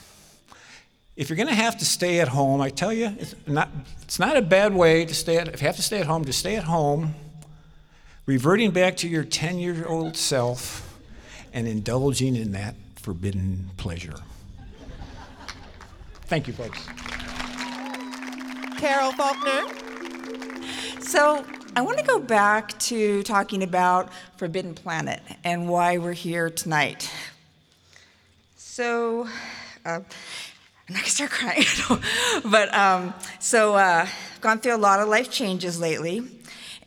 if 1.15 1.29
you're 1.29 1.37
going 1.37 1.47
to 1.47 1.55
have 1.55 1.77
to 1.77 1.85
stay 1.85 2.19
at 2.19 2.27
home, 2.27 2.59
I 2.61 2.69
tell 2.69 2.91
you, 2.91 3.15
it's 3.19 3.35
not, 3.47 3.69
it's 4.01 4.19
not 4.19 4.35
a 4.35 4.41
bad 4.41 4.73
way 4.73 5.05
to 5.05 5.13
stay 5.13 5.37
at, 5.37 5.47
if 5.47 5.61
you 5.61 5.67
have 5.67 5.77
to 5.77 5.81
stay 5.81 5.99
at 5.99 6.05
home, 6.05 6.25
to 6.25 6.33
stay 6.33 6.55
at 6.55 6.65
home, 6.65 7.15
reverting 8.25 8.71
back 8.71 8.97
to 8.97 9.07
your 9.07 9.23
10 9.23 9.57
year 9.59 9.85
old 9.87 10.17
self 10.17 10.99
and 11.53 11.67
indulging 11.67 12.35
in 12.35 12.51
that 12.51 12.75
forbidden 12.95 13.69
pleasure. 13.77 14.15
Thank 16.23 16.47
you, 16.47 16.53
folks. 16.53 16.85
Carol 18.77 19.11
Faulkner. 19.13 19.71
So, 21.01 21.45
I 21.77 21.81
want 21.81 21.97
to 21.97 22.05
go 22.05 22.19
back 22.19 22.77
to 22.79 23.21
talking 23.23 23.61
about 23.61 24.09
Forbidden 24.37 24.73
Planet 24.75 25.21
and 25.43 25.67
why 25.67 25.97
we're 25.97 26.13
here 26.13 26.49
tonight. 26.49 27.11
So, 28.55 29.27
uh, 29.85 29.99
I'm 30.87 30.93
gonna 30.93 31.07
start 31.07 31.31
crying, 31.31 31.65
but 32.45 32.71
um, 32.71 33.15
so 33.39 33.73
uh, 33.73 34.05
I've 34.07 34.41
gone 34.41 34.59
through 34.59 34.75
a 34.75 34.77
lot 34.77 34.99
of 34.99 35.07
life 35.07 35.31
changes 35.31 35.79
lately. 35.79 36.21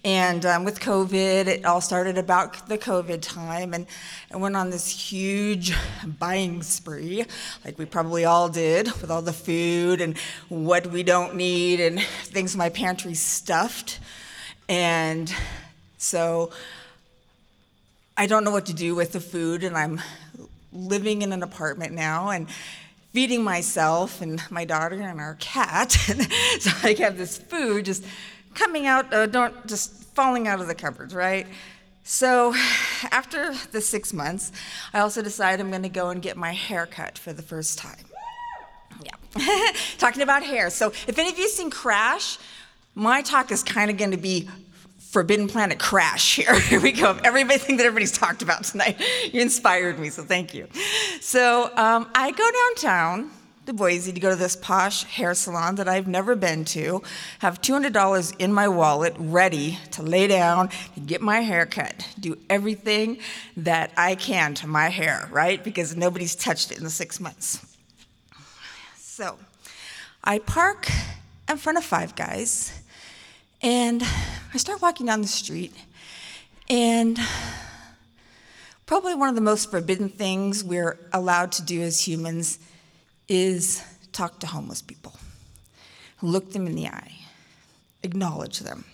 And 0.04 0.46
um, 0.46 0.64
with 0.64 0.78
COVID, 0.78 1.48
it 1.48 1.64
all 1.64 1.80
started 1.80 2.16
about 2.16 2.68
the 2.68 2.78
COVID 2.78 3.20
time, 3.22 3.74
and 3.74 3.88
I 4.32 4.36
went 4.36 4.54
on 4.54 4.70
this 4.70 4.88
huge 4.88 5.74
buying 6.20 6.62
spree, 6.62 7.24
like 7.64 7.76
we 7.76 7.86
probably 7.86 8.24
all 8.24 8.48
did, 8.48 8.86
with 9.00 9.10
all 9.10 9.20
the 9.20 9.32
food 9.32 10.00
and 10.00 10.16
what 10.48 10.86
we 10.86 11.02
don't 11.02 11.34
need 11.34 11.80
and 11.80 12.00
things 12.00 12.56
my 12.56 12.68
pantry 12.68 13.14
stuffed. 13.14 13.98
And 14.68 15.34
so 15.96 16.52
I 18.16 18.28
don't 18.28 18.44
know 18.44 18.52
what 18.52 18.66
to 18.66 18.74
do 18.74 18.94
with 18.94 19.10
the 19.10 19.20
food, 19.20 19.64
and 19.64 19.76
I'm 19.76 20.00
living 20.72 21.22
in 21.22 21.32
an 21.32 21.42
apartment 21.42 21.94
now, 21.94 22.30
and 22.30 22.46
feeding 23.12 23.42
myself 23.42 24.20
and 24.20 24.42
my 24.50 24.64
daughter 24.64 24.96
and 24.96 25.20
our 25.20 25.36
cat. 25.40 25.92
so 26.60 26.70
I 26.82 26.94
have 26.98 27.16
this 27.16 27.38
food 27.38 27.84
just 27.84 28.04
coming 28.54 28.86
out, 28.86 29.12
uh, 29.12 29.26
don't 29.26 29.66
just 29.66 30.04
falling 30.14 30.48
out 30.48 30.60
of 30.60 30.66
the 30.66 30.74
cupboards, 30.74 31.14
right? 31.14 31.46
So 32.02 32.54
after 33.10 33.54
the 33.70 33.80
six 33.80 34.12
months, 34.12 34.50
I 34.92 35.00
also 35.00 35.22
decided 35.22 35.60
I'm 35.60 35.70
going 35.70 35.82
to 35.82 35.88
go 35.88 36.08
and 36.08 36.22
get 36.22 36.36
my 36.36 36.52
hair 36.52 36.86
cut 36.86 37.18
for 37.18 37.32
the 37.32 37.42
first 37.42 37.78
time. 37.78 38.04
Yeah, 39.02 39.70
talking 39.98 40.22
about 40.22 40.42
hair. 40.42 40.70
So 40.70 40.88
if 41.06 41.18
any 41.18 41.28
of 41.28 41.38
you 41.38 41.48
seen 41.48 41.70
Crash, 41.70 42.38
my 42.94 43.22
talk 43.22 43.52
is 43.52 43.62
kind 43.62 43.90
of 43.90 43.96
going 43.96 44.10
to 44.10 44.16
be 44.16 44.48
Forbidden 45.08 45.48
Planet 45.48 45.78
Crash 45.78 46.36
here. 46.36 46.60
Here 46.60 46.80
we 46.80 46.92
go. 46.92 47.18
Everything 47.24 47.78
that 47.78 47.86
everybody's 47.86 48.12
talked 48.12 48.42
about 48.42 48.64
tonight. 48.64 49.00
You 49.32 49.40
inspired 49.40 49.98
me, 49.98 50.10
so 50.10 50.22
thank 50.22 50.52
you. 50.52 50.68
So 51.22 51.70
um, 51.76 52.10
I 52.14 52.30
go 52.30 52.50
downtown 52.50 53.30
to 53.64 53.72
Boise 53.72 54.12
to 54.12 54.20
go 54.20 54.30
to 54.30 54.36
this 54.36 54.54
posh 54.54 55.04
hair 55.04 55.32
salon 55.32 55.76
that 55.76 55.88
I've 55.88 56.08
never 56.08 56.36
been 56.36 56.66
to, 56.66 57.02
have 57.38 57.62
$200 57.62 58.36
in 58.38 58.52
my 58.52 58.68
wallet 58.68 59.14
ready 59.18 59.78
to 59.92 60.02
lay 60.02 60.26
down 60.26 60.68
and 60.94 61.06
get 61.06 61.22
my 61.22 61.40
hair 61.40 61.64
cut, 61.64 62.06
do 62.20 62.36
everything 62.50 63.18
that 63.56 63.92
I 63.96 64.14
can 64.14 64.52
to 64.56 64.66
my 64.66 64.90
hair, 64.90 65.26
right? 65.32 65.62
Because 65.64 65.96
nobody's 65.96 66.34
touched 66.34 66.70
it 66.70 66.76
in 66.76 66.84
the 66.84 66.90
six 66.90 67.18
months. 67.18 67.64
So 68.96 69.38
I 70.22 70.38
park 70.38 70.90
in 71.48 71.56
front 71.56 71.78
of 71.78 71.84
Five 71.84 72.14
Guys 72.14 72.77
and 73.60 74.02
I 74.54 74.56
start 74.56 74.82
walking 74.82 75.06
down 75.06 75.22
the 75.22 75.28
street 75.28 75.74
and 76.68 77.18
probably 78.86 79.14
one 79.14 79.28
of 79.28 79.34
the 79.34 79.40
most 79.40 79.70
forbidden 79.70 80.08
things 80.08 80.62
we're 80.62 80.98
allowed 81.12 81.52
to 81.52 81.62
do 81.62 81.82
as 81.82 82.06
humans 82.06 82.58
is 83.28 83.82
talk 84.12 84.40
to 84.40 84.46
homeless 84.46 84.82
people, 84.82 85.14
look 86.22 86.52
them 86.52 86.66
in 86.66 86.74
the 86.74 86.86
eye, 86.86 87.12
acknowledge 88.02 88.60
them. 88.60 88.84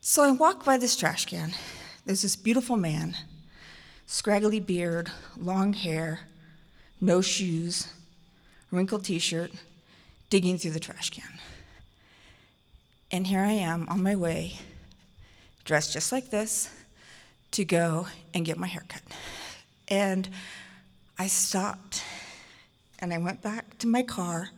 So 0.00 0.22
I 0.24 0.30
walk 0.30 0.64
by 0.64 0.76
this 0.76 0.96
trash 0.96 1.26
can. 1.26 1.52
There's 2.04 2.22
this 2.22 2.36
beautiful 2.36 2.76
man, 2.76 3.16
scraggly 4.06 4.60
beard, 4.60 5.10
long 5.36 5.72
hair, 5.72 6.20
no 7.00 7.20
shoes, 7.20 7.92
wrinkled 8.70 9.04
t 9.04 9.18
shirt, 9.18 9.52
digging 10.30 10.58
through 10.58 10.72
the 10.72 10.80
trash 10.80 11.10
can. 11.10 11.38
And 13.12 13.26
here 13.26 13.40
I 13.40 13.52
am 13.52 13.88
on 13.88 14.02
my 14.02 14.14
way, 14.14 14.54
dressed 15.64 15.92
just 15.92 16.12
like 16.12 16.30
this, 16.30 16.70
to 17.50 17.64
go 17.64 18.06
and 18.32 18.44
get 18.44 18.56
my 18.56 18.68
hair 18.68 18.84
cut. 18.88 19.02
And 19.88 20.28
I 21.18 21.26
stopped 21.26 22.04
and 23.00 23.12
I 23.12 23.18
went 23.18 23.42
back 23.42 23.78
to 23.78 23.88
my 23.88 24.02
car 24.02 24.50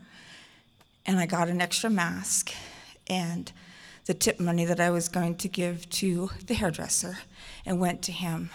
and 1.07 1.19
I 1.19 1.27
got 1.27 1.49
an 1.49 1.63
extra 1.63 1.89
mask 1.89 2.53
and 3.09 3.51
the 4.05 4.15
tip 4.15 4.39
money 4.39 4.65
that 4.67 4.81
I 4.81 4.91
was 4.91 5.09
going 5.09 5.37
to 5.37 5.49
give 5.49 5.89
to 5.91 6.31
the 6.47 6.55
hairdresser 6.55 7.19
and 7.65 7.81
went 7.81 8.03
to 8.03 8.13
him 8.13 8.51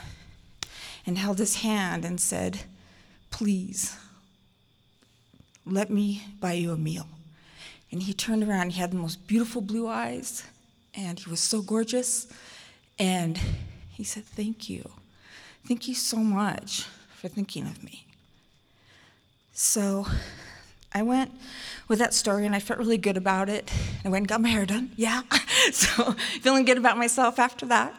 and 1.05 1.17
held 1.17 1.39
his 1.39 1.57
hand 1.57 2.05
and 2.05 2.19
said, 2.19 2.61
Please, 3.31 3.97
let 5.65 5.89
me 5.89 6.23
buy 6.39 6.53
you 6.53 6.71
a 6.71 6.77
meal. 6.77 7.07
And 7.91 8.03
he 8.03 8.13
turned 8.13 8.43
around, 8.43 8.71
he 8.71 8.81
had 8.81 8.91
the 8.91 8.97
most 8.97 9.27
beautiful 9.27 9.61
blue 9.61 9.87
eyes, 9.87 10.43
and 10.93 11.19
he 11.19 11.29
was 11.29 11.39
so 11.39 11.61
gorgeous. 11.61 12.27
And 12.99 13.39
he 13.91 14.03
said, 14.03 14.25
Thank 14.25 14.69
you. 14.69 14.89
Thank 15.67 15.87
you 15.87 15.95
so 15.95 16.17
much 16.17 16.85
for 17.15 17.27
thinking 17.27 17.65
of 17.65 17.83
me. 17.83 18.05
So 19.53 20.05
I 20.93 21.01
went 21.01 21.31
with 21.87 21.99
that 21.99 22.13
story 22.13 22.45
and 22.45 22.55
I 22.55 22.59
felt 22.59 22.79
really 22.79 22.97
good 22.97 23.17
about 23.17 23.49
it. 23.49 23.71
I 24.05 24.09
went 24.09 24.21
and 24.21 24.27
got 24.27 24.41
my 24.41 24.49
hair 24.49 24.65
done, 24.65 24.91
yeah. 24.95 25.21
so 25.71 26.13
feeling 26.41 26.65
good 26.65 26.77
about 26.77 26.97
myself 26.97 27.39
after 27.39 27.65
that. 27.67 27.95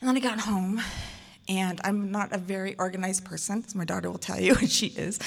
And 0.00 0.08
then 0.08 0.16
I 0.16 0.20
got 0.20 0.40
home, 0.40 0.80
and 1.48 1.80
I'm 1.82 2.12
not 2.12 2.32
a 2.32 2.38
very 2.38 2.76
organized 2.76 3.24
person, 3.24 3.64
as 3.66 3.74
my 3.74 3.84
daughter 3.84 4.10
will 4.10 4.18
tell 4.18 4.40
you, 4.40 4.54
and 4.60 4.70
she 4.70 4.88
is. 4.88 5.18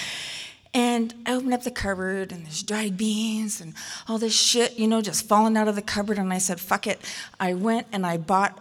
And 0.74 1.14
I 1.26 1.34
opened 1.34 1.54
up 1.54 1.64
the 1.64 1.72
cupboard, 1.72 2.32
and 2.32 2.46
there's 2.46 2.64
dried 2.64 2.98
beans 2.98 3.60
and 3.60 3.74
all 4.08 4.18
this 4.18 4.34
shit, 4.34 4.80
you 4.80 4.88
know, 4.88 5.02
just 5.02 5.28
falling 5.28 5.58
out 5.58 5.68
of 5.68 5.76
the 5.76 5.82
cupboard. 5.82 6.18
And 6.18 6.32
I 6.32 6.38
said, 6.38 6.62
fuck 6.62 6.88
it. 6.88 7.02
I 7.40 7.54
went 7.54 7.88
and 7.92 8.06
I 8.06 8.18
bought 8.18 8.58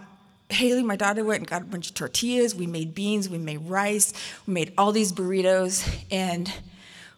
Haley, 0.49 0.83
my 0.83 0.97
daughter, 0.97 1.25
went 1.25 1.41
and 1.41 1.47
got 1.47 1.63
a 1.63 1.67
bunch 1.67 1.89
of 1.89 1.95
tortillas. 1.95 2.55
We 2.55 2.67
made 2.67 2.95
beans, 2.95 3.29
we 3.29 3.39
made 3.39 3.69
rice, 3.69 4.13
we 4.47 4.55
made 4.55 4.73
all 4.77 4.91
these 4.91 5.13
burritos, 5.13 5.89
and 6.11 6.53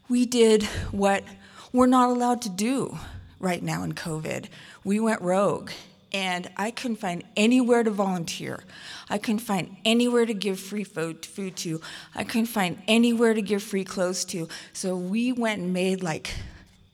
we 0.09 0.27
did 0.27 0.65
what 0.91 1.25
we're 1.73 1.87
not 1.87 2.11
allowed 2.11 2.43
to 2.43 2.51
do 2.51 2.99
right 3.41 3.63
now 3.63 3.83
in 3.85 3.95
COVID. 3.95 4.49
We 4.85 5.01
went 5.01 5.23
rogue, 5.23 5.71
and 6.13 6.51
I 6.57 6.71
couldn't 6.71 6.97
find 6.97 7.25
anywhere 7.37 7.83
to 7.83 7.91
volunteer. 7.91 8.65
I 9.09 9.19
couldn't 9.19 9.41
find 9.41 9.77
anywhere 9.85 10.27
to 10.27 10.35
give 10.35 10.61
free 10.61 10.85
food, 10.85 11.23
to. 11.23 11.81
I 12.15 12.25
couldn't 12.25 12.47
find 12.47 12.83
anywhere 12.87 13.35
to 13.35 13.43
give 13.43 13.63
free 13.63 13.85
clothes 13.85 14.25
to. 14.27 14.49
So 14.73 14.97
we 14.97 15.33
went 15.33 15.61
and 15.61 15.73
made 15.73 16.03
like 16.03 16.35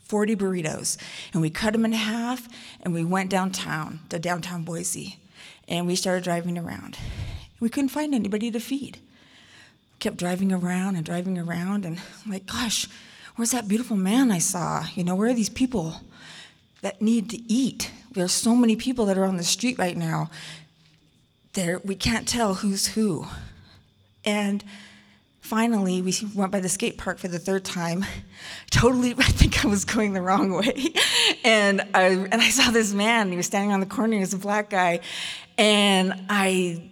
40 0.05 0.37
burritos, 0.37 0.97
and 1.33 1.43
we 1.43 1.51
cut 1.51 1.73
them 1.73 1.85
in 1.85 1.93
half, 1.93 2.49
and 2.83 2.95
we 2.95 3.05
went 3.05 3.31
downtown 3.31 4.01
to 4.09 4.19
downtown 4.19 4.62
Boise 4.62 5.19
and 5.69 5.87
we 5.87 5.95
started 5.95 6.25
driving 6.25 6.59
around. 6.59 6.99
We 7.61 7.69
couldn't 7.69 7.91
find 7.91 8.14
anybody 8.14 8.51
to 8.51 8.61
feed. 8.61 8.99
Kept 9.99 10.16
driving 10.16 10.53
around 10.53 10.97
and 10.97 11.05
driving 11.05 11.39
around, 11.39 11.85
and 11.85 12.01
I'm 12.25 12.33
like, 12.33 12.47
gosh, 12.47 12.89
where's 13.37 13.51
that 13.51 13.69
beautiful 13.69 13.97
man 13.97 14.31
I 14.31 14.39
saw? 14.39 14.87
You 14.95 15.05
know, 15.05 15.14
where 15.14 15.29
are 15.29 15.35
these 15.35 15.49
people 15.49 16.01
that 16.83 17.03
need 17.03 17.29
to 17.31 17.53
eat? 17.53 17.91
There's 18.19 18.33
so 18.33 18.55
many 18.55 18.77
people 18.77 19.07
that 19.07 19.16
are 19.16 19.25
on 19.25 19.37
the 19.37 19.45
street 19.45 19.79
right 19.79 19.97
now. 19.97 20.31
There, 21.55 21.81
we 21.85 21.95
can't 21.95 22.27
tell 22.27 22.55
who's 22.55 22.89
who. 22.89 23.27
And 24.25 24.62
finally, 25.41 26.03
we 26.03 26.14
went 26.35 26.53
by 26.53 26.61
the 26.61 26.69
skate 26.69 26.99
park 26.99 27.19
for 27.19 27.29
the 27.29 27.39
third 27.39 27.64
time. 27.64 28.05
Totally, 28.71 29.12
I 29.12 29.23
think 29.23 29.64
I 29.64 29.69
was 29.69 29.85
going 29.85 30.12
the 30.12 30.23
wrong 30.23 30.53
way. 30.53 30.89
And 31.45 31.83
I, 31.95 32.09
and 32.09 32.35
I 32.35 32.49
saw 32.51 32.71
this 32.71 32.93
man, 32.93 33.31
he 33.31 33.37
was 33.37 33.47
standing 33.47 33.73
on 33.73 33.81
the 33.81 33.87
corner, 33.87 34.14
he 34.14 34.21
was 34.21 34.35
a 34.35 34.39
black 34.39 34.71
guy. 34.71 35.01
And 35.57 36.12
I 36.29 36.91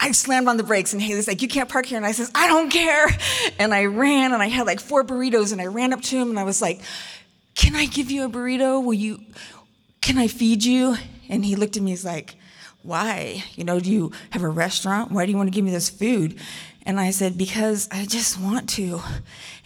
I 0.00 0.12
slammed 0.12 0.48
on 0.48 0.56
the 0.56 0.62
brakes 0.62 0.92
and 0.92 1.02
Haley's 1.02 1.26
like, 1.26 1.42
you 1.42 1.48
can't 1.48 1.68
park 1.68 1.86
here. 1.86 1.96
And 1.96 2.06
I 2.06 2.12
says, 2.12 2.30
I 2.34 2.48
don't 2.48 2.70
care. 2.70 3.06
And 3.58 3.74
I 3.74 3.86
ran 3.86 4.32
and 4.32 4.42
I 4.42 4.46
had 4.46 4.66
like 4.66 4.78
four 4.78 5.02
burritos 5.04 5.52
and 5.52 5.60
I 5.60 5.66
ran 5.66 5.92
up 5.92 6.00
to 6.02 6.16
him 6.16 6.30
and 6.30 6.38
I 6.38 6.44
was 6.44 6.62
like, 6.62 6.80
can 7.54 7.74
I 7.74 7.86
give 7.86 8.10
you 8.10 8.24
a 8.24 8.28
burrito? 8.28 8.82
Will 8.84 8.94
you, 8.94 9.20
can 10.08 10.16
I 10.16 10.26
feed 10.26 10.64
you? 10.64 10.96
And 11.28 11.44
he 11.44 11.54
looked 11.54 11.76
at 11.76 11.82
me, 11.82 11.90
he's 11.90 12.02
like, 12.02 12.36
why? 12.82 13.44
You 13.56 13.64
know, 13.64 13.78
do 13.78 13.92
you 13.92 14.10
have 14.30 14.42
a 14.42 14.48
restaurant? 14.48 15.12
Why 15.12 15.26
do 15.26 15.32
you 15.32 15.36
want 15.36 15.48
to 15.48 15.54
give 15.54 15.66
me 15.66 15.70
this 15.70 15.90
food? 15.90 16.40
And 16.86 16.98
I 16.98 17.10
said, 17.10 17.36
because 17.36 17.90
I 17.92 18.06
just 18.06 18.40
want 18.40 18.70
to. 18.70 19.02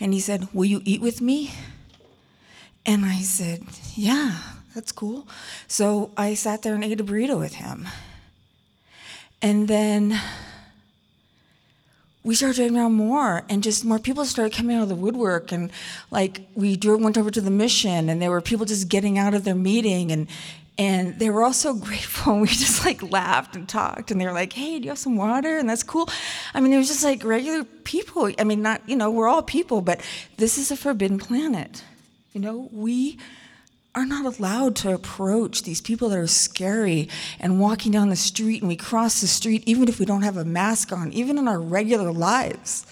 And 0.01 0.13
he 0.13 0.19
said, 0.19 0.49
will 0.53 0.65
you 0.65 0.83
eat 0.85 1.01
with 1.01 1.21
me? 1.21 1.53
And 2.85 3.05
I 3.05 3.21
said, 3.21 3.63
yeah, 3.95 4.37
that's 4.75 4.91
cool. 4.91 5.29
So 5.69 6.11
I 6.17 6.35
sat 6.35 6.63
there 6.63 6.75
and 6.75 6.83
ate 6.83 7.01
a 7.01 7.05
burrito 7.05 7.39
with 7.39 7.55
him. 7.55 7.87
And 9.41 9.69
then 9.69 10.21
we 12.25 12.35
started 12.35 12.57
driving 12.57 12.79
around 12.79 12.93
more, 12.93 13.43
and 13.49 13.63
just 13.63 13.85
more 13.85 13.99
people 13.99 14.25
started 14.25 14.57
coming 14.57 14.77
out 14.77 14.83
of 14.83 14.89
the 14.89 14.95
woodwork. 14.95 15.51
And 15.51 15.73
like 16.11 16.43
we 16.55 16.79
went 16.83 17.19
over 17.19 17.31
to 17.31 17.41
the 17.41 17.51
mission, 17.51 18.09
and 18.09 18.23
there 18.23 18.31
were 18.31 18.41
people 18.41 18.67
just 18.67 18.89
getting 18.89 19.19
out 19.19 19.35
of 19.35 19.45
their 19.45 19.55
meeting, 19.55 20.13
and 20.13 20.29
and 20.79 21.19
they 21.19 21.31
were 21.31 21.43
all 21.43 21.53
so 21.53 21.75
grateful. 21.89 22.35
And 22.35 22.43
we 22.43 22.49
just 22.49 22.85
like 22.85 23.03
laughed 23.11 23.57
and 23.57 23.69
talked, 23.69 24.11
and 24.11 24.21
they 24.21 24.27
were 24.27 24.33
like, 24.33 24.53
"Hey, 24.53 24.79
do 24.79 24.85
you 24.85 24.91
have 24.91 24.99
some 24.99 25.17
water?" 25.17 25.59
And 25.59 25.69
that's 25.69 25.83
cool. 25.83 26.09
I 26.55 26.61
mean, 26.61 26.73
it 26.73 26.79
was 26.79 26.89
just 26.89 27.05
like 27.05 27.25
regular 27.25 27.65
people. 27.65 28.31
I 28.39 28.45
mean, 28.45 28.63
not 28.63 28.89
you 28.89 28.97
know, 28.97 29.11
we're 29.11 29.29
all 29.29 29.43
people, 29.43 29.81
but 29.81 30.01
this 30.37 30.59
is 30.59 30.71
a 30.71 30.77
forbidden 30.77 31.19
planet. 31.19 31.83
You 32.33 32.41
know, 32.41 32.69
we 32.73 33.19
are 33.95 34.07
not 34.07 34.39
allowed 34.39 34.75
to 34.77 34.93
approach 34.93 35.65
these 35.65 35.81
people 35.81 36.09
that 36.09 36.19
are 36.19 36.27
scary 36.27 37.09
and 37.39 37.61
walking 37.61 37.93
down 37.93 38.09
the 38.09 38.17
street 38.17 38.63
and 38.63 38.69
we 38.69 38.77
cross 38.77 39.21
the 39.21 39.27
street 39.27 39.63
even 39.67 39.87
if 39.89 39.99
we 39.99 40.07
don't 40.07 40.23
have 40.23 40.37
a 40.37 40.45
mask 40.45 40.93
on, 40.93 41.13
even 41.13 41.37
in 41.37 41.47
our 41.47 41.61
regular 41.61 42.11
lives. 42.11 42.87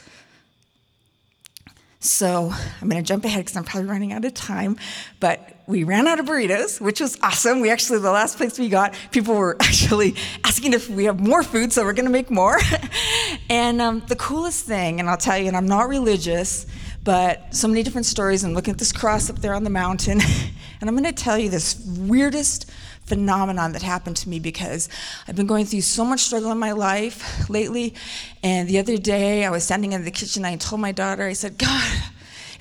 So 2.03 2.51
I'm 2.81 2.89
going 2.89 3.03
to 3.03 3.07
jump 3.07 3.27
ahead 3.27 3.41
because 3.41 3.57
I'm 3.57 3.65
probably 3.65 3.91
running 3.91 4.13
out 4.13 4.25
of 4.25 4.33
time. 4.33 4.79
But 5.21 5.55
we 5.67 5.85
ran 5.85 6.09
out 6.09 6.19
of 6.19 6.25
burritos, 6.25 6.81
which 6.81 6.99
was 6.99 7.19
awesome. 7.23 7.61
We 7.61 7.71
actually, 7.71 7.99
the 7.99 8.11
last 8.11 8.39
place 8.39 8.59
we 8.59 8.71
got, 8.71 8.95
people 9.11 9.35
were 9.35 9.57
actually 9.61 10.17
asking 10.43 10.73
if 10.73 10.89
we 10.89 11.05
have 11.05 11.21
more 11.21 11.43
food, 11.43 11.75
so 11.75 11.85
we're 11.85 11.93
going 11.93 12.07
to 12.07 12.11
make 12.11 12.31
more. 12.31 12.59
and 13.51 13.83
um, 13.83 14.03
the 14.09 14.17
coolest 14.17 14.65
thing, 14.65 14.99
and 14.99 15.11
I'll 15.11 15.19
tell 15.19 15.37
you, 15.37 15.49
and 15.49 15.57
I'm 15.57 15.69
not 15.69 15.89
religious, 15.89 16.65
but 17.03 17.55
so 17.55 17.67
many 17.67 17.83
different 17.83 18.07
stories. 18.07 18.45
I'm 18.45 18.55
looking 18.55 18.73
at 18.73 18.79
this 18.79 18.93
cross 18.93 19.31
up 19.31 19.39
there 19.39 19.55
on 19.55 19.65
the 19.65 19.71
mountain, 19.71 20.21
and 20.81 20.89
I'm 20.89 20.97
going 20.97 21.05
to 21.05 21.13
tell 21.13 21.39
you 21.39 21.49
this 21.49 21.83
weirdest 21.99 22.71
phenomenon 23.11 23.73
that 23.73 23.83
happened 23.83 24.17
to 24.17 24.29
me 24.29 24.39
because 24.39 24.89
I've 25.27 25.35
been 25.35 25.47
going 25.47 25.67
through 25.67 25.81
so 25.81 26.05
much 26.05 26.21
struggle 26.21 26.53
in 26.53 26.59
my 26.59 26.73
life 26.73 27.51
lately. 27.51 27.95
And 28.43 28.69
the 28.69 28.79
other 28.79 28.97
day, 28.97 29.45
I 29.45 29.51
was 29.51 29.65
standing 29.65 29.93
in 29.93 30.05
the 30.05 30.11
kitchen. 30.11 30.45
I 30.45 30.57
told 30.57 30.81
my 30.81 30.93
daughter, 30.93 31.25
I 31.25 31.33
said, 31.33 31.59
God, 31.59 32.03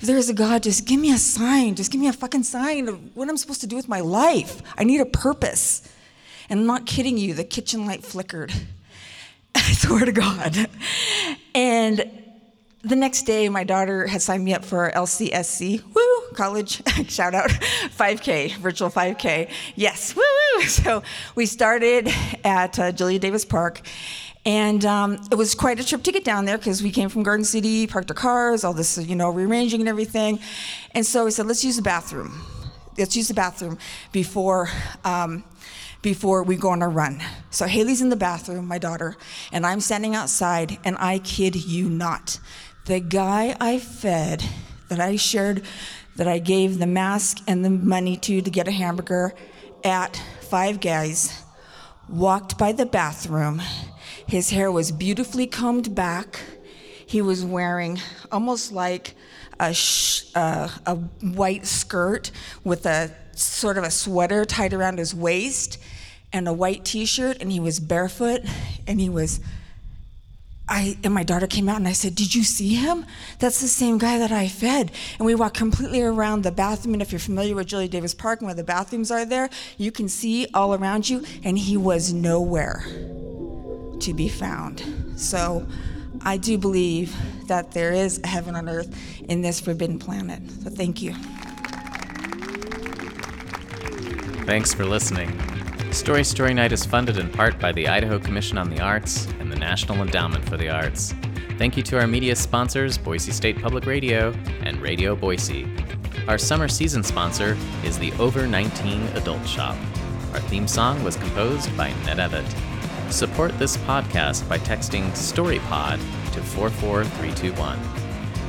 if 0.00 0.06
there 0.06 0.16
is 0.16 0.28
a 0.28 0.34
God, 0.34 0.62
just 0.62 0.86
give 0.86 0.98
me 0.98 1.12
a 1.12 1.18
sign. 1.18 1.76
Just 1.76 1.92
give 1.92 2.00
me 2.00 2.08
a 2.08 2.12
fucking 2.12 2.42
sign 2.42 2.88
of 2.88 3.16
what 3.16 3.28
I'm 3.28 3.36
supposed 3.36 3.60
to 3.60 3.66
do 3.66 3.76
with 3.76 3.88
my 3.88 4.00
life. 4.00 4.60
I 4.76 4.84
need 4.84 5.00
a 5.00 5.06
purpose. 5.06 5.88
And 6.48 6.60
I'm 6.60 6.66
not 6.66 6.86
kidding 6.86 7.16
you, 7.16 7.34
the 7.34 7.44
kitchen 7.44 7.86
light 7.86 8.02
flickered. 8.02 8.52
I 9.54 9.72
swear 9.72 10.04
to 10.04 10.12
God. 10.12 10.68
And 11.54 12.10
the 12.82 12.96
next 12.96 13.22
day, 13.22 13.48
my 13.48 13.64
daughter 13.64 14.06
had 14.06 14.22
signed 14.22 14.44
me 14.44 14.54
up 14.54 14.64
for 14.64 14.90
LCSC, 14.90 15.82
woo, 15.94 16.34
college, 16.34 16.82
shout 17.10 17.34
out, 17.34 17.50
5K, 17.50 18.56
virtual 18.56 18.90
5K. 18.90 19.50
Yes, 19.76 20.14
woo, 20.16 20.22
woo. 20.22 20.64
So 20.66 21.02
we 21.34 21.46
started 21.46 22.08
at 22.44 22.78
uh, 22.78 22.92
Julia 22.92 23.18
Davis 23.18 23.44
Park. 23.44 23.82
And 24.46 24.86
um, 24.86 25.20
it 25.30 25.34
was 25.34 25.54
quite 25.54 25.78
a 25.80 25.84
trip 25.84 26.02
to 26.04 26.12
get 26.12 26.24
down 26.24 26.46
there 26.46 26.56
because 26.56 26.82
we 26.82 26.90
came 26.90 27.10
from 27.10 27.22
Garden 27.22 27.44
City, 27.44 27.86
parked 27.86 28.10
our 28.10 28.14
cars, 28.14 28.64
all 28.64 28.72
this, 28.72 28.96
you 28.96 29.14
know, 29.14 29.28
rearranging 29.28 29.80
and 29.80 29.88
everything. 29.88 30.38
And 30.92 31.04
so 31.04 31.26
we 31.26 31.30
said, 31.30 31.46
let's 31.46 31.62
use 31.62 31.76
the 31.76 31.82
bathroom. 31.82 32.40
Let's 32.96 33.14
use 33.14 33.28
the 33.28 33.34
bathroom 33.34 33.78
before 34.12 34.70
um, 35.04 35.44
before 36.02 36.42
we 36.42 36.56
go 36.56 36.70
on 36.70 36.82
a 36.82 36.88
run. 36.88 37.22
So 37.50 37.66
Haley's 37.66 38.00
in 38.00 38.08
the 38.08 38.16
bathroom, 38.16 38.66
my 38.66 38.78
daughter, 38.78 39.16
and 39.52 39.66
I'm 39.66 39.80
standing 39.80 40.14
outside, 40.14 40.78
and 40.84 40.96
I 40.98 41.18
kid 41.18 41.56
you 41.56 41.90
not. 41.90 42.38
The 42.90 42.98
guy 42.98 43.54
I 43.60 43.78
fed, 43.78 44.42
that 44.88 44.98
I 44.98 45.14
shared, 45.14 45.62
that 46.16 46.26
I 46.26 46.40
gave 46.40 46.80
the 46.80 46.88
mask 46.88 47.38
and 47.46 47.64
the 47.64 47.70
money 47.70 48.16
to 48.16 48.42
to 48.42 48.50
get 48.50 48.66
a 48.66 48.72
hamburger 48.72 49.32
at 49.84 50.20
Five 50.40 50.80
Guys, 50.80 51.40
walked 52.08 52.58
by 52.58 52.72
the 52.72 52.86
bathroom. 52.86 53.62
His 54.26 54.50
hair 54.50 54.72
was 54.72 54.90
beautifully 54.90 55.46
combed 55.46 55.94
back. 55.94 56.40
He 57.06 57.22
was 57.22 57.44
wearing 57.44 58.00
almost 58.32 58.72
like 58.72 59.14
a, 59.60 59.72
sh- 59.72 60.24
uh, 60.34 60.66
a 60.84 60.96
white 60.96 61.66
skirt 61.66 62.32
with 62.64 62.86
a 62.86 63.14
sort 63.36 63.78
of 63.78 63.84
a 63.84 63.92
sweater 63.92 64.44
tied 64.44 64.74
around 64.74 64.98
his 64.98 65.14
waist 65.14 65.78
and 66.32 66.48
a 66.48 66.52
white 66.52 66.84
t 66.84 67.04
shirt, 67.04 67.36
and 67.40 67.52
he 67.52 67.60
was 67.60 67.78
barefoot 67.78 68.40
and 68.88 69.00
he 69.00 69.08
was 69.08 69.38
I 70.70 70.96
and 71.02 71.12
my 71.12 71.24
daughter 71.24 71.48
came 71.48 71.68
out 71.68 71.76
and 71.76 71.88
I 71.88 71.92
said, 71.92 72.14
"Did 72.14 72.34
you 72.34 72.44
see 72.44 72.74
him? 72.74 73.04
That's 73.40 73.60
the 73.60 73.68
same 73.68 73.98
guy 73.98 74.18
that 74.18 74.30
I 74.30 74.46
fed." 74.46 74.92
And 75.18 75.26
we 75.26 75.34
walked 75.34 75.56
completely 75.56 76.00
around 76.00 76.44
the 76.44 76.52
bathroom. 76.52 76.94
And 76.94 77.02
if 77.02 77.10
you're 77.10 77.18
familiar 77.18 77.56
with 77.56 77.66
Julia 77.66 77.88
Davis 77.88 78.14
Park 78.14 78.40
and 78.40 78.46
where 78.46 78.54
the 78.54 78.64
bathrooms 78.64 79.10
are 79.10 79.24
there, 79.24 79.50
you 79.76 79.90
can 79.90 80.08
see 80.08 80.46
all 80.54 80.72
around 80.72 81.10
you. 81.10 81.24
And 81.42 81.58
he 81.58 81.76
was 81.76 82.12
nowhere 82.12 82.84
to 83.98 84.14
be 84.14 84.28
found. 84.28 84.82
So, 85.16 85.66
I 86.22 86.36
do 86.36 86.56
believe 86.56 87.14
that 87.48 87.72
there 87.72 87.92
is 87.92 88.20
a 88.22 88.28
heaven 88.28 88.54
on 88.54 88.68
earth 88.68 88.94
in 89.28 89.42
this 89.42 89.60
forbidden 89.60 89.98
planet. 89.98 90.40
So, 90.62 90.70
thank 90.70 91.02
you. 91.02 91.14
Thanks 94.46 94.72
for 94.72 94.84
listening. 94.86 95.49
Story 95.92 96.24
Story 96.24 96.54
Night 96.54 96.72
is 96.72 96.84
funded 96.84 97.18
in 97.18 97.28
part 97.28 97.58
by 97.58 97.72
the 97.72 97.88
Idaho 97.88 98.20
Commission 98.20 98.58
on 98.58 98.70
the 98.70 98.80
Arts 98.80 99.26
and 99.40 99.50
the 99.50 99.56
National 99.56 100.00
Endowment 100.00 100.48
for 100.48 100.56
the 100.56 100.68
Arts. 100.68 101.12
Thank 101.58 101.76
you 101.76 101.82
to 101.82 101.98
our 101.98 102.06
media 102.06 102.36
sponsors, 102.36 102.96
Boise 102.96 103.32
State 103.32 103.60
Public 103.60 103.86
Radio 103.86 104.32
and 104.62 104.80
Radio 104.80 105.16
Boise. 105.16 105.66
Our 106.28 106.38
summer 106.38 106.68
season 106.68 107.02
sponsor 107.02 107.56
is 107.84 107.98
the 107.98 108.12
Over 108.20 108.46
19 108.46 109.02
Adult 109.14 109.44
Shop. 109.46 109.76
Our 110.32 110.38
theme 110.40 110.68
song 110.68 111.02
was 111.02 111.16
composed 111.16 111.76
by 111.76 111.92
Ned 112.04 112.18
Evett. 112.18 112.46
Support 113.12 113.58
this 113.58 113.76
podcast 113.78 114.48
by 114.48 114.58
texting 114.58 115.10
StoryPod 115.10 115.98
to 116.32 116.40
44321. 116.40 117.78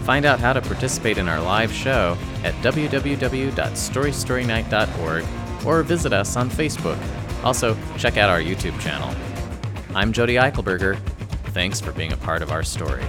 Find 0.04 0.26
out 0.26 0.40
how 0.40 0.54
to 0.54 0.62
participate 0.62 1.18
in 1.18 1.28
our 1.28 1.42
live 1.42 1.72
show 1.72 2.16
at 2.44 2.54
www.storystorynight.org 2.56 5.26
or 5.66 5.84
visit 5.84 6.14
us 6.14 6.38
on 6.38 6.50
Facebook. 6.50 7.21
Also, 7.44 7.76
check 7.98 8.18
out 8.18 8.30
our 8.30 8.40
YouTube 8.40 8.80
channel. 8.80 9.14
I'm 9.96 10.14
Jody 10.14 10.36
Eichelberger. 10.36 10.98
Thanks 11.54 11.82
for 11.82 11.92
being 11.92 12.14
a 12.14 12.18
part 12.18 12.42
of 12.42 12.52
our 12.52 12.64
story. 12.64 13.04